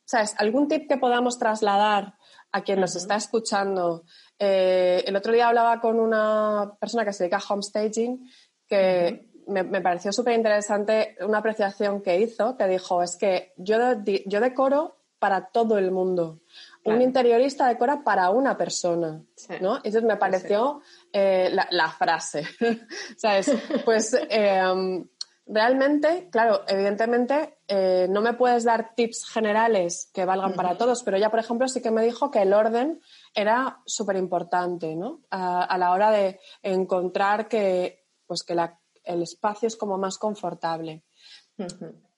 ¿Sabes? 0.04 0.34
¿Algún 0.38 0.66
tip 0.66 0.88
que 0.88 0.96
podamos 0.96 1.38
trasladar 1.38 2.14
a 2.50 2.62
quien 2.62 2.80
nos 2.80 2.96
está 2.96 3.16
escuchando? 3.16 4.04
el 4.38 5.16
otro 5.16 5.32
día 5.32 5.48
hablaba 5.48 5.80
con 5.80 5.98
una 5.98 6.76
persona 6.78 7.06
que 7.06 7.14
se 7.14 7.24
dedica 7.24 7.38
a 7.38 7.54
homestaging 7.54 8.30
que 8.68 9.30
me, 9.46 9.64
pareció 9.80 10.12
súper 10.12 10.34
interesante 10.34 11.16
una 11.20 11.38
apreciación 11.38 12.02
que 12.02 12.20
hizo, 12.20 12.54
que 12.58 12.66
dijo, 12.68 13.02
es 13.02 13.16
que 13.16 13.54
yo, 13.56 13.78
yo 14.26 14.40
decoro 14.42 14.98
para 15.18 15.46
todo 15.46 15.78
el 15.78 15.90
mundo 15.90 16.40
un 16.86 17.02
interiorista 17.02 17.68
decora 17.68 18.02
para 18.02 18.30
una 18.30 18.56
persona, 18.56 19.22
¿no? 19.60 19.76
Entonces 19.76 20.02
me 20.04 20.16
pareció 20.16 20.80
eh, 21.12 21.50
la, 21.50 21.88
frase, 21.90 22.44
¿sabes? 23.16 23.50
Pues 23.84 24.16
em, 24.30 25.06
realmente, 25.46 26.28
claro, 26.30 26.62
evidentemente 26.66 27.58
eh, 27.68 28.06
no 28.08 28.20
me 28.20 28.34
puedes 28.34 28.64
dar 28.64 28.94
tips 28.94 29.28
generales 29.28 30.10
que 30.12 30.24
valgan 30.24 30.54
para 30.54 30.76
todos, 30.76 31.02
pero 31.02 31.18
ya, 31.18 31.30
por 31.30 31.40
ejemplo, 31.40 31.68
sí 31.68 31.80
que 31.80 31.90
me 31.90 32.04
dijo 32.04 32.30
que 32.30 32.42
el 32.42 32.52
orden 32.52 33.00
era 33.34 33.80
súper 33.84 34.16
importante, 34.16 34.94
¿no? 34.96 35.22
A, 35.30 35.76
la 35.78 35.92
hora 35.92 36.10
de 36.10 36.40
encontrar 36.62 37.48
que, 37.48 38.06
pues 38.26 38.42
que 38.42 38.56
el 39.04 39.22
espacio 39.22 39.66
es 39.68 39.76
como 39.76 39.98
más 39.98 40.18
confortable. 40.18 41.04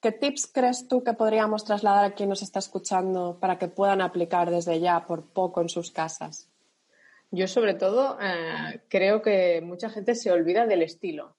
¿Qué 0.01 0.12
tips 0.12 0.51
crees 0.53 0.88
tú 0.88 1.03
que 1.03 1.12
podríamos 1.12 1.64
trasladar 1.64 2.05
a 2.05 2.14
quien 2.14 2.29
nos 2.29 2.42
está 2.42 2.59
escuchando 2.59 3.38
para 3.40 3.59
que 3.59 3.68
puedan 3.68 4.01
aplicar 4.01 4.51
desde 4.51 4.81
ya 4.81 5.07
por 5.07 5.33
poco 5.33 5.61
en 5.61 5.68
sus 5.68 5.90
casas? 5.90 6.48
Yo 7.31 7.46
sobre 7.46 7.74
todo 7.74 8.18
eh, 8.20 8.81
creo 8.88 9.20
que 9.22 9.61
mucha 9.61 9.90
gente 9.90 10.14
se 10.14 10.33
olvida 10.33 10.66
del 10.66 10.83
estilo 10.83 11.37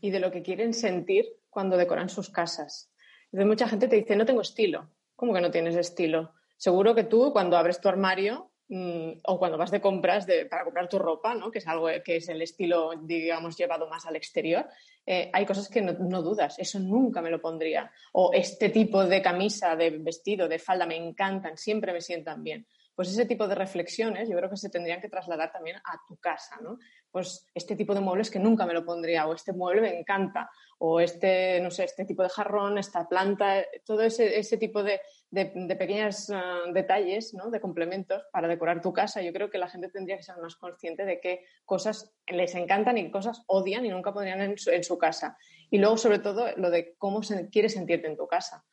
y 0.00 0.10
de 0.10 0.20
lo 0.20 0.30
que 0.30 0.42
quieren 0.42 0.74
sentir 0.74 1.26
cuando 1.50 1.76
decoran 1.76 2.08
sus 2.08 2.30
casas. 2.30 2.90
Entonces 3.26 3.46
mucha 3.46 3.68
gente 3.68 3.86
te 3.86 3.96
dice, 3.96 4.16
no 4.16 4.26
tengo 4.26 4.40
estilo. 4.40 4.90
¿Cómo 5.14 5.32
que 5.32 5.40
no 5.40 5.50
tienes 5.50 5.76
estilo? 5.76 6.32
Seguro 6.56 6.94
que 6.94 7.04
tú 7.04 7.32
cuando 7.32 7.56
abres 7.56 7.80
tu 7.80 7.88
armario 7.88 8.49
Mm, 8.72 9.18
o 9.24 9.36
cuando 9.36 9.58
vas 9.58 9.72
de 9.72 9.80
compras 9.80 10.28
para 10.48 10.62
comprar 10.62 10.88
tu 10.88 10.96
ropa, 10.96 11.34
¿no? 11.34 11.50
que 11.50 11.58
es 11.58 11.66
algo 11.66 11.88
que 12.04 12.16
es 12.16 12.28
el 12.28 12.40
estilo, 12.40 12.92
digamos, 13.02 13.56
llevado 13.56 13.88
más 13.88 14.06
al 14.06 14.14
exterior, 14.14 14.64
eh, 15.04 15.28
hay 15.32 15.44
cosas 15.44 15.68
que 15.68 15.82
no, 15.82 16.22
dudas, 16.22 16.56
eso 16.56 16.78
nunca 16.78 17.20
me 17.20 17.30
lo 17.30 17.40
pondría. 17.40 17.90
O 18.12 18.30
este 18.32 18.68
tipo 18.68 19.04
de 19.04 19.20
camisa, 19.20 19.74
de 19.74 19.90
vestido, 19.98 20.46
de 20.46 20.60
falda 20.60 20.86
me 20.86 20.94
encantan, 20.94 21.56
siempre 21.56 21.92
me 21.92 22.00
sientan 22.00 22.44
bien. 22.44 22.64
Pues 22.94 23.08
ese 23.08 23.26
tipo 23.26 23.48
de 23.48 23.56
reflexiones 23.56 24.28
yo 24.28 24.36
creo 24.36 24.48
que 24.48 24.56
se 24.56 24.70
tendrían 24.70 25.00
que 25.00 25.08
trasladar 25.08 25.50
también 25.50 25.78
a 25.78 25.98
tu 26.06 26.16
casa, 26.18 26.56
¿no? 26.62 26.78
Pues 27.10 27.46
este 27.54 27.76
tipo 27.76 27.94
de 27.94 28.00
muebles 28.00 28.30
que 28.30 28.38
nunca 28.38 28.66
me 28.66 28.74
lo 28.74 28.84
pondría, 28.84 29.26
o 29.26 29.34
este 29.34 29.52
mueble 29.52 29.80
me 29.80 29.98
encanta, 29.98 30.50
o 30.78 31.00
este, 31.00 31.60
no 31.60 31.70
sé, 31.70 31.84
este 31.84 32.04
tipo 32.04 32.22
de 32.22 32.28
jarrón, 32.28 32.78
esta 32.78 33.08
planta, 33.08 33.64
todo 33.84 34.02
ese, 34.02 34.38
ese 34.38 34.56
tipo 34.56 34.82
de, 34.82 35.00
de, 35.30 35.76
pequeños 35.76 36.30
ah, 36.30 36.62
detalles, 36.72 37.34
¿no? 37.34 37.50
de 37.50 37.60
complementos 37.60 38.22
para 38.32 38.48
decorar 38.48 38.80
tu 38.80 38.92
casa. 38.92 39.22
Yo 39.22 39.32
creo 39.32 39.50
que 39.50 39.58
la 39.58 39.68
gente 39.68 39.88
tendría 39.88 40.16
que 40.16 40.22
ser 40.22 40.36
más 40.38 40.56
consciente 40.56 41.04
de 41.04 41.20
qué 41.20 41.44
cosas 41.64 42.12
les 42.26 42.54
encantan 42.54 42.98
y 42.98 43.10
cosas 43.10 43.42
odian 43.46 43.84
y 43.84 43.88
nunca 43.88 44.12
pondrían 44.12 44.40
en 44.40 44.58
su, 44.58 44.70
su 44.82 44.98
casa. 44.98 45.36
Y 45.70 45.78
luego, 45.78 45.96
sobre 45.96 46.18
todo, 46.18 46.46
lo 46.56 46.70
de 46.70 46.94
cómo 46.96 47.22
se, 47.22 47.48
quieres 47.50 47.74
sentirte 47.74 48.06
en 48.08 48.16
tu 48.16 48.26
casa. 48.26 48.64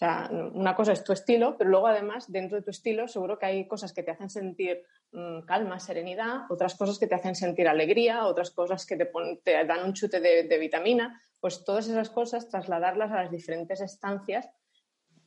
Sea, 0.00 0.30
una 0.30 0.74
cosa 0.74 0.92
es 0.92 1.04
tu 1.04 1.12
estilo, 1.12 1.58
pero 1.58 1.68
luego 1.68 1.86
además 1.86 2.32
dentro 2.32 2.56
de 2.56 2.62
tu 2.62 2.70
estilo 2.70 3.06
seguro 3.06 3.38
que 3.38 3.44
hay 3.44 3.68
cosas 3.68 3.92
que 3.92 4.02
te 4.02 4.10
hacen 4.10 4.30
sentir 4.30 4.82
mm, 5.12 5.42
calma, 5.42 5.78
serenidad, 5.78 6.50
otras 6.50 6.74
cosas 6.74 6.98
que 6.98 7.06
te 7.06 7.16
hacen 7.16 7.34
sentir 7.34 7.68
alegría, 7.68 8.24
otras 8.24 8.50
cosas 8.50 8.86
que 8.86 8.96
te, 8.96 9.10
te 9.44 9.64
dan 9.66 9.84
un 9.84 9.92
chute 9.92 10.20
de, 10.20 10.58
vitamina. 10.58 11.20
Pues 11.38 11.66
todas 11.66 11.86
esas 11.86 12.08
cosas 12.08 12.48
trasladarlas 12.48 13.12
a 13.12 13.24
las 13.24 13.30
diferentes 13.30 13.82
estancias 13.82 14.48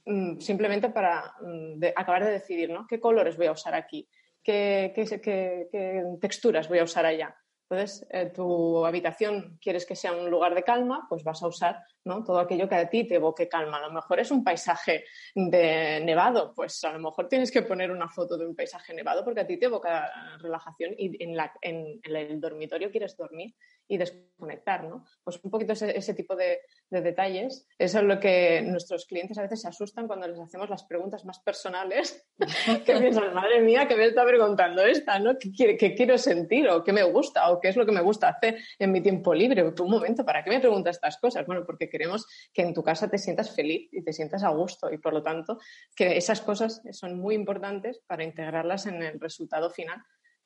mm, 0.06 0.40
simplemente 0.40 0.90
para 0.90 1.36
mm, 1.40 1.80
acabar 1.96 2.26
de 2.26 2.32
decidir, 2.32 2.72
¿no? 2.72 2.88
¿Qué 2.88 3.00
colores 3.00 3.38
voy 3.38 3.46
a 3.46 3.52
usar 3.52 3.76
aquí? 3.76 4.10
¿Qué, 4.42 4.92
qué 4.96 6.18
texturas 6.20 6.68
voy 6.68 6.80
a 6.80 6.84
usar 6.84 7.06
allá? 7.06 7.38
Entonces, 7.69 8.06
eh, 8.12 8.32
tu 8.34 8.86
habitación 8.86 9.58
quieres 9.62 9.86
que 9.86 9.95
sea 9.95 10.12
un 10.12 10.30
lugar 10.30 10.54
de 10.54 10.63
calma, 10.63 11.06
pues 11.10 11.23
vas 11.23 11.41
a 11.41 11.47
usar 11.47 11.80
¿no? 12.04 12.23
todo 12.23 12.39
aquello 12.39 12.67
que 12.69 12.76
a 12.76 12.89
ti 12.89 13.08
te 13.08 13.15
evoque 13.15 13.47
calma. 13.47 13.78
A 13.78 13.88
lo 13.88 13.93
mejor 13.93 14.19
es 14.19 14.32
un 14.32 14.43
paisaje 14.43 15.06
de 15.34 16.02
nevado, 16.04 16.54
pues 16.54 16.84
a 16.84 16.91
lo 16.91 16.99
mejor 16.99 17.28
tienes 17.28 17.52
que 17.52 17.63
poner 17.63 17.89
una 17.89 18.10
foto 18.10 18.38
de 18.38 18.45
un 18.45 18.56
paisaje 18.56 18.93
nevado 18.93 19.23
porque 19.23 19.41
a 19.41 19.47
ti 19.47 19.58
te 19.58 19.65
evoca 19.65 20.12
relajación 20.39 20.93
y 20.97 21.23
en, 21.23 21.36
la, 21.36 21.52
en 21.62 21.99
el 22.04 22.39
dormitorio 22.39 22.91
quieres 22.91 23.17
dormir 23.17 23.56
y 23.88 23.98
desconectar, 23.98 24.84
¿no? 24.84 25.06
Pues 25.24 25.39
un 25.43 25.52
poquito 25.52 25.74
ese, 25.74 26.13
tipo 26.13 26.36
de, 26.36 26.60
detalles. 26.89 27.67
Eso 27.78 28.00
es 28.00 28.04
lo 28.06 28.19
que 28.19 28.62
nuestros 28.62 29.06
clientes 29.06 29.38
a 29.38 29.41
veces 29.41 29.62
se 29.62 29.67
asustan 29.67 30.08
cuando 30.08 30.28
les 30.28 30.39
hacemos 30.39 30.69
las 30.69 30.84
preguntas 30.84 31.26
más 31.26 31.39
personales, 31.39 32.26
que 32.86 32.96
piensan, 32.96 33.34
madre 33.34 33.62
mía, 33.62 33.88
que 33.88 33.96
me 33.96 34.06
está 34.06 34.26
preguntando 34.26 34.84
esta, 34.84 35.19
¿no? 35.19 35.38
¿Qué, 35.38 35.96
quiero 35.96 36.17
sentir 36.17 36.69
o 36.69 36.84
qué 36.84 36.93
me 36.93 37.04
gusta 37.04 37.50
o 37.52 37.60
qué 37.60 37.69
es 37.69 37.76
lo 37.76 37.86
que 37.86 37.91
me 37.91 38.02
gusta 38.02 38.30
hacer 38.30 38.58
en 38.80 38.91
mi 38.91 39.02
tiempo 39.02 39.34
libre? 39.34 39.63
Un 39.63 39.89
momento, 39.89 40.26
¿para 40.26 40.43
qué 40.43 40.50
me 40.50 40.60
preguntas 40.60 40.98
estas 40.98 41.17
cosas? 41.17 41.46
Bueno, 41.46 41.63
porque 41.65 41.89
queremos 41.89 42.26
que 42.54 42.62
en 42.62 42.74
tu 42.74 42.84
casa 42.84 43.10
te 43.10 43.17
sientas 43.17 43.56
feliz 43.56 43.89
y 43.91 44.04
te 44.04 44.13
sientas 44.13 44.43
a 44.43 44.50
gusto 44.50 44.91
y 44.91 44.98
por 44.98 45.13
lo 45.13 45.24
tanto 45.24 45.60
que 45.96 46.17
esas 46.17 46.41
cosas 46.41 46.82
son 46.91 47.19
muy 47.19 47.36
importantes 47.36 48.02
para 48.08 48.24
integrarlas 48.24 48.86
en 48.86 49.02
el 49.04 49.19
resultado 49.19 49.69
final 49.69 50.04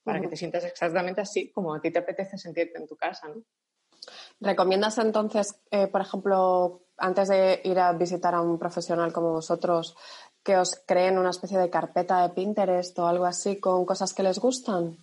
para 0.08 0.22
que 0.22 0.30
te 0.30 0.38
sientas 0.38 0.64
exactamente 0.64 1.20
así 1.20 1.52
como 1.52 1.76
a 1.76 1.82
ti 1.82 1.92
te 1.92 2.00
apetece 2.00 2.38
sentirte 2.38 2.80
en 2.80 2.88
tu 2.88 2.96
casa. 2.96 3.28
¿no? 3.28 3.44
¿Recomiendas 4.40 4.98
entonces, 5.00 5.60
eh, 5.70 5.88
por 5.88 6.00
ejemplo, 6.00 6.84
antes 6.98 7.28
de 7.28 7.60
ir 7.66 7.78
a 7.78 7.92
visitar 7.92 8.34
a 8.34 8.40
un 8.40 8.58
profesional 8.58 9.12
como 9.12 9.34
vosotros, 9.34 9.98
que 10.44 10.56
os 10.56 10.82
creen 10.88 11.18
una 11.18 11.32
especie 11.32 11.60
de 11.60 11.70
carpeta 11.70 12.22
de 12.22 12.34
Pinterest 12.34 12.98
o 13.00 13.06
algo 13.06 13.26
así 13.26 13.60
con 13.60 13.86
cosas 13.86 14.14
que 14.14 14.24
les 14.24 14.40
gustan? 14.40 14.96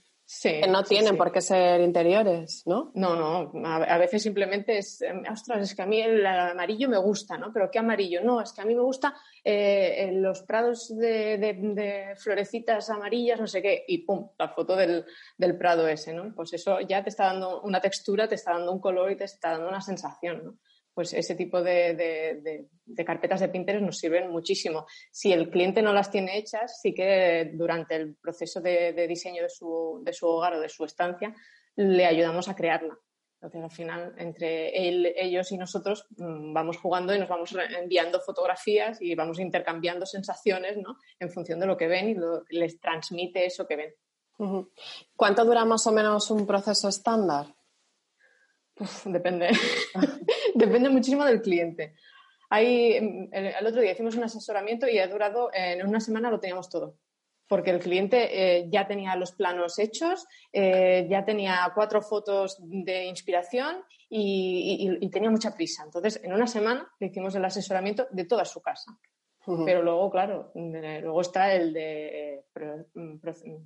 Que 0.42 0.66
no 0.66 0.82
tienen 0.82 1.16
por 1.16 1.30
qué 1.30 1.40
ser 1.42 1.80
interiores, 1.82 2.62
¿no? 2.66 2.92
No, 2.94 3.14
no. 3.14 3.66
A, 3.66 3.98
veces 3.98 4.22
simplemente 4.22 4.78
es, 4.78 5.02
em, 5.02 5.22
ostras, 5.30 5.62
es 5.62 5.74
que 5.74 5.82
a 5.82 5.86
mí 5.86 6.00
el 6.00 6.24
amarillo 6.24 6.88
me 6.88 6.96
gusta, 6.96 7.36
¿no? 7.36 7.52
Pero 7.52 7.70
¿qué 7.70 7.78
amarillo? 7.78 8.22
No, 8.22 8.40
es 8.40 8.52
que 8.52 8.62
a 8.62 8.64
mí 8.64 8.74
me 8.74 8.80
gusta 8.80 9.14
eh, 9.44 10.10
los 10.14 10.42
prados 10.42 10.96
de, 10.96 12.14
florecitas 12.16 12.88
amarillas, 12.88 13.38
no 13.38 13.46
sé 13.46 13.60
qué, 13.60 13.84
y 13.86 13.98
pum, 13.98 14.30
la 14.38 14.48
foto 14.48 14.74
del, 14.76 15.04
del, 15.36 15.58
prado 15.58 15.86
ese, 15.86 16.14
¿no? 16.14 16.34
Pues 16.34 16.54
eso 16.54 16.80
ya 16.80 17.02
te 17.02 17.10
está 17.10 17.26
dando 17.26 17.60
una 17.60 17.80
textura, 17.80 18.26
te 18.26 18.36
está 18.36 18.52
dando 18.52 18.72
un 18.72 18.80
color 18.80 19.12
y 19.12 19.16
te 19.16 19.24
está 19.24 19.50
dando 19.50 19.68
una 19.68 19.82
sensación, 19.82 20.44
¿no? 20.44 20.58
Pues 20.94 21.12
ese 21.12 21.34
tipo 21.34 21.60
de, 21.60 22.68
carpetas 23.04 23.40
de 23.40 23.48
Pinterest 23.48 23.84
nos 23.84 23.98
sirven 23.98 24.30
muchísimo. 24.30 24.86
Si 25.10 25.32
el 25.32 25.50
cliente 25.50 25.82
no 25.82 25.92
las 25.92 26.10
tiene 26.10 26.38
hechas, 26.38 26.80
sí 26.80 26.94
que 26.94 27.50
durante 27.54 27.96
el 27.96 28.14
proceso 28.14 28.60
de, 28.60 29.06
diseño 29.08 29.42
de 29.42 29.48
su, 29.48 30.04
hogar 30.22 30.54
o 30.54 30.60
de 30.60 30.68
su 30.68 30.84
estancia 30.84 31.34
le 31.76 32.06
ayudamos 32.06 32.48
a 32.48 32.54
crearla. 32.54 32.96
Entonces, 33.34 33.62
al 33.62 33.70
final, 33.70 34.14
entre 34.16 34.72
ellos 35.22 35.52
y 35.52 35.58
nosotros 35.58 36.06
mm, 36.16 36.54
vamos 36.54 36.78
jugando 36.78 37.14
y 37.14 37.18
nos 37.18 37.28
vamos 37.28 37.54
enviando 37.76 38.20
fotografías 38.20 39.02
y 39.02 39.14
vamos 39.14 39.38
intercambiando 39.38 40.06
sensaciones 40.06 40.78
¿no? 40.78 40.96
en 41.18 41.30
función 41.30 41.60
de 41.60 41.66
lo 41.66 41.76
que 41.76 41.88
ven 41.88 42.08
y 42.08 42.14
lo, 42.14 42.44
les 42.48 42.80
transmite 42.80 43.44
eso 43.44 43.66
que 43.66 43.76
ven. 43.76 43.94
¿Cuánto 45.14 45.44
dura 45.44 45.64
más 45.64 45.86
o 45.86 45.92
menos 45.92 46.30
un 46.30 46.46
proceso 46.46 46.88
estándar? 46.88 47.54
depende. 49.04 49.50
depende 50.64 50.88
muchísimo 50.88 51.24
del 51.24 51.42
cliente. 51.42 51.94
el, 52.50 53.66
otro 53.66 53.80
día 53.80 53.92
hicimos 53.92 54.16
un 54.16 54.24
asesoramiento 54.24 54.88
y 54.88 54.98
ha 54.98 55.08
durado, 55.08 55.50
en 55.52 55.86
una 55.86 56.00
semana 56.00 56.30
lo 56.30 56.40
teníamos 56.40 56.68
todo. 56.68 56.96
Porque 57.46 57.70
el 57.70 57.80
cliente 57.80 58.58
eh, 58.58 58.68
ya 58.70 58.86
tenía 58.86 59.14
los 59.16 59.32
planos 59.32 59.78
hechos, 59.78 60.26
eh, 60.50 61.06
ya 61.10 61.26
tenía 61.26 61.70
cuatro 61.74 62.00
fotos 62.00 62.56
de 62.58 63.04
inspiración 63.04 63.84
y, 64.08 65.10
tenía 65.10 65.30
mucha 65.30 65.54
prisa. 65.54 65.82
Entonces, 65.84 66.20
en 66.24 66.32
una 66.32 66.46
semana 66.46 66.90
le 66.98 67.08
hicimos 67.08 67.34
el 67.34 67.44
asesoramiento 67.44 68.06
de 68.10 68.24
toda 68.24 68.46
su 68.46 68.62
casa. 68.62 68.96
Pero 69.66 69.82
luego, 69.82 70.10
claro, 70.10 70.52
luego 70.54 71.20
está 71.20 71.52
el 71.52 71.74
de 71.74 72.46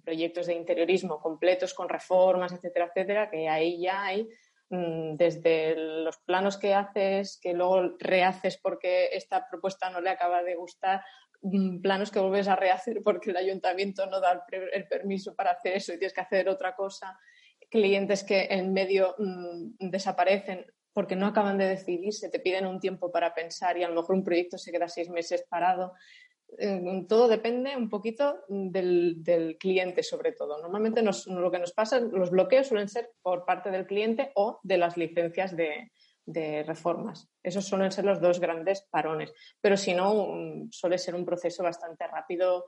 proyectos 0.05 0.47
de 0.47 0.55
interiorismo 0.55 1.21
completos 1.21 1.73
con 1.73 1.89
reformas, 1.89 2.53
etcétera, 2.53 2.87
etcétera, 2.87 3.31
que 3.31 3.49
ahí 3.49 3.81
ya 3.81 4.03
hay 4.03 4.29
Mm, 4.29 4.48
desde 4.71 5.75
los 5.77 6.19
planos 6.19 6.59
que 6.59 6.75
haces, 6.75 7.39
que 7.41 7.55
luego 7.55 7.97
rehaces 7.99 8.59
porque 8.59 9.09
esta 9.13 9.49
propuesta 9.49 9.89
no 9.91 10.01
le 10.01 10.11
acaba 10.11 10.43
de 10.43 10.57
gustar, 10.57 11.03
mm, 11.41 11.81
planos 11.81 12.11
que 12.11 12.19
vuelves 12.21 12.49
a 12.49 12.57
rehacer 12.57 13.01
porque 13.03 13.31
el 13.31 13.37
ayuntamiento 13.37 14.07
no 14.07 14.21
da 14.21 14.45
el, 14.51 14.87
permiso 14.89 15.35
para 15.35 15.53
hacer 15.53 15.75
eso 15.75 15.93
y 15.93 15.99
tienes 15.99 16.13
que 16.13 16.21
hacer 16.21 16.49
otra 16.49 16.75
cosa, 16.75 17.19
clientes 17.71 18.25
que 18.25 18.47
en 18.51 18.73
medio 18.73 19.15
mm, 19.19 19.89
desaparecen 19.91 20.67
porque 20.93 21.17
no 21.17 21.27
acaban 21.27 21.59
de 21.59 21.67
decidirse, 21.69 22.29
te 22.29 22.41
piden 22.41 22.67
un 22.67 22.81
tiempo 22.81 23.13
para 23.13 23.33
pensar 23.33 23.79
y 23.79 23.85
a 23.85 23.89
lo 23.89 23.95
mejor 23.95 24.17
un 24.17 24.25
proyecto 24.25 24.59
se 24.59 24.73
queda 24.73 24.89
seis 24.89 25.09
meses 25.09 25.47
parado. 25.49 25.95
Todo 27.09 27.29
depende 27.29 27.77
un 27.77 27.89
poquito 27.89 28.45
del, 28.49 29.57
cliente, 29.61 30.03
sobre 30.03 30.33
todo. 30.33 30.59
Normalmente 30.61 31.03
lo 31.03 31.51
que 31.51 31.59
nos 31.59 31.73
pasa, 31.73 32.01
los 32.01 32.31
bloqueos 32.31 32.69
suelen 32.69 32.89
ser 32.89 33.13
por 33.23 33.45
parte 33.45 33.71
del 33.71 33.87
cliente 33.87 34.33
o 34.35 34.59
de 34.63 34.79
las 34.79 34.97
licencias 34.97 35.55
de, 35.57 35.91
reformas. 36.67 37.29
Esos 37.43 37.65
suelen 37.67 37.91
ser 37.91 38.05
los 38.05 38.21
dos 38.21 38.41
grandes 38.41 38.83
parones. 38.91 39.33
Pero 39.61 39.77
si 39.77 39.95
no, 39.95 40.69
suele 40.71 40.99
ser 40.99 41.15
un 41.15 41.25
proceso 41.25 41.63
bastante 41.63 42.07
rápido 42.07 42.67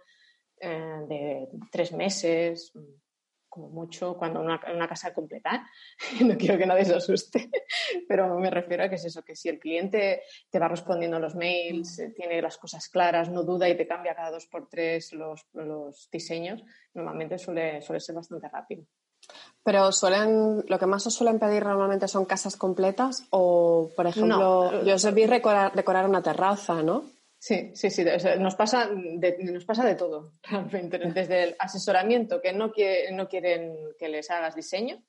eh, 0.58 1.00
de 1.08 1.48
tres 1.70 1.92
meses, 1.92 2.72
como 3.50 3.68
mucho 3.68 4.16
cuando 4.16 4.40
una, 4.40 4.60
una 4.72 4.88
casa 4.88 5.12
completa. 5.12 5.68
no 6.24 6.36
quiero 6.38 6.56
que 6.56 6.66
nadie 6.66 6.86
se 6.86 6.94
asuste, 6.94 7.50
pero 8.08 8.38
me 8.38 8.48
refiero 8.48 8.84
a 8.84 8.88
que 8.88 8.94
es 8.94 9.04
eso, 9.04 9.22
que 9.22 9.36
si 9.36 9.48
el 9.48 9.58
cliente 9.58 10.22
te 10.48 10.58
va 10.58 10.68
respondiendo 10.68 11.18
los 11.18 11.34
mails, 11.34 11.98
eh, 11.98 12.14
tiene 12.16 12.40
las 12.40 12.56
cosas 12.56 12.88
claras, 12.88 13.28
no 13.28 13.42
duda 13.42 13.68
y 13.68 13.76
te 13.76 13.86
cambia 13.86 14.14
cada 14.14 14.30
dos 14.30 14.46
por 14.46 14.68
tres 14.68 15.12
los, 15.12 15.44
los 15.52 16.08
diseños, 16.10 16.64
normalmente 16.94 17.36
suele, 17.36 17.82
suele 17.82 18.00
ser 18.00 18.14
bastante 18.14 18.48
rápido. 18.48 18.84
Pero 19.62 19.92
suelen, 19.92 20.64
lo 20.66 20.78
que 20.78 20.86
más 20.86 21.06
os 21.06 21.14
suelen 21.14 21.38
pedir 21.38 21.64
normalmente 21.64 22.08
son 22.08 22.24
casas 22.24 22.56
completas 22.56 23.26
o, 23.30 23.90
por 23.94 24.06
ejemplo, 24.06 24.82
yo 24.82 24.94
os 24.94 25.14
vi 25.14 25.26
decorar 25.26 26.08
una 26.08 26.22
terraza, 26.22 26.82
¿no? 26.82 27.04
Sí, 27.40 27.70
sí, 27.74 27.88
sí. 27.88 28.04
Nos 28.38 28.54
pasa 28.54 28.90
de, 28.92 29.38
nos 29.38 29.64
pasa 29.64 29.82
de 29.82 29.94
todo, 29.94 30.34
realmente. 30.42 30.98
Desde 30.98 31.42
el 31.44 31.56
asesoramiento 31.58 32.42
que 32.42 32.52
no, 32.52 32.70
no 33.12 33.28
quieren 33.28 33.74
que 33.98 34.08
les 34.10 34.30
hagas 34.30 34.54
diseño, 34.54 35.02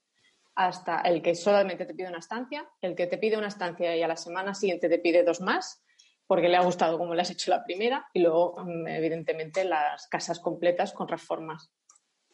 hasta 0.55 1.01
el 1.01 1.21
que 1.21 1.35
solamente 1.35 1.85
te 1.85 1.93
pide 1.93 2.07
una 2.07 2.19
estancia, 2.19 2.65
el 2.81 2.95
que 2.95 3.07
te 3.07 3.17
pide 3.17 3.37
una 3.37 3.49
estancia 3.49 3.95
y 3.97 4.01
a 4.01 4.07
la 4.07 4.15
semana 4.15 4.53
siguiente 4.53 4.87
te 4.87 4.99
pide 4.99 5.23
dos 5.23 5.41
más, 5.41 5.83
porque 6.25 6.47
le 6.47 6.55
ha 6.55 6.63
gustado 6.63 6.97
como 6.97 7.13
le 7.13 7.21
has 7.21 7.31
hecho 7.31 7.51
la 7.51 7.65
primera, 7.65 8.07
y 8.13 8.21
luego, 8.21 8.55
mm, 8.63 8.87
evidentemente, 8.87 9.65
las 9.65 10.07
casas 10.07 10.39
completas 10.39 10.93
con 10.93 11.09
reformas. 11.09 11.69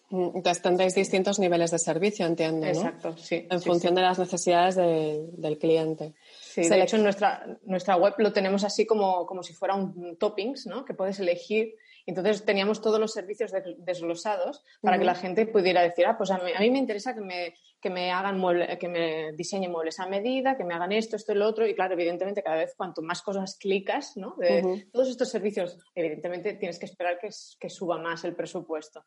Mm, 0.10 0.38
entonces 0.38 0.62
tendréis 0.62 0.94
distintos 0.94 1.40
niveles 1.40 1.72
de 1.72 1.80
servicio, 1.80 2.28
entiendo. 2.28 2.68
¿no? 2.68 2.72
Exacto, 2.72 3.18
sí. 3.18 3.48
En 3.50 3.62
función 3.62 3.96
de 3.96 4.02
las 4.02 4.20
necesidades 4.20 4.76
del 4.76 5.58
cliente. 5.58 6.14
Sí, 6.63 6.70
de 6.70 6.82
hecho 6.82 6.96
en 6.96 7.04
nuestra, 7.04 7.46
nuestra 7.63 7.96
web 7.98 8.15
lo 8.17 8.34
tenemos 8.34 8.63
así 8.63 8.86
como, 8.86 9.26
como 9.26 9.43
si 9.43 9.54
fuera 9.54 9.76
un 9.76 10.17
toppings, 10.17 10.65
¿no? 10.65 10.86
Que 10.86 10.93
puedes 10.93 11.20
elegir. 11.20 11.76
Entonces 12.06 12.46
teníamos 12.46 12.82
todos 12.82 13.00
los 13.00 13.12
servicios 13.12 13.52
desglosados 13.80 14.63
para 14.82 14.98
que 14.98 15.06
la 15.06 15.13
gente 15.13 15.46
pudiera 15.46 15.82
decir, 15.82 16.06
ah, 16.06 16.17
pues 16.17 16.32
a 16.32 16.38
mí, 16.38 16.52
a 16.56 16.60
mí 16.62 16.72
me 16.72 16.80
interesa 16.80 17.13
que 17.13 17.22
me, 17.22 17.54
que 17.82 17.89
me 17.89 18.12
hagan 18.12 18.39
muebles, 18.39 18.78
que 18.80 18.88
me 18.88 19.34
diseñen 19.34 19.72
muebles 19.72 20.00
a 20.00 20.08
medida, 20.08 20.56
que 20.56 20.63
me 20.63 20.74
hagan 20.74 20.93
esto, 20.93 21.15
esto 21.17 21.34
y 21.34 21.36
lo 21.36 21.48
otro. 21.48 21.67
Y 21.67 21.76
claro, 21.76 21.93
evidentemente 21.93 22.41
cada 22.41 22.58
vez 22.58 22.74
cuanto 22.76 23.02
más 23.02 23.22
cosas 23.22 23.58
clicas, 23.58 24.15
¿no? 24.15 24.36
De 24.38 24.88
todos 24.92 25.10
estos 25.10 25.29
servicios, 25.29 25.77
evidentemente 25.94 26.54
tienes 26.54 26.79
que 26.79 26.86
esperar 26.86 27.19
que, 27.19 27.29
que 27.60 27.69
suba 27.69 27.98
más 27.98 28.23
el 28.23 28.36
presupuesto. 28.36 29.06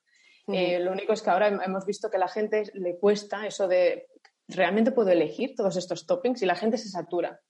Eh, 0.52 0.78
lo 0.80 0.92
único 0.92 1.12
es 1.12 1.22
que 1.22 1.30
ahora 1.30 1.48
hemos 1.48 1.86
visto 1.86 2.10
que 2.10 2.16
a 2.16 2.20
la 2.20 2.28
gente 2.28 2.64
le 2.74 2.96
cuesta 2.98 3.46
eso 3.46 3.68
de 3.68 4.08
realmente 4.56 4.92
puedo 4.92 5.10
elegir 5.10 5.54
todos 5.54 5.76
estos 5.76 6.06
toppings 6.06 6.42
y 6.42 6.46
la 6.46 6.56
gente 6.56 6.78
se 6.78 6.88
satura. 6.88 7.40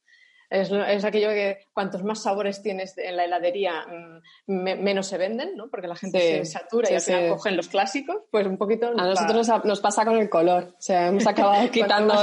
Es, 0.51 1.05
aquello 1.05 1.29
que 1.29 1.59
cuantos 1.73 2.03
más 2.03 2.25
sabores 2.25 2.61
tienes 2.61 2.99
en 2.99 3.17
la 3.17 3.25
heladería, 3.25 3.87
mm, 3.87 4.83
menos 4.83 5.07
se 5.07 5.17
venden, 5.17 5.57
¿no? 5.57 5.71
Porque 5.71 5.87
la 5.87 5.95
gente 5.95 6.19
se 6.19 6.45
satura 6.45 6.91
y 6.91 6.95
al 6.95 7.01
final 7.01 7.29
cogen 7.29 7.57
los 7.57 7.69
clásicos, 7.69 8.17
pues 8.33 8.47
un 8.47 8.59
poquito... 8.59 8.89
A 8.89 9.07
nosotros 9.07 9.49
nos, 9.65 9.81
pasa 9.81 10.05
con 10.05 10.17
el 10.17 10.29
color. 10.29 10.75
O 10.77 10.83
sea, 10.83 11.07
hemos 11.07 11.27
acabado 11.27 11.69
quitando... 11.73 12.15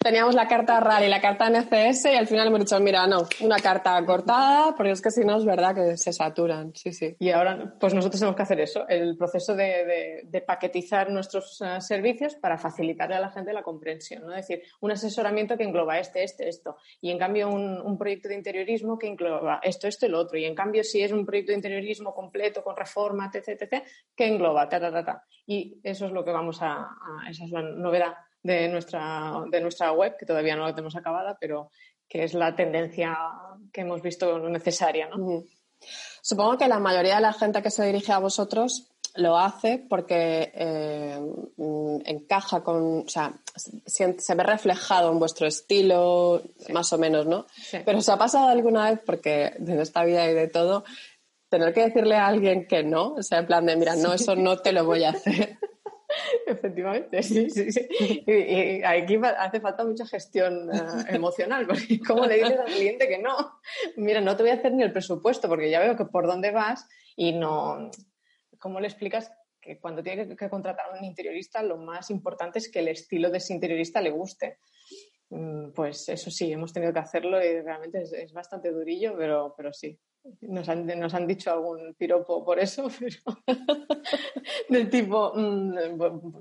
Teníamos 0.00 0.36
la 0.36 0.46
carta 0.46 0.78
RAL 0.78 1.04
y 1.04 1.08
la 1.08 1.20
carta 1.20 1.50
NCS 1.50 2.04
y 2.06 2.16
al 2.16 2.28
final 2.28 2.46
hemos 2.46 2.60
dicho, 2.60 2.78
mira, 2.78 3.06
no, 3.08 3.26
una 3.40 3.58
carta 3.58 4.04
cortada, 4.06 4.74
porque 4.76 4.92
es 4.92 5.02
que 5.02 5.10
si 5.10 5.24
no 5.24 5.36
es 5.36 5.44
verdad 5.44 5.74
que 5.74 5.96
se 5.96 6.12
saturan. 6.12 6.72
Sí, 6.76 6.92
sí. 6.92 7.16
Y 7.18 7.30
ahora, 7.30 7.74
pues 7.80 7.92
nosotros 7.92 8.20
tenemos 8.20 8.36
que 8.36 8.42
hacer 8.42 8.60
eso, 8.60 8.86
el 8.88 9.16
proceso 9.16 9.56
de, 9.56 10.22
de, 10.24 10.40
paquetizar 10.42 11.10
nuestros 11.10 11.60
eh, 11.60 11.80
servicios 11.80 12.34
para 12.36 12.58
facilitarle 12.58 13.16
a 13.16 13.20
la 13.20 13.30
gente 13.30 13.52
la 13.52 13.62
comprensión, 13.62 14.26
¿no? 14.26 14.34
Es 14.34 14.46
decir, 14.46 14.62
un 14.80 14.92
asesoramiento 14.92 15.56
que 15.56 15.64
engloba 15.64 15.98
este, 15.98 16.22
este, 16.22 16.48
esto. 16.48 16.76
Y 17.00 17.10
en 17.10 17.18
cambio 17.18 17.48
un 17.48 17.63
un, 17.64 17.98
proyecto 17.98 18.28
de 18.28 18.34
interiorismo 18.34 18.98
que 18.98 19.08
engloba 19.08 19.60
esto, 19.62 19.88
esto 19.88 20.06
y 20.06 20.08
lo 20.08 20.20
otro. 20.20 20.38
Y 20.38 20.44
en 20.44 20.54
cambio, 20.54 20.84
si 20.84 21.02
es 21.02 21.12
un 21.12 21.24
proyecto 21.24 21.52
de 21.52 21.56
interiorismo 21.56 22.14
completo, 22.14 22.62
con 22.62 22.76
reforma, 22.76 23.30
etc., 23.32 23.60
etc., 23.60 23.82
que 24.14 24.26
engloba, 24.26 24.68
ta, 24.68 24.80
ta, 24.80 24.92
ta, 24.92 25.04
ta. 25.04 25.24
Y 25.46 25.80
eso 25.82 26.06
es 26.06 26.12
lo 26.12 26.24
que 26.24 26.32
vamos 26.32 26.58
a, 26.60 26.88
esa 27.28 27.44
es 27.44 27.50
la 27.50 27.62
novedad 27.62 28.14
de 28.42 28.68
nuestra, 28.68 29.42
de 29.50 29.60
nuestra 29.60 29.92
web, 29.92 30.16
que 30.18 30.26
todavía 30.26 30.56
no 30.56 30.64
la 30.64 30.74
tenemos 30.74 30.96
acabada, 30.96 31.36
pero 31.40 31.70
que 32.08 32.24
es 32.24 32.34
la 32.34 32.54
tendencia 32.54 33.16
que 33.72 33.80
hemos 33.80 34.02
visto 34.02 34.38
necesaria, 34.48 35.08
¿no? 35.08 35.42
Supongo 36.22 36.56
que 36.56 36.68
la 36.68 36.78
mayoría 36.78 37.16
de 37.16 37.22
la 37.22 37.32
gente 37.32 37.62
que 37.62 37.70
se 37.70 37.84
dirige 37.84 38.12
a 38.12 38.18
vosotros 38.18 38.93
lo 39.14 39.38
hace 39.38 39.84
porque 39.88 40.52
eh, 40.54 41.20
mm, 41.56 41.98
encaja 42.04 42.62
con, 42.62 43.00
o 43.00 43.08
sea, 43.08 43.32
se, 43.54 44.34
ve 44.34 44.42
reflejado 44.42 45.12
en 45.12 45.18
vuestro 45.18 45.46
estilo, 45.46 46.42
más 46.70 46.92
o 46.92 46.98
menos, 46.98 47.26
¿no? 47.26 47.46
Pero 47.84 47.98
¿os 47.98 48.08
ha 48.08 48.18
pasado 48.18 48.48
alguna 48.48 48.90
vez, 48.90 49.00
porque 49.04 49.52
en 49.56 49.80
esta 49.80 50.04
vida 50.04 50.22
hay 50.22 50.34
de 50.34 50.48
todo, 50.48 50.84
tener 51.48 51.72
que 51.72 51.84
decirle 51.84 52.16
a 52.16 52.26
alguien 52.26 52.66
que 52.66 52.82
no? 52.82 53.14
O 53.14 53.22
sea, 53.22 53.38
en 53.38 53.46
plan 53.46 53.64
de, 53.66 53.76
mira, 53.76 53.94
no, 53.94 54.12
eso 54.12 54.34
no 54.34 54.58
te 54.58 54.72
lo 54.72 54.84
voy 54.84 55.04
a 55.04 55.10
hacer. 55.10 55.58
Efectivamente, 56.46 57.22
sí, 57.22 57.50
sí, 57.50 57.72
sí. 57.72 57.88
Y, 58.26 58.82
aquí 58.82 59.18
hace 59.38 59.60
falta 59.60 59.84
mucha 59.84 60.06
gestión 60.06 60.70
eh, 60.72 60.80
emocional, 61.10 61.66
porque 61.66 62.00
¿cómo 62.06 62.26
le 62.26 62.36
dices 62.36 62.58
al 62.58 62.72
cliente 62.72 63.08
que 63.08 63.18
no? 63.18 63.60
Mira, 63.96 64.20
no 64.20 64.36
te 64.36 64.42
voy 64.42 64.50
a 64.50 64.56
hacer 64.56 64.72
ni 64.72 64.82
el 64.82 64.92
presupuesto, 64.92 65.48
porque 65.48 65.70
ya 65.70 65.80
veo 65.80 65.96
que 65.96 66.04
por 66.04 66.26
dónde 66.26 66.50
vas 66.50 66.88
y 67.16 67.32
no, 67.32 67.90
¿cómo 68.64 68.80
le 68.80 68.86
explicas 68.86 69.30
que 69.60 69.78
cuando 69.78 70.02
tiene 70.02 70.34
que, 70.34 70.48
contratar 70.48 70.86
a 70.86 70.98
un 70.98 71.04
interiorista 71.04 71.62
lo 71.62 71.76
más 71.76 72.08
importante 72.08 72.58
es 72.58 72.70
que 72.70 72.78
el 72.78 72.88
estilo 72.88 73.28
de 73.28 73.36
ese 73.36 73.52
interiorista 73.52 74.00
le 74.00 74.10
guste? 74.10 74.56
Mm, 75.28 75.72
pues 75.72 76.08
eso 76.08 76.30
sí, 76.30 76.50
hemos 76.50 76.72
tenido 76.72 76.90
que 76.90 76.98
hacerlo 76.98 77.44
y 77.44 77.60
realmente 77.60 78.00
es, 78.00 78.32
bastante 78.32 78.72
durillo, 78.72 79.14
pero, 79.18 79.52
pero 79.54 79.70
sí. 79.70 80.00
Nos 80.40 80.66
han, 80.70 80.86
nos 80.98 81.12
han, 81.12 81.26
dicho 81.26 81.52
algún 81.52 81.92
piropo 81.92 82.42
por 82.42 82.58
eso, 82.58 82.88
pero 82.98 83.18
del 84.70 84.88
tipo. 84.88 85.34
Mm, 85.34 85.98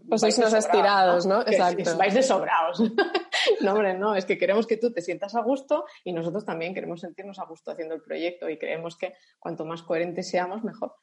pues 0.07 0.21
sois 0.21 0.37
unos 0.37 0.53
estirados, 0.53 1.25
¿no? 1.25 1.41
Exacto. 1.41 1.97
vais 1.97 2.13
de 2.13 2.23
sobrados. 2.23 2.79
no, 3.61 3.73
hombre, 3.73 3.95
no, 3.95 4.15
es 4.15 4.23
que 4.23 4.37
queremos 4.37 4.65
que 4.65 4.77
tú 4.77 4.93
te 4.93 5.01
sientas 5.01 5.35
a 5.35 5.41
gusto 5.41 5.83
y 6.05 6.13
nosotros 6.13 6.45
también 6.45 6.73
queremos 6.73 7.01
sentirnos 7.01 7.39
a 7.39 7.45
gusto 7.45 7.71
haciendo 7.71 7.95
el 7.95 8.01
proyecto 8.01 8.49
y 8.49 8.57
creemos 8.57 8.95
que 8.97 9.13
cuanto 9.39 9.65
más 9.65 9.83
coherentes 9.83 10.29
seamos, 10.29 10.63
mejor. 10.63 10.93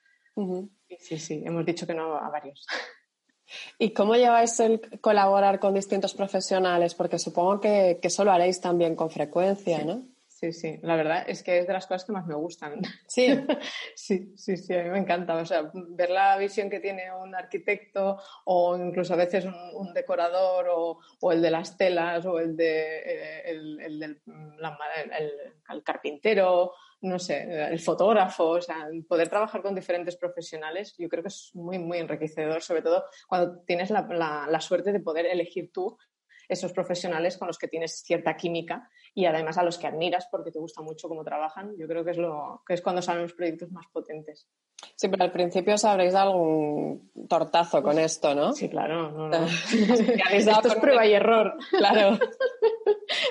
Sí, 0.99 1.18
sí, 1.18 1.43
hemos 1.45 1.64
dicho 1.64 1.87
que 1.87 1.95
no 1.95 2.16
a 2.16 2.28
varios. 2.31 2.66
¿Y 3.78 3.91
cómo 3.91 4.14
lleváis 4.14 4.59
el 4.61 4.81
colaborar 5.01 5.59
con 5.59 5.74
distintos 5.74 6.14
profesionales? 6.14 6.95
Porque 6.95 7.18
supongo 7.18 7.61
que, 7.61 7.99
que 8.01 8.09
eso 8.09 8.24
lo 8.24 8.33
haréis 8.33 8.61
también 8.61 8.95
con 8.95 9.11
frecuencia, 9.11 9.85
¿no? 9.85 10.05
Sí, 10.41 10.55
sí, 10.55 10.78
la 10.81 10.97
verdad 10.97 11.24
es 11.26 11.43
que 11.43 11.59
es 11.59 11.66
de 11.66 11.74
las 11.74 11.87
cosas 11.87 12.07
que 12.07 12.12
más 12.12 12.26
me 12.26 12.35
gustan. 12.35 12.81
Sí, 13.07 13.28
sí, 13.95 14.33
sí, 14.37 14.57
sí, 14.57 14.74
a 14.74 14.85
mí 14.85 14.89
me 14.89 14.99
encanta. 14.99 15.37
O 15.37 15.45
sea, 15.45 15.70
ver 15.74 16.09
la 16.09 16.39
visión 16.39 16.70
que 16.70 16.81
tiene 16.81 17.14
un 17.14 17.35
arquitecto 17.35 18.18
o 18.47 18.74
incluso 18.78 19.12
a 19.12 19.18
veces 19.18 19.45
un, 19.45 19.93
decorador 19.93 20.68
o, 20.70 21.33
el 21.33 21.43
de 21.43 21.51
las 21.51 21.76
telas 21.76 22.24
o 22.24 22.39
el, 22.39 22.57
de, 22.57 23.01
eh, 23.01 23.43
el, 23.51 23.81
el 23.81 24.01
del 24.01 24.22
el 25.68 25.83
carpintero 25.83 26.72
no 27.03 27.18
sé, 27.18 27.42
el 27.70 27.80
fotógrafo, 27.80 28.51
o 28.51 28.61
sea, 28.61 28.88
poder 29.09 29.28
trabajar 29.28 29.62
con 29.62 29.74
diferentes 29.74 30.16
profesionales, 30.16 30.94
yo 30.98 31.09
creo 31.09 31.22
que 31.22 31.28
es 31.28 31.51
muy, 31.55 31.78
muy 31.78 31.98
enriquecedor, 31.98 32.62
sobre 32.62 32.82
todo 32.82 33.05
cuando 33.28 33.61
tienes 33.62 33.90
la, 33.90 34.03
la, 34.48 34.61
suerte 34.61 34.92
de 34.92 35.01
poder 35.01 35.26
elegir 35.26 35.70
tú 35.72 35.96
esos 36.48 36.72
profesionales 36.72 37.38
con 37.38 37.46
los 37.46 37.59
que 37.59 37.68
tienes 37.68 38.03
cierta 38.03 38.36
química 38.36 38.90
y 39.14 39.24
además 39.24 39.57
a 39.57 39.62
los 39.62 39.78
que 39.78 39.86
admiras 39.86 40.26
porque 40.30 40.51
te 40.51 40.59
gusta 40.59 40.82
mucho 40.82 41.09
cómo 41.09 41.22
trabajan. 41.24 41.74
Yo 41.78 41.86
creo 41.86 42.05
que 42.05 42.11
es, 42.11 42.18
lo, 42.18 42.62
que 42.66 42.74
es 42.74 42.82
cuando 42.82 43.01
salen 43.01 43.22
los 43.22 43.34
proyectos 43.34 43.70
más 43.70 43.86
potentes. 43.92 44.48
Sí, 44.96 45.09
pero 45.09 45.24
al 45.24 45.32
principio 45.32 45.78
sabréis 45.78 46.14
algún 46.14 47.11
tortazo 47.28 47.82
con 47.82 47.98
esto, 47.98 48.34
¿no? 48.34 48.53
Sí, 48.53 48.68
claro. 48.68 49.11
No, 49.12 49.28
no. 49.28 49.46
Esto 50.32 50.68
es 50.68 50.74
prueba 50.76 51.07
y 51.07 51.14
error. 51.14 51.57
Claro. 51.70 52.18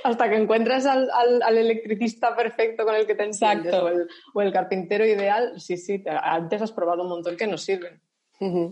Hasta 0.04 0.30
que 0.30 0.36
encuentras 0.36 0.86
al, 0.86 1.10
al, 1.12 1.58
electricista 1.58 2.36
perfecto 2.36 2.86
con 2.86 2.96
el 2.96 3.06
que 3.06 3.16
te 3.16 3.24
entiendes 3.24 3.74
o 3.74 3.88
el, 3.88 4.08
o 4.34 4.42
el, 4.42 4.52
carpintero 4.52 5.06
ideal, 5.06 5.60
sí, 5.60 5.78
sí, 5.78 6.04
antes 6.08 6.62
has 6.62 6.72
probado 6.72 7.04
un 7.04 7.10
montón 7.10 7.38
que 7.38 7.48
no 7.48 7.58
sirven. 7.58 8.02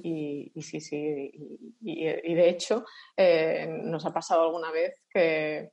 y, 0.04 0.52
sí, 0.62 0.80
sí, 0.80 1.32
y, 1.82 2.06
de 2.06 2.50
hecho 2.50 2.86
eh, 3.18 3.68
nos 3.84 4.06
ha 4.06 4.14
pasado 4.14 4.44
alguna 4.44 4.72
vez 4.72 5.04
que 5.10 5.72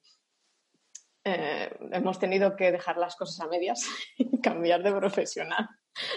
eh, 1.24 1.70
hemos 1.92 2.18
tenido 2.18 2.56
que 2.56 2.72
dejar 2.72 2.98
las 2.98 3.16
cosas 3.16 3.40
a 3.40 3.48
medias 3.48 3.88
y 4.18 4.40
cambiar 4.40 4.82
de 4.82 4.92
profesional. 4.92 5.68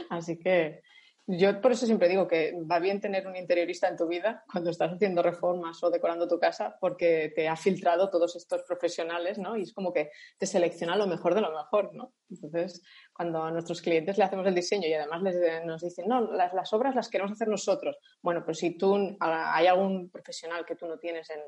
Así 0.10 0.38
que 0.38 0.82
yo 1.30 1.60
por 1.60 1.74
eso 1.74 1.86
siempre 1.86 2.08
digo 2.08 2.26
que 2.26 2.54
va 2.72 2.80
bien 2.80 3.02
tener 3.02 3.28
un 3.28 3.36
interiorista 3.36 3.90
en 3.90 3.98
tu 3.98 4.08
vida 4.08 4.46
cuando 4.50 4.70
estás 4.70 4.94
haciendo 4.94 5.22
reformas 5.22 5.84
o 5.84 5.90
decorando 5.90 6.26
tu 6.26 6.40
casa 6.40 6.78
porque 6.80 7.34
te 7.36 7.50
ha 7.50 7.58
filtrado 7.58 8.10
todos 8.10 8.38
estos 8.38 8.64
profesionales, 8.64 9.38
¿no? 9.38 9.58
Y 9.58 9.64
es 9.64 9.74
como 9.74 9.92
que 9.92 10.10
te 10.38 10.46
selecciona 10.46 10.96
lo 10.96 11.06
mejor 11.06 11.36
de 11.36 11.42
lo 11.42 11.54
mejor, 11.54 11.94
¿no? 11.94 12.14
Entonces, 12.30 12.82
cuando 13.14 13.44
a 13.44 13.52
nuestros 13.52 13.82
clientes 13.82 14.18
le 14.18 14.24
hacemos 14.24 14.48
el 14.48 14.56
diseño 14.56 14.88
y 14.88 14.94
además 14.94 15.22
les, 15.22 15.66
nos 15.66 15.82
dicen, 15.82 16.06
no, 16.08 16.32
las, 16.32 16.54
las 16.54 16.72
obras 16.72 16.96
las 16.96 17.10
queremos 17.10 17.34
hacer 17.34 17.50
nosotros. 17.50 17.98
Bueno, 18.22 18.44
pues 18.46 18.60
si 18.60 18.78
tú 18.78 19.18
hay 19.20 19.68
algún 19.68 20.10
profesional 20.10 20.66
que 20.66 20.78
tú 20.78 20.88
no 20.88 20.98
tienes 20.98 21.30
en, 21.30 21.42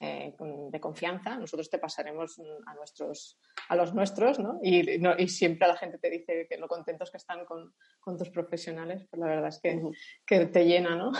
eh, 0.00 0.34
de 0.38 0.80
confianza, 0.80 1.36
nosotros 1.36 1.68
te 1.68 1.78
pasaremos 1.78 2.40
a, 2.66 2.74
nuestros, 2.74 3.38
a 3.68 3.76
los 3.76 3.92
nuestros, 3.92 4.38
¿no? 4.38 4.58
Y, 4.62 4.98
y, 5.18 5.28
siempre 5.28 5.68
la 5.68 5.76
gente 5.76 5.98
te 5.98 6.08
dice 6.08 6.46
que 6.48 6.56
lo 6.56 6.68
contentos 6.68 7.10
que 7.10 7.18
están 7.18 7.44
con, 7.44 7.74
con 8.00 8.16
tus 8.16 8.30
profesionales, 8.30 9.06
pues 9.10 9.20
la 9.20 9.26
verdad 9.26 9.48
es 9.48 9.60
que, 9.60 9.78
que 10.24 10.46
te 10.46 10.64
llena, 10.64 10.96
¿no? 10.96 11.12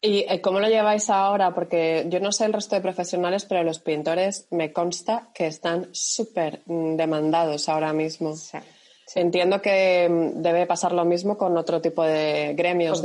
¿Y 0.00 0.20
eh, 0.28 0.40
cómo 0.40 0.60
lo 0.60 0.68
lleváis 0.68 1.10
ahora? 1.10 1.54
Porque 1.54 2.06
yo 2.08 2.20
no 2.20 2.30
sé 2.30 2.44
el 2.44 2.52
resto 2.52 2.76
de 2.76 2.82
profesionales, 2.82 3.44
pero 3.46 3.64
los 3.64 3.80
pintores 3.80 4.46
me 4.52 4.72
consta 4.72 5.30
que 5.34 5.48
están 5.48 5.88
súper 5.92 6.62
mm, 6.66 6.94
demandados 6.94 7.68
ahora 7.68 7.92
mismo. 7.92 8.36
Sí. 8.36 8.58
Entiendo 9.14 9.62
que 9.62 10.08
mm, 10.08 10.42
debe 10.42 10.66
pasar 10.66 10.92
lo 10.92 11.04
mismo 11.04 11.38
con 11.38 11.56
otro 11.56 11.80
tipo 11.80 12.02
de 12.02 12.54
gremios. 12.56 13.00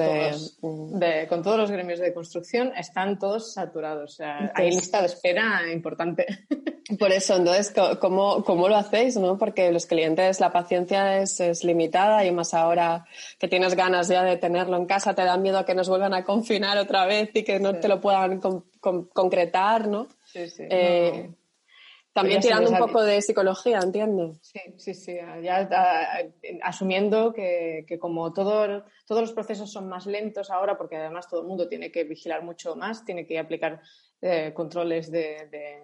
Con, 0.60 1.00
de, 1.00 1.28
con 1.28 1.44
todos 1.44 1.58
los 1.58 1.70
gremios 1.70 2.00
de 2.00 2.14
construcción 2.14 2.74
están 2.76 3.20
todos 3.20 3.54
saturados. 3.54 4.14
O 4.14 4.16
sea, 4.16 4.52
hay 4.56 4.72
lista 4.72 5.00
de 5.02 5.08
espera 5.08 5.72
importante. 5.72 6.26
Por 7.00 7.12
eso, 7.12 7.36
entonces, 7.36 7.74
¿cómo, 8.00 8.44
cómo 8.44 8.68
lo 8.68 8.76
hacéis? 8.76 9.16
¿no? 9.16 9.38
Porque 9.38 9.72
los 9.72 9.86
clientes, 9.86 10.40
la 10.40 10.52
paciencia 10.52 11.20
es, 11.20 11.40
es, 11.40 11.64
limitada 11.64 12.26
y 12.26 12.32
más 12.32 12.54
ahora 12.54 13.06
que 13.40 13.48
tienes 13.48 13.76
ganas 13.76 14.08
ya 14.10 14.24
de 14.24 14.36
tenerlo 14.38 14.76
en 14.78 14.88
casa, 14.88 15.14
te 15.14 15.24
da 15.24 15.38
miedo 15.38 15.60
a 15.60 15.66
que 15.66 15.76
nos 15.76 15.88
vuelvan 15.88 16.14
a 16.14 16.26
confinar 16.26 16.78
otra 16.78 17.06
vez 17.06 17.30
y 17.34 17.44
que 17.44 17.60
no 17.60 17.76
te 17.76 17.88
lo 17.88 18.02
puedan 18.02 18.42
concretar, 19.14 19.88
¿no? 19.88 20.08
Sí, 20.26 20.50
sí. 20.50 20.64
Eh, 20.70 21.30
también 22.14 22.42
tirando 22.42 22.70
un 22.70 22.78
poco 22.78 23.02
de 23.04 23.22
psicología, 23.22 23.80
entiendo. 23.80 24.34
Sí, 24.42 24.60
sí, 24.78 24.94
sí. 24.94 25.18
Ya 25.42 25.70
asumiendo 26.62 27.34
que, 27.34 27.86
como 28.00 28.34
todo, 28.34 28.84
todos 29.06 29.22
los 29.22 29.32
procesos 29.32 29.72
son 29.72 29.88
más 29.88 30.06
lentos 30.06 30.52
ahora, 30.52 30.78
porque 30.78 30.98
además 30.98 31.30
todo 31.30 31.42
el 31.42 31.48
mundo 31.48 31.70
tiene 31.70 31.92
que 31.92 32.04
vigilar 32.04 32.44
mucho 32.44 32.76
más, 32.76 33.06
tiene 33.06 33.26
que 33.26 33.40
aplicar 33.40 33.82
eh, 34.22 34.52
controles 34.54 35.10
de, 35.10 35.84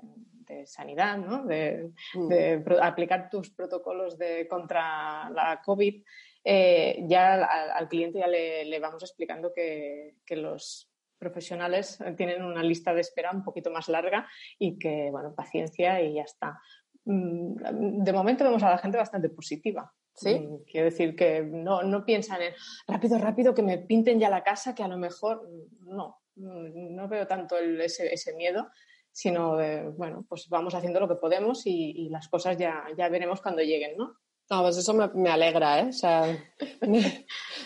sanidad, 0.66 1.18
¿no? 1.18 1.46
de, 1.46 1.92
mm. 2.14 2.72
aplicar 2.82 3.30
tus 3.30 3.50
protocolos 3.52 4.18
de, 4.18 4.48
contra 4.48 5.30
la 5.30 5.62
COVID. 5.64 6.04
Eh, 6.44 7.04
ya 7.08 7.44
al, 7.44 7.90
cliente 7.90 8.20
ya 8.20 8.28
le, 8.28 8.64
le 8.66 8.80
vamos 8.80 9.04
explicando 9.04 9.52
que, 9.54 10.16
que 10.26 10.38
los 10.38 10.90
profesionales 11.18 12.00
tienen 12.16 12.44
una 12.44 12.64
lista 12.64 12.94
de 12.94 13.02
espera 13.02 13.32
un 13.32 13.44
poquito 13.44 13.72
más 13.72 13.88
larga 13.90 14.28
y 14.58 14.78
que, 14.78 15.10
bueno, 15.12 15.34
paciencia 15.36 16.02
y 16.02 16.16
ya 16.16 16.24
está. 16.24 16.60
Mm, 17.06 18.04
de 18.04 18.14
momento 18.14 18.44
vemos 18.44 18.64
a 18.64 18.70
la 18.70 18.78
gente 18.78 18.98
bastante 18.98 19.30
positiva. 19.30 19.92
¿Sí? 20.14 20.40
Mm, 20.40 20.64
quiero 20.70 20.86
decir 20.86 21.16
que 21.16 21.42
no, 21.42 21.84
no 21.84 22.04
piensan 22.04 22.42
en 22.42 22.54
rápido, 22.88 23.20
rápido, 23.20 23.54
que 23.54 23.62
me 23.62 23.78
pinten 23.78 24.20
ya 24.20 24.30
la 24.30 24.44
casa, 24.44 24.74
que 24.74 24.84
a 24.84 24.88
lo 24.88 24.98
mejor 24.98 25.48
no, 25.82 26.22
mm, 26.36 26.96
no 26.96 27.08
veo 27.08 27.28
tanto 27.28 27.58
ese, 27.58 28.12
ese, 28.14 28.34
miedo, 28.34 28.68
sino 29.12 29.56
de, 29.56 29.88
bueno, 29.90 30.26
pues 30.28 30.48
vamos 30.50 30.74
haciendo 30.74 31.00
lo 31.00 31.08
que 31.08 31.16
podemos 31.16 31.62
y, 31.66 32.10
las 32.10 32.28
cosas 32.28 32.58
ya, 32.58 32.84
ya 32.98 33.10
veremos 33.10 33.42
cuando 33.42 33.62
lleguen, 33.62 33.96
¿no? 33.96 34.18
No, 34.50 34.62
pues 34.64 34.78
eso 34.78 34.94
me, 34.94 35.30
alegra, 35.30 35.82
¿eh? 35.82 35.88
O 35.90 35.94
sea, 35.94 36.24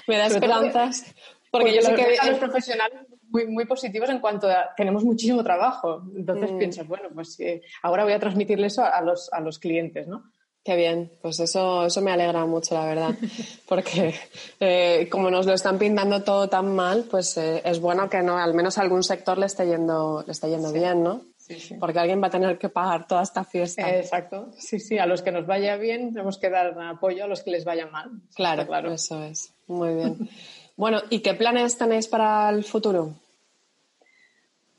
me, 0.08 0.18
da 0.18 0.26
esperanzas. 0.28 1.16
Porque, 1.52 1.76
yo 1.76 1.82
sé 1.82 1.94
que 1.96 2.18
a 2.18 2.26
los 2.28 2.40
profesionales 2.40 3.08
muy, 3.32 3.48
muy 3.48 3.66
positivos 3.66 4.10
en 4.10 4.20
cuanto 4.20 4.50
a 4.50 4.74
tenemos 4.76 5.04
muchísimo 5.04 5.44
trabajo. 5.44 6.04
Entonces 6.16 6.52
mm. 6.52 6.58
piensas, 6.58 6.88
bueno, 6.88 7.10
pues 7.14 7.40
eh, 7.40 7.62
ahora 7.82 8.04
voy 8.04 8.14
a 8.14 8.20
transmitirle 8.20 8.68
eso 8.68 8.84
a 8.84 9.02
los, 9.02 9.32
a 9.34 9.40
los 9.40 9.60
clientes, 9.60 10.08
¿no? 10.08 10.24
Qué 10.64 10.76
bien, 10.76 11.12
pues 11.24 11.40
eso, 11.40 11.88
eso 11.88 12.02
me 12.02 12.12
alegra 12.12 12.46
mucho, 12.46 12.76
la 12.76 12.86
verdad, 12.86 13.16
porque 13.68 14.14
eh, 14.60 15.08
como 15.10 15.32
nos 15.32 15.48
lo 15.48 15.54
están 15.54 15.80
pintando 15.80 16.22
todo 16.22 16.50
tan 16.50 16.76
mal, 16.76 17.06
pues 17.10 17.36
eh, 17.38 17.64
es 17.66 17.80
bueno 17.80 18.08
que 18.08 18.22
no, 18.22 18.38
al 18.38 18.54
menos 18.54 18.78
algún 18.78 19.02
sector 19.02 19.40
le 19.40 19.48
esté 19.48 19.66
yendo, 19.66 20.24
le 20.24 20.32
esté 20.32 20.50
yendo 20.50 20.72
bien, 20.72 21.02
¿no? 21.02 21.22
porque 21.80 22.00
alguien 22.00 22.22
va 22.22 22.28
a 22.28 22.30
tener 22.30 22.58
que 22.58 22.70
pagar 22.70 23.08
toda 23.08 23.24
esta 23.24 23.44
fiesta. 23.44 23.90
Exacto, 23.90 24.52
sí, 24.58 24.80
sí, 24.80 24.98
a 24.98 25.06
los 25.06 25.22
que 25.22 25.32
nos 25.32 25.46
vaya 25.46 25.76
bien 25.78 26.14
tenemos 26.14 26.38
que 26.38 26.50
dar 26.50 26.80
apoyo 26.80 27.26
a 27.26 27.28
los 27.28 27.44
que 27.44 27.52
les 27.52 27.66
vaya 27.66 27.88
mal. 27.88 28.10
Claro, 28.36 28.66
claro. 28.66 28.94
Eso 28.94 29.22
es, 29.24 29.54
muy 29.68 29.94
bien. 29.96 30.30
bueno, 30.82 31.00
¿y 31.12 31.20
qué 31.20 31.36
planes 31.36 31.78
tenéis 31.78 32.08
para 32.08 32.50
el 32.50 32.64
futuro? 32.64 33.14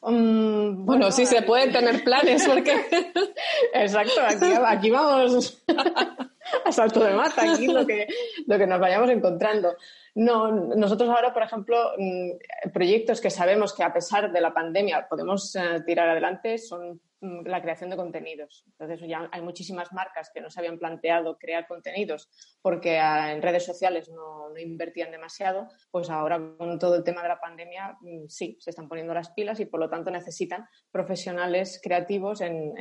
Mm, 0.01 0.85
bueno, 0.85 1.13
sí 1.13 1.27
se 1.27 1.43
pueden 1.43 1.71
tener 1.71 2.03
planes 2.03 2.45
porque... 2.45 2.73
Exacto, 3.73 4.21
aquí, 4.67 4.91
vamos 4.91 5.63
a 6.65 6.73
salto 6.73 7.05
de 7.05 7.15
mata, 7.15 7.53
aquí 7.53 7.69
lo 7.69 7.87
que, 7.87 8.09
lo 8.49 8.59
que 8.59 8.67
nos 8.67 8.81
vayamos 8.81 9.11
encontrando. 9.11 9.77
No, 10.17 10.51
nosotros 10.51 11.09
ahora, 11.09 11.33
por 11.33 11.45
ejemplo, 11.45 11.93
mm, 11.97 12.71
proyectos 12.73 13.21
que 13.21 13.31
sabemos 13.31 13.73
que 13.73 13.85
a 13.85 13.93
pesar 13.93 14.33
de 14.33 14.41
la 14.41 14.53
pandemia 14.53 15.07
podemos 15.09 15.55
eh, 15.55 15.85
tirar 15.87 16.09
adelante 16.09 16.59
son 16.59 17.01
la 17.23 17.63
creación 17.63 17.89
de 17.89 17.97
contenidos. 17.97 18.65
Entonces 18.67 19.09
ya 19.09 19.29
hay 19.31 19.41
muchísimas 19.43 19.93
marcas 19.93 20.31
que 20.35 20.41
no 20.41 20.51
se 20.51 20.59
habían 20.59 20.79
planteado 20.79 21.39
crear 21.39 21.69
contenidos 21.69 22.29
porque 22.61 22.99
ah, 22.99 23.33
en 23.33 23.43
redes 23.43 23.65
sociales 23.65 24.11
no, 24.11 24.57
invertían 24.59 25.13
demasiado, 25.13 25.69
pues 25.91 26.11
ahora 26.11 26.41
con 26.59 26.79
todo 26.81 26.97
el 26.97 27.05
tema 27.05 27.23
de 27.23 27.29
la 27.29 27.41
pandemia 27.41 27.97
mm, 28.01 28.27
sí, 28.29 28.57
se 28.61 28.71
están 28.71 28.89
poniendo 28.89 29.15
las 29.15 29.31
pilas 29.31 29.61
y 29.61 29.67
por 29.67 29.79
lo 29.79 29.89
tanto 29.89 30.11
necesitan 30.11 30.67
profesionales 30.91 31.81
creativos 31.83 32.41
en, 32.41 32.75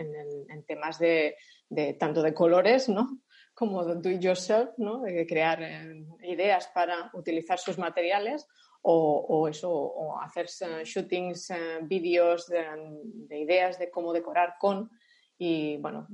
temas 0.67 0.97
de, 0.97 1.35
de, 1.69 1.93
tanto 1.93 2.23
de 2.23 2.33
colores, 2.33 2.89
¿no? 2.89 3.21
Como 3.53 3.83
do 3.83 4.09
it 4.09 4.21
yourself, 4.21 4.69
¿no? 4.77 5.01
de 5.01 5.25
crear 5.27 5.61
eh, 5.61 6.05
ideas 6.23 6.67
para 6.73 7.09
utilizar 7.13 7.59
sus 7.59 7.77
materiales 7.77 8.47
o, 8.83 9.47
eso, 9.47 9.71
o 9.71 10.19
hacer 10.19 10.47
eh, 10.61 10.83
shootings, 10.83 11.51
eh, 11.51 11.79
vídeos 11.83 12.47
de, 12.47 13.37
ideas 13.37 13.77
de 13.77 13.91
cómo 13.91 14.11
decorar 14.11 14.55
con. 14.59 14.89
Y 15.37 15.77
bueno, 15.77 16.07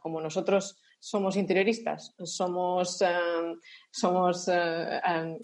como 0.00 0.20
nosotros 0.20 0.78
somos 0.98 1.36
interioristas, 1.36 2.14
somos, 2.22 3.02
somos 3.90 4.48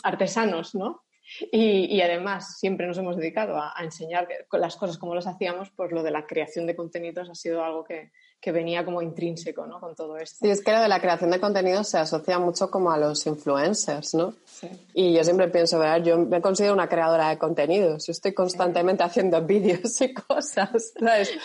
artesanos, 0.03 0.74
¿no? 0.74 1.05
Y, 1.51 2.01
además 2.03 2.59
siempre 2.59 2.86
nos 2.86 2.98
hemos 2.98 3.16
dedicado 3.16 3.57
a, 3.57 3.72
a, 3.74 3.82
enseñar 3.82 4.28
las 4.53 4.76
cosas 4.76 4.98
como 4.98 5.14
las 5.14 5.26
hacíamos, 5.26 5.70
pues 5.70 5.90
lo 5.90 6.03
de 6.03 6.11
la 6.11 6.26
creación 6.26 6.66
de 6.66 6.76
contenidos 6.76 7.30
ha 7.30 7.34
sido 7.34 7.64
algo 7.64 7.82
que, 7.82 8.11
que 8.41 8.53
venía 8.53 8.84
como 8.84 9.03
intrínseco 9.03 9.66
¿no? 9.66 9.78
con 9.78 9.95
todo 9.95 10.16
esto. 10.16 10.38
Sí, 10.41 10.51
es 10.51 10.62
que 10.62 10.72
lo 10.72 10.80
de 10.80 10.88
la 10.88 11.01
creación 11.01 11.30
de 11.30 11.38
contenidos 11.38 11.88
se 11.88 11.99
asocia 11.99 12.38
mucho 12.38 12.70
como 12.70 12.91
a 12.91 12.97
los 12.97 13.26
influencers, 13.26 14.14
¿no? 14.14 14.34
Sí. 14.47 14.68
Y 14.95 15.12
yo 15.12 15.22
siempre 15.24 15.49
pienso, 15.49 15.78
¿verdad? 15.78 16.03
Yo 16.03 16.18
me 16.18 16.41
considero 16.41 16.72
una 16.72 16.88
creadora 16.88 17.28
de 17.28 17.38
contenidos. 17.38 18.07
Yo 18.07 18.12
estoy 18.12 18.32
constantemente 18.32 19.03
haciendo 19.05 19.43
vídeos 19.43 20.01
y 20.01 20.14
cosas, 20.14 20.93
¿sabes? 20.99 21.38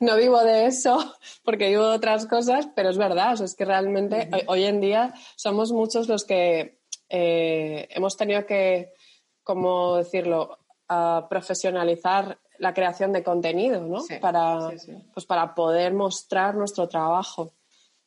no 0.00 0.16
vivo 0.16 0.42
de 0.42 0.66
eso 0.66 0.98
porque 1.44 1.68
vivo 1.68 1.88
de 1.88 1.96
otras 1.96 2.26
cosas, 2.26 2.68
pero 2.74 2.90
es 2.90 2.98
verdad. 2.98 3.40
es 3.40 3.54
que 3.54 3.64
realmente 3.64 4.28
hoy, 4.48 4.64
en 4.64 4.80
día 4.80 5.14
somos 5.36 5.70
muchos 5.70 6.08
los 6.08 6.24
que 6.24 6.80
eh, 7.08 7.86
hemos 7.90 8.16
tenido 8.16 8.44
que, 8.46 8.92
¿cómo 9.44 9.96
decirlo?, 9.96 10.58
profesionalizar 11.28 12.38
la 12.58 12.74
creación 12.74 13.12
de 13.12 13.22
contenido, 13.22 13.80
¿no? 13.80 14.02
para, 14.20 14.70
Pues 15.12 15.26
para 15.26 15.54
poder 15.54 15.92
mostrar 15.92 16.54
nuestro 16.54 16.88
trabajo. 16.88 17.52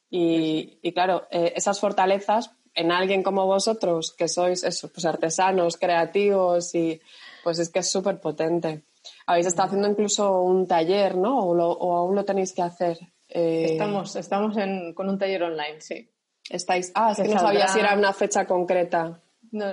Y, 0.09 0.79
claro, 0.93 1.27
eh, 1.29 1.53
esas 1.55 1.79
fortalezas 1.79 2.51
en 2.73 2.91
alguien 2.91 3.23
como 3.23 3.45
vosotros, 3.45 4.13
que 4.17 4.27
sois 4.27 4.63
eso, 4.63 4.89
pues 4.91 5.05
artesanos, 5.05 5.77
creativos, 5.77 6.73
y 6.75 6.99
pues 7.43 7.59
es 7.59 7.69
que 7.69 7.79
es 7.79 7.91
súper 7.91 8.19
potente. 8.19 8.83
Habéis 9.25 9.47
estado 9.47 9.67
haciendo 9.67 9.87
incluso 9.87 10.41
un 10.41 10.67
taller, 10.67 11.15
¿no? 11.15 11.39
O, 11.39 11.95
aún 11.95 12.15
lo 12.15 12.25
tenéis 12.25 12.53
que 12.53 12.61
hacer. 12.61 12.97
Eh, 13.27 13.67
estamos 13.71 14.15
estamos 14.15 14.55
con 14.95 15.09
un 15.09 15.17
taller 15.17 15.43
online, 15.43 15.81
sí. 15.81 16.09
Estáis, 16.49 16.91
ah, 16.95 17.11
es 17.11 17.21
que, 17.21 17.33
no 17.33 17.39
sabía 17.39 17.67
si 17.67 17.79
era 17.79 17.95
una 17.95 18.11
fecha 18.11 18.45
concreta. 18.45 19.21
No, 19.51 19.65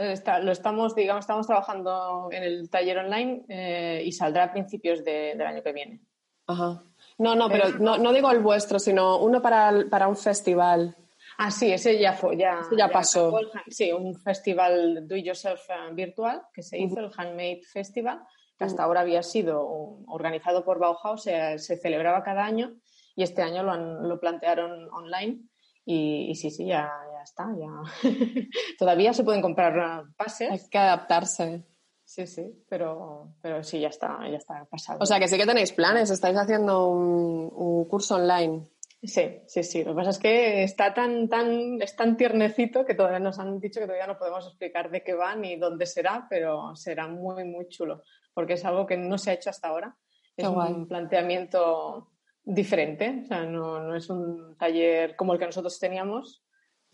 lo 0.42 0.52
estamos, 0.52 0.94
digamos, 0.94 1.24
estamos 1.24 1.46
trabajando 1.46 2.28
en 2.30 2.42
el 2.42 2.70
taller 2.70 2.98
online 2.98 3.44
eh, 3.48 4.02
y 4.04 4.12
saldrá 4.12 4.44
a 4.44 4.52
principios 4.52 5.04
del 5.04 5.40
año 5.42 5.62
que 5.62 5.72
viene. 5.72 6.00
Ajá. 6.46 6.82
No, 7.18 7.34
no, 7.34 7.48
pero 7.48 7.70
no, 7.78 7.98
no 7.98 8.12
digo 8.12 8.30
el 8.30 8.40
vuestro, 8.40 8.78
sino 8.78 9.18
uno 9.18 9.40
para, 9.40 9.72
para 9.90 10.08
un 10.08 10.16
festival. 10.16 10.96
Ah, 11.38 11.50
sí, 11.50 11.70
ese 11.70 11.98
ya 11.98 12.12
fue, 12.12 12.36
ya, 12.36 12.60
ya, 12.76 12.88
pasó. 12.88 13.38
sí, 13.68 13.92
un 13.92 14.14
festival 14.14 15.06
do 15.06 15.16
it 15.16 15.24
yourself 15.24 15.60
eh, 15.68 15.92
virtual 15.92 16.42
que 16.52 16.62
se 16.62 16.78
hizo, 16.78 17.00
el 17.00 17.10
Handmade 17.14 17.60
Festival, 17.70 18.20
que 18.58 18.64
hasta 18.64 18.82
ahora 18.82 19.00
había 19.00 19.22
sido 19.22 19.66
organizado 20.06 20.64
por 20.64 20.78
Bauhaus, 20.78 21.22
se, 21.22 21.58
se, 21.58 21.76
celebraba 21.76 22.22
cada 22.22 22.44
año 22.44 22.76
y 23.14 23.22
este 23.22 23.42
año 23.42 23.62
lo, 23.62 23.76
lo 23.76 24.18
plantearon 24.18 24.88
online 24.92 25.42
y, 25.88 26.34
sí, 26.34 26.50
sí, 26.50 26.66
ya, 26.66 26.90
ya 27.12 27.22
está. 27.22 27.46
Ya. 27.56 28.10
Todavía 28.78 29.12
se 29.12 29.22
pueden 29.22 29.40
comprar 29.40 30.04
pases. 30.16 30.50
Hay 30.50 30.68
que 30.68 30.78
adaptarse. 30.78 31.64
Sí, 32.04 32.26
sí, 32.26 32.64
pero, 32.68 33.34
pero 33.40 33.62
sí, 33.62 33.80
ya 33.80 33.88
está, 33.88 34.18
ya 34.28 34.36
está 34.36 34.64
pasado. 34.64 34.98
O 35.00 35.06
sea, 35.06 35.18
que 35.20 35.28
sí 35.28 35.36
que 35.36 35.46
tenéis 35.46 35.72
planes, 35.72 36.10
estáis 36.10 36.36
haciendo 36.36 36.88
un, 36.88 37.84
curso 37.88 38.16
online. 38.16 38.68
Sí, 39.02 39.42
sí, 39.46 39.62
sí. 39.62 39.84
Lo 39.84 39.92
que 39.92 39.96
pasa 39.96 40.10
es 40.10 40.18
que 40.18 40.62
está 40.64 40.92
tan, 40.92 41.28
tan, 41.28 41.80
es 41.80 41.94
tan 41.94 42.16
tiernecito 42.16 42.84
que 42.84 42.94
todavía 42.94 43.20
nos 43.20 43.38
han 43.38 43.60
dicho 43.60 43.78
que 43.78 43.86
todavía 43.86 44.08
no 44.08 44.18
podemos 44.18 44.44
explicar 44.46 44.90
de 44.90 45.04
qué 45.04 45.14
va 45.14 45.36
ni 45.36 45.56
dónde 45.56 45.86
será, 45.86 46.26
pero 46.28 46.74
será 46.74 47.06
muy, 47.06 47.44
muy 47.44 47.68
chulo, 47.68 48.02
porque 48.34 48.54
es 48.54 48.64
algo 48.64 48.86
que 48.86 48.96
no 48.96 49.18
se 49.18 49.30
ha 49.30 49.34
hecho 49.34 49.50
hasta 49.50 49.68
ahora. 49.68 49.96
Es 50.36 50.46
un 50.46 50.86
planteamiento 50.86 52.10
diferente, 52.46 53.22
o 53.24 53.26
sea, 53.26 53.44
no, 53.44 53.80
no, 53.80 53.96
es 53.96 54.08
un 54.08 54.56
taller 54.56 55.16
como 55.16 55.32
el 55.32 55.38
que 55.38 55.46
nosotros 55.46 55.78
teníamos, 55.80 56.44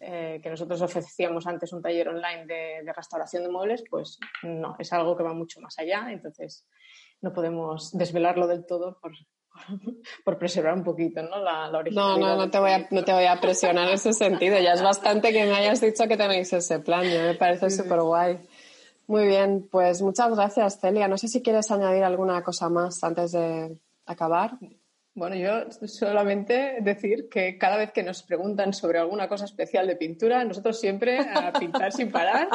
eh, 0.01 0.41
que 0.43 0.49
nosotros 0.49 0.81
ofrecíamos 0.81 1.47
antes 1.47 1.75
un 1.75 1.83
taller 1.83 2.09
online 2.09 2.47
de, 2.47 2.93
restauración 2.93 3.43
de 3.43 3.51
muebles, 3.51 3.85
pues 3.89 4.19
no, 4.43 4.75
es 4.79 4.91
algo 4.95 5.15
que 5.15 5.23
va 5.23 5.35
mucho 5.35 5.61
más 5.61 5.79
allá, 5.79 6.11
entonces 6.11 6.67
no 7.21 7.35
podemos 7.35 7.93
desvelarlo 7.93 8.47
del 8.47 8.65
todo 8.65 8.99
por, 8.99 9.13
por 10.25 10.39
preservar 10.39 10.73
un 10.73 10.85
poquito 10.85 11.23
¿no? 11.23 11.39
la, 11.39 11.69
la 11.69 11.83
No, 11.91 12.17
no, 12.17 12.35
no 12.35 12.51
te, 12.51 12.59
voy 12.59 12.71
a, 12.71 12.89
no 12.91 13.05
te 13.05 13.13
voy 13.13 13.27
a 13.27 13.39
presionar 13.39 13.89
en 13.89 13.95
ese 13.95 14.15
sentido, 14.15 14.59
ya 14.59 14.73
es 14.73 14.83
bastante 14.83 15.33
que 15.33 15.45
me 15.45 15.55
hayas 15.55 15.83
dicho 15.83 16.09
que 16.09 16.17
tenéis 16.17 16.51
ese 16.55 16.81
plan, 16.81 17.07
me 17.07 17.35
parece 17.35 17.69
súper 17.69 18.01
guay. 18.01 18.41
Muy 19.07 19.27
bien, 19.27 19.69
pues 19.71 20.01
muchas 20.01 20.35
gracias, 20.35 20.81
Celia. 20.81 21.09
No 21.09 21.19
sé 21.19 21.29
si 21.29 21.43
quieres 21.43 21.71
añadir 21.71 22.05
alguna 22.05 22.43
cosa 22.43 22.71
más 22.71 23.03
antes 23.05 23.33
de 23.33 23.77
acabar. 24.07 24.53
Bueno, 25.15 25.37
yo 25.37 25.71
solamente 25.87 26.79
decir 26.81 27.29
que 27.29 27.59
cada 27.59 27.77
vez 27.77 27.93
que 27.93 28.03
nos 28.03 28.23
preguntan 28.23 28.73
sobre 28.73 28.99
alguna 28.99 29.29
cosa 29.29 29.45
especial 29.45 29.87
de 29.87 29.97
pintura, 29.97 30.43
nosotros 30.43 30.81
siempre 30.81 31.19
a 31.19 31.53
pintar 31.61 31.93
sin 31.93 32.11
parar. 32.11 32.49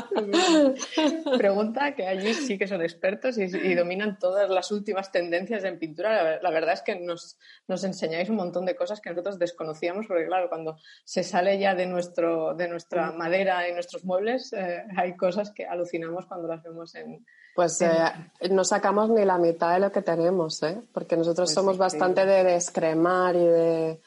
Pregunta 1.38 1.93
que 1.93 2.08
allí 2.08 2.34
sí 2.34 2.58
que 2.58 2.68
son 2.68 2.82
expertos 2.82 3.38
y, 3.38 3.76
dominan 3.76 4.18
todas 4.18 4.49
las 4.49 4.72
últimas 4.72 5.12
tendencias 5.12 5.64
en 5.66 5.78
pintura. 5.78 6.39
La, 6.41 6.49
verdad 6.49 6.74
es 6.74 6.82
que 6.82 6.95
nos, 6.95 7.38
nos, 7.68 7.84
enseñáis 7.84 8.28
un 8.30 8.38
montón 8.38 8.66
de 8.66 8.76
cosas 8.76 9.01
que 9.01 9.12
nosotros 9.12 9.38
desconocíamos, 9.38 10.08
porque 10.08 10.26
claro, 10.26 10.49
cuando 10.49 10.78
se 11.05 11.22
sale 11.22 11.60
ya 11.60 11.76
de, 11.76 11.86
nuestro, 11.86 12.55
de 12.55 12.68
nuestra 12.68 13.12
madera 13.12 13.70
y 13.70 13.74
nuestros 13.74 14.03
muebles, 14.03 14.51
eh, 14.53 14.84
hay 14.95 15.16
cosas 15.16 15.51
que 15.51 15.68
alucinamos 15.68 16.26
cuando 16.26 16.47
las 16.47 16.64
vemos 16.64 16.95
en, 16.95 17.24
pues 17.58 17.82
eh, 17.82 17.89
no 18.51 18.64
sacamos 18.64 19.10
ni 19.10 19.26
la 19.26 19.39
mitad 19.39 19.74
de 19.74 19.80
lo 19.80 19.91
que 19.91 20.03
tenemos, 20.03 20.62
¿eh? 20.62 20.80
porque 20.93 21.18
nosotros 21.18 21.47
pues 21.47 21.55
somos 21.55 21.76
bastante 21.76 22.24
de 22.24 22.43
descremar 22.54 23.36
y 23.36 23.45
de, 23.45 24.02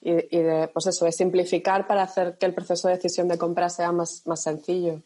y, 0.00 0.38
de, 0.38 0.68
pues 0.72 0.86
eso, 0.86 1.04
de 1.04 1.12
simplificar 1.12 1.86
para 1.86 2.02
hacer 2.02 2.36
que 2.38 2.46
el 2.46 2.54
proceso 2.54 2.88
de 2.88 2.94
decisión 2.94 3.26
de 3.28 3.38
compra 3.38 3.68
sea 3.68 3.92
más, 3.92 4.22
más 4.26 4.42
sencillo. 4.42 5.02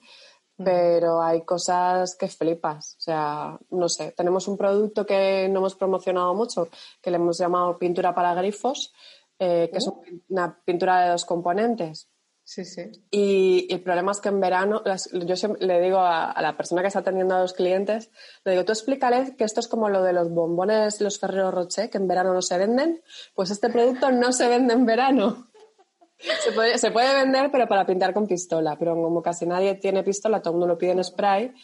Mm. 0.59 0.65
Pero 0.65 1.23
hay 1.23 1.43
cosas 1.43 2.17
que 2.17 2.29
flipas. 2.29 2.97
O 2.99 3.01
sea, 3.01 3.59
no 3.71 3.89
sé, 3.89 4.13
tenemos 4.13 4.47
un 4.49 4.59
producto 4.59 5.07
que 5.07 5.49
no 5.49 5.61
hemos 5.61 5.75
promocionado 5.75 6.35
mucho, 6.35 6.69
que 7.01 7.11
le 7.11 7.17
hemos 7.17 7.39
llamado 7.39 7.79
pintura 7.79 8.15
para 8.15 8.35
grifos, 8.35 8.93
eh, 9.39 9.71
que 9.73 9.79
es 9.79 9.87
uh. 9.87 10.03
una 10.29 10.61
pintura 10.65 11.03
de 11.03 11.11
dos 11.11 11.25
componentes. 11.25 12.10
Sí, 12.51 12.65
sí. 12.65 12.91
Y, 13.13 13.73
el 13.73 13.81
problema 13.81 14.11
es 14.11 14.21
que 14.21 14.29
en 14.29 14.41
verano, 14.41 14.83
yo 14.85 15.49
le 15.61 15.81
digo 15.81 16.01
a, 16.01 16.35
la 16.43 16.57
persona 16.57 16.83
que 16.83 16.89
está 16.89 16.99
atendiendo 16.99 17.37
a 17.37 17.43
los 17.43 17.53
clientes, 17.53 18.11
le 18.45 18.51
digo, 18.51 18.65
tú 18.65 18.73
explícale 18.73 19.37
que 19.37 19.45
esto 19.45 19.61
es 19.61 19.69
como 19.69 19.89
lo 19.89 20.03
de 20.03 20.13
los 20.13 20.31
bombones, 20.31 21.01
los 21.01 21.21
Ferrero 21.21 21.53
Rocher, 21.53 21.89
que 21.89 21.99
en 21.99 22.09
verano 22.09 22.35
no 22.35 22.43
se 22.43 22.59
venden, 22.59 23.05
pues 23.37 23.53
este 23.53 23.71
producto 23.71 24.11
no 24.11 24.33
se 24.33 24.49
vende 24.49 24.75
en 24.75 24.85
verano. 24.85 25.47
Se 26.45 26.53
puede, 26.53 26.77
se 26.77 26.91
puede 26.91 27.15
vender, 27.15 27.51
pero 27.51 27.67
para 27.67 27.87
pintar 27.87 28.13
con 28.13 28.27
pistola. 28.27 28.77
Pero 28.79 28.93
como 28.95 29.23
casi 29.23 29.47
nadie 29.47 29.77
tiene 29.77 30.03
pistola, 30.03 30.43
todo 30.43 30.53
el 30.53 30.59
mundo 30.59 30.75
lo 30.75 30.77
pide 30.77 30.91
en 30.91 31.03
spray. 31.03 31.55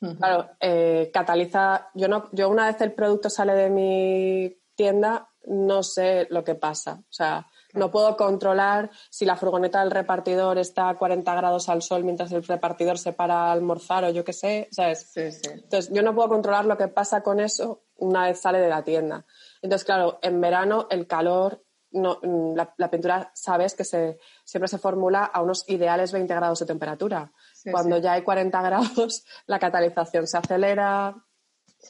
Claro, 0.00 0.52
eh, 0.58 1.10
cataliza. 1.12 1.90
Yo, 1.92 2.08
no, 2.08 2.30
yo 2.32 2.48
una 2.48 2.66
vez 2.66 2.80
el 2.80 2.94
producto 2.94 3.28
sale 3.28 3.52
de 3.52 3.68
mi 3.68 4.56
tienda, 4.74 5.28
no 5.44 5.82
sé 5.82 6.28
lo 6.30 6.44
que 6.44 6.54
pasa. 6.54 7.02
O 7.02 7.12
sea, 7.12 7.46
no 7.76 7.90
puedo 7.90 8.16
controlar 8.16 8.90
si 9.10 9.24
la 9.24 9.36
furgoneta 9.36 9.80
del 9.80 9.90
repartidor 9.90 10.58
está 10.58 10.88
a 10.88 10.96
40 10.96 11.34
grados 11.34 11.68
al 11.68 11.82
sol 11.82 12.04
mientras 12.04 12.32
el 12.32 12.42
repartidor 12.42 12.98
se 12.98 13.12
para 13.12 13.48
a 13.48 13.52
almorzar 13.52 14.04
o 14.04 14.10
yo 14.10 14.24
qué 14.24 14.32
sé, 14.32 14.68
¿sabes? 14.70 15.10
Sí, 15.12 15.30
sí. 15.32 15.50
Entonces, 15.52 15.90
yo 15.92 16.02
no 16.02 16.14
puedo 16.14 16.28
controlar 16.28 16.64
lo 16.64 16.76
que 16.76 16.88
pasa 16.88 17.22
con 17.22 17.40
eso 17.40 17.82
una 17.96 18.24
vez 18.24 18.40
sale 18.40 18.58
de 18.58 18.68
la 18.68 18.82
tienda. 18.82 19.24
Entonces, 19.62 19.84
claro, 19.84 20.18
en 20.22 20.40
verano 20.40 20.86
el 20.90 21.06
calor, 21.06 21.62
no, 21.92 22.20
la, 22.22 22.90
pintura, 22.90 23.30
sabes 23.34 23.74
que 23.74 23.84
se, 23.84 24.18
siempre 24.44 24.68
se 24.68 24.78
formula 24.78 25.24
a 25.24 25.40
unos 25.42 25.64
ideales 25.68 26.12
20 26.12 26.34
grados 26.34 26.58
de 26.60 26.66
temperatura. 26.66 27.32
Cuando 27.70 27.98
ya 27.98 28.12
hay 28.12 28.22
40 28.22 28.62
grados, 28.62 29.24
la 29.46 29.58
catalización 29.58 30.26
se 30.26 30.38
acelera, 30.38 31.14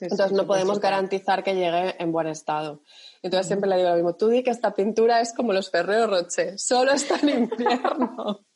entonces 0.00 0.32
no 0.32 0.46
podemos 0.46 0.80
garantizar 0.80 1.42
que 1.42 1.54
llegue 1.54 1.96
en 1.98 2.12
buen 2.12 2.26
estado. 2.26 2.82
Entonces 3.26 3.48
siempre 3.48 3.68
le 3.68 3.76
digo 3.78 3.88
lo 3.88 3.96
mismo, 3.96 4.14
tú 4.14 4.28
di 4.28 4.44
que 4.44 4.50
esta 4.50 4.72
pintura 4.72 5.20
es 5.20 5.32
como 5.32 5.52
los 5.52 5.68
Ferrero 5.68 6.06
Rocher, 6.06 6.56
solo 6.60 6.92
está 6.92 7.18
en 7.22 7.28
invierno. 7.50 8.46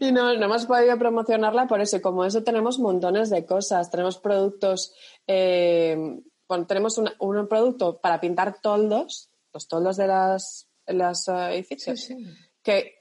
y 0.00 0.12
no, 0.12 0.34
no, 0.34 0.44
hemos 0.44 0.66
podido 0.66 0.98
promocionarla 0.98 1.66
por 1.66 1.80
eso. 1.80 2.02
como 2.02 2.26
eso 2.26 2.42
tenemos 2.42 2.78
montones 2.78 3.30
de 3.30 3.46
cosas. 3.46 3.90
Tenemos 3.90 4.18
productos, 4.18 4.94
eh, 5.26 6.20
tenemos 6.68 6.98
un, 6.98 7.48
producto 7.48 8.02
para 8.02 8.20
pintar 8.20 8.60
toldos, 8.60 9.30
los 9.54 9.66
toldos 9.66 9.96
de 9.96 10.08
las, 10.08 10.68
las 10.86 11.26
uh, 11.28 11.48
edificios. 11.52 12.10
que 12.62 12.98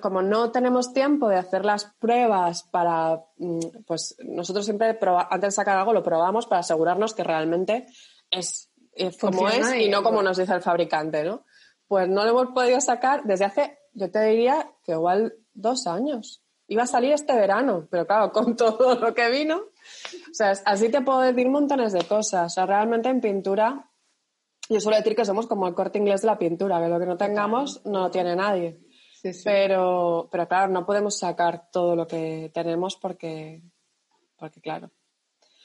como 0.00 0.22
no 0.22 0.50
tenemos 0.50 0.92
tiempo 0.92 1.28
de 1.28 1.36
hacer 1.36 1.64
las 1.64 1.84
pruebas 2.00 2.64
para, 2.64 3.22
mm, 3.36 3.84
pues 3.86 4.16
nosotros 4.24 4.64
siempre 4.64 4.98
antes 5.30 5.48
de 5.48 5.50
sacar 5.52 5.78
algo 5.78 5.92
lo 5.92 6.02
probamos 6.02 6.46
para 6.46 6.62
asegurarnos 6.62 7.14
que 7.14 7.22
realmente 7.22 7.86
es, 8.32 8.71
como 9.20 9.48
es 9.48 9.74
y, 9.74 9.88
no 9.88 10.02
como 10.02 10.22
nos 10.22 10.36
dice 10.36 10.54
el 10.54 10.62
fabricante, 10.62 11.24
¿no? 11.24 11.44
Pues 11.86 12.08
no 12.08 12.24
lo 12.24 12.30
hemos 12.30 12.54
podido 12.54 12.80
sacar 12.80 13.22
desde 13.24 13.44
hace, 13.44 13.78
yo 13.92 14.10
te 14.10 14.22
diría 14.24 14.70
que 14.84 14.92
igual 14.92 15.34
dos 15.54 15.86
años. 15.86 16.42
Iba 16.68 16.84
a 16.84 16.86
salir 16.86 17.12
este 17.12 17.34
verano, 17.34 17.86
pero 17.90 18.06
claro, 18.06 18.32
con 18.32 18.56
todo 18.56 18.94
lo 18.94 19.14
que 19.14 19.30
vino. 19.30 19.56
O 19.56 20.34
sea, 20.34 20.52
así 20.64 20.90
te 20.90 21.02
puedo 21.02 21.20
decir 21.20 21.48
montones 21.48 21.92
de 21.92 22.04
cosas. 22.04 22.52
O 22.52 22.54
sea, 22.54 22.66
realmente 22.66 23.08
en 23.08 23.20
pintura, 23.20 23.90
yo 24.68 24.80
suelo 24.80 24.96
decir 24.96 25.14
que 25.14 25.24
somos 25.24 25.46
como 25.46 25.66
el 25.66 25.74
corte 25.74 25.98
inglés 25.98 26.22
de 26.22 26.28
la 26.28 26.38
pintura, 26.38 26.80
que 26.80 26.88
lo 26.88 26.98
que 26.98 27.06
no 27.06 27.16
tengamos 27.16 27.84
no 27.84 28.00
lo 28.00 28.10
tiene 28.10 28.36
nadie. 28.36 28.80
Pero, 29.44 30.28
pero 30.32 30.48
claro, 30.48 30.72
no 30.72 30.84
podemos 30.84 31.18
sacar 31.18 31.70
todo 31.70 31.94
lo 31.94 32.06
que 32.06 32.50
tenemos 32.52 32.96
porque, 32.96 33.62
porque 34.36 34.60
claro. 34.60 34.90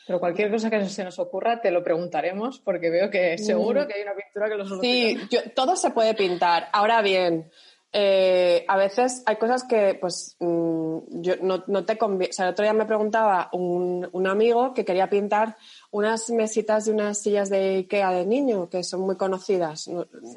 Pero 0.07 0.21
cualquier 0.21 0.49
cosa 0.49 0.69
que 0.69 0.85
se 0.85 1.03
nos 1.03 1.19
ocurra 1.19 1.59
te 1.59 1.69
lo 1.69 1.83
preguntaremos 1.83 2.59
porque 2.59 2.89
veo 2.89 3.09
que 3.09 3.37
seguro 3.37 3.83
mm. 3.83 3.87
que 3.87 3.93
hay 3.93 4.01
una 4.03 4.15
pintura 4.15 4.49
que 4.49 4.55
lo 4.55 4.65
soluciona. 4.65 5.27
Sí, 5.29 5.51
todo 5.53 5.75
se 5.75 5.91
puede 5.91 6.13
pintar. 6.13 6.69
Ahora 6.71 7.01
bien, 7.01 7.51
eh, 7.91 8.63
a 8.67 8.77
veces 8.77 9.23
hay 9.25 9.37
cosas 9.37 9.63
que, 9.63 9.97
pues, 9.99 10.35
mm, 10.39 10.97
yo 11.21 11.35
no, 11.41 11.63
no 11.67 11.85
te 11.85 11.97
conviene. 11.97 12.29
O 12.29 12.33
sea, 12.33 12.45
el 12.45 12.51
otro 12.51 12.63
día 12.63 12.73
me 12.73 12.85
preguntaba 12.85 13.49
un, 13.53 14.07
un, 14.11 14.27
amigo 14.27 14.73
que 14.73 14.85
quería 14.85 15.09
pintar 15.09 15.57
unas 15.91 16.29
mesitas 16.29 16.85
de 16.85 16.91
unas 16.91 17.17
sillas 17.17 17.49
de 17.49 17.77
Ikea 17.77 18.11
de 18.11 18.25
niño, 18.25 18.69
que 18.69 18.83
son 18.83 19.01
muy 19.01 19.17
conocidas. 19.17 19.89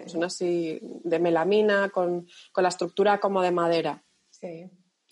Son 0.06 0.24
así 0.24 0.80
de 1.04 1.18
melamina, 1.18 1.90
con, 1.90 2.26
con, 2.52 2.62
la 2.62 2.70
estructura 2.70 3.20
como 3.20 3.42
de 3.42 3.50
madera. 3.50 4.02
Sí. 4.30 4.70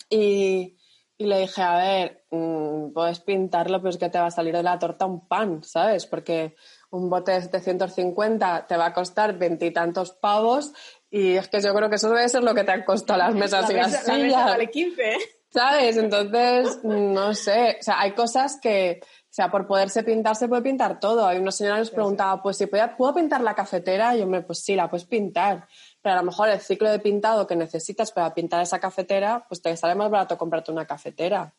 Y, 0.09 0.78
y 1.19 1.25
le 1.25 1.41
dije, 1.41 1.61
a 1.61 1.75
ver, 1.75 2.23
mm, 2.31 2.93
puedes 2.93 3.19
pintarlo, 3.19 3.79
pero 3.79 3.89
es 3.89 3.97
que 3.97 4.09
te 4.09 4.17
va 4.17 4.27
a 4.27 4.31
salir 4.31 4.55
de 4.55 4.63
la 4.63 4.79
torta 4.79 5.05
un 5.05 5.27
pan, 5.27 5.61
¿sabes? 5.65 6.05
Porque 6.05 6.55
un 6.91 7.09
bote 7.09 7.33
de 7.33 7.41
750 7.41 8.65
te 8.67 8.77
va 8.77 8.85
a 8.85 8.93
costar 8.93 9.37
veintitantos 9.37 10.13
pavos 10.13 10.71
y 11.11 11.35
es 11.35 11.49
que 11.49 11.59
yo 11.59 11.75
creo 11.75 11.89
que 11.89 11.97
eso 11.97 12.09
debe 12.09 12.29
ser 12.29 12.41
lo 12.41 12.55
que 12.55 12.63
te 12.63 12.71
han 12.71 12.85
costado 12.85 13.19
las 13.19 13.35
mesas 13.35 13.69
y 13.69 13.73
las 13.73 14.01
sillas. 14.05 14.45
vale 14.45 14.71
15. 14.71 15.17
¿Sabes? 15.51 15.97
Entonces, 15.97 16.79
no 16.83 17.33
sé. 17.33 17.77
O 17.81 17.83
sea, 17.83 17.99
hay 17.99 18.13
cosas 18.13 18.57
que, 18.61 19.01
o 19.03 19.27
sea, 19.29 19.51
por 19.51 19.67
poderse 19.67 20.03
pintar, 20.03 20.37
se 20.37 20.47
puede 20.47 20.61
pintar 20.61 21.01
todo. 21.01 21.27
Hay 21.27 21.39
una 21.39 21.51
señora 21.51 21.75
que 21.75 21.81
nos 21.81 21.91
preguntaba, 21.91 22.41
pues 22.41 22.57
si 22.57 22.67
puedo 22.67 23.13
pintar 23.13 23.41
la 23.41 23.55
cafetera, 23.55 24.15
y 24.15 24.19
yo 24.19 24.27
me, 24.27 24.41
pues 24.41 24.59
sí, 24.59 24.75
la 24.75 24.89
puedes 24.89 25.05
pintar. 25.05 25.67
Pero 26.01 26.15
a 26.15 26.17
lo 26.19 26.23
mejor 26.23 26.49
el 26.49 26.59
ciclo 26.59 26.89
de 26.89 26.99
pintado 26.99 27.45
que 27.45 27.55
necesitas 27.55 28.11
para 28.11 28.33
pintar 28.33 28.61
esa 28.61 28.79
cafetera, 28.79 29.45
pues 29.47 29.61
te 29.61 29.75
sale 29.75 29.95
más 29.95 30.09
barato 30.09 30.37
comprarte 30.37 30.71
una 30.71 30.85
cafetera. 30.85 31.53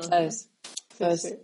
¿Sabes? 0.00 0.50
Entonces, 0.92 1.38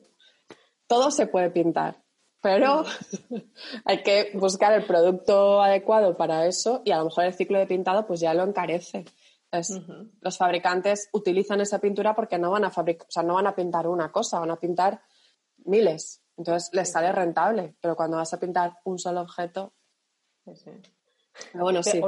todo 0.86 1.10
se 1.10 1.26
puede 1.26 1.50
pintar 1.50 2.02
pero 2.40 2.84
hay 3.84 4.02
que 4.02 4.30
buscar 4.34 4.72
el 4.72 4.84
producto 4.86 5.62
adecuado 5.62 6.16
para 6.16 6.46
eso 6.46 6.82
y 6.84 6.92
a 6.92 6.98
lo 6.98 7.06
mejor 7.06 7.24
el 7.24 7.34
ciclo 7.34 7.58
de 7.58 7.66
pintado 7.66 8.06
pues 8.06 8.20
ya 8.20 8.34
lo 8.34 8.44
encarece. 8.44 9.04
Los 10.20 10.36
fabricantes 10.36 11.08
utilizan 11.12 11.60
esa 11.60 11.78
pintura 11.78 12.14
porque 12.14 12.38
no 12.38 12.50
van 12.50 12.64
a 12.64 12.70
fabricar, 12.70 13.06
o 13.08 13.10
sea, 13.10 13.22
no 13.22 13.34
van 13.34 13.46
a 13.46 13.54
pintar 13.54 13.86
una 13.86 14.12
cosa, 14.12 14.38
van 14.38 14.50
a 14.50 14.60
pintar 14.60 15.00
miles. 15.64 16.22
Entonces 16.36 16.70
les 16.72 16.92
sale 16.92 17.10
rentable, 17.12 17.74
pero 17.80 17.96
cuando 17.96 18.18
vas 18.18 18.32
a 18.32 18.38
pintar 18.38 18.78
un 18.84 18.98
solo 18.98 19.22
objeto, 19.22 19.72
bueno, 21.54 21.82
sí. 21.82 22.00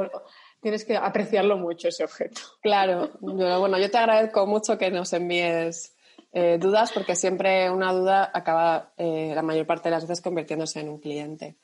Tienes 0.61 0.85
que 0.85 0.95
apreciarlo 0.95 1.57
mucho 1.57 1.87
ese 1.87 2.03
objeto. 2.03 2.41
Claro, 2.61 3.09
bueno, 3.19 3.79
yo 3.79 3.89
te 3.89 3.97
agradezco 3.97 4.45
mucho 4.45 4.77
que 4.77 4.91
nos 4.91 5.11
envíes 5.13 5.95
eh, 6.33 6.57
dudas 6.59 6.91
porque 6.93 7.15
siempre 7.15 7.69
una 7.71 7.91
duda 7.91 8.29
acaba 8.31 8.93
eh, 8.95 9.31
la 9.33 9.41
mayor 9.41 9.65
parte 9.65 9.89
de 9.89 9.95
las 9.95 10.03
veces 10.03 10.21
convirtiéndose 10.21 10.79
en 10.79 10.89
un 10.89 10.99
cliente. 10.99 11.57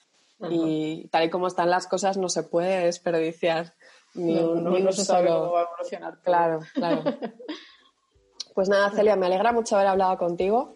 Y 0.50 1.08
tal 1.08 1.24
y 1.24 1.30
como 1.32 1.48
están 1.48 1.72
las 1.72 1.88
cosas 1.88 2.18
no 2.18 2.30
se 2.30 2.44
puede 2.44 2.86
desperdiciar 2.86 3.74
ni 4.14 4.38
un, 4.38 4.64
no, 4.64 4.92
se 4.92 5.04
sabe 5.04 5.30
cómo 5.30 5.52
va 5.52 5.62
a 5.62 5.64
evolucionar. 5.64 6.20
Claro, 6.22 6.60
claro. 6.74 7.04
pues 8.56 8.70
nada, 8.70 8.92
Celia, 8.92 9.16
me 9.16 9.26
alegra 9.26 9.52
mucho 9.52 9.76
haber 9.76 9.88
hablado 9.88 10.18
contigo. 10.18 10.76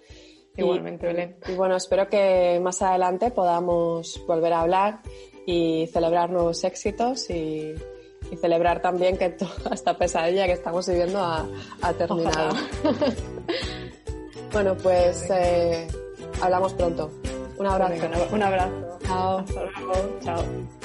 Igualmente, 0.56 1.08
Belén. 1.08 1.38
Y 1.48 1.54
bueno, 1.54 1.76
espero 1.76 2.10
que 2.10 2.60
más 2.62 2.82
adelante 2.82 3.30
podamos 3.32 4.24
volver 4.26 4.54
a 4.54 4.62
hablar 4.62 5.02
y 5.52 5.88
celebrar 5.88 6.30
nuevos 6.30 6.64
éxitos 6.64 7.30
y, 7.30 7.76
celebrar 8.40 8.82
también 8.82 9.18
que 9.18 9.30
toda 9.30 9.52
esta 9.74 9.98
pesadilla 9.98 10.46
que 10.46 10.54
estamos 10.54 10.88
viviendo 10.88 11.20
ha, 11.22 11.94
terminado. 11.98 12.56
Bueno, 14.54 14.76
pues 14.76 15.30
eh, 15.30 15.88
hablamos 16.42 16.74
pronto. 16.74 17.10
Un 17.58 17.68
abrazo. 17.68 18.06
un 18.34 18.44
abrazo. 18.44 19.00
Chao. 19.06 19.38
Hasta 19.40 19.62
luego. 19.64 20.20
Chao. 20.22 20.81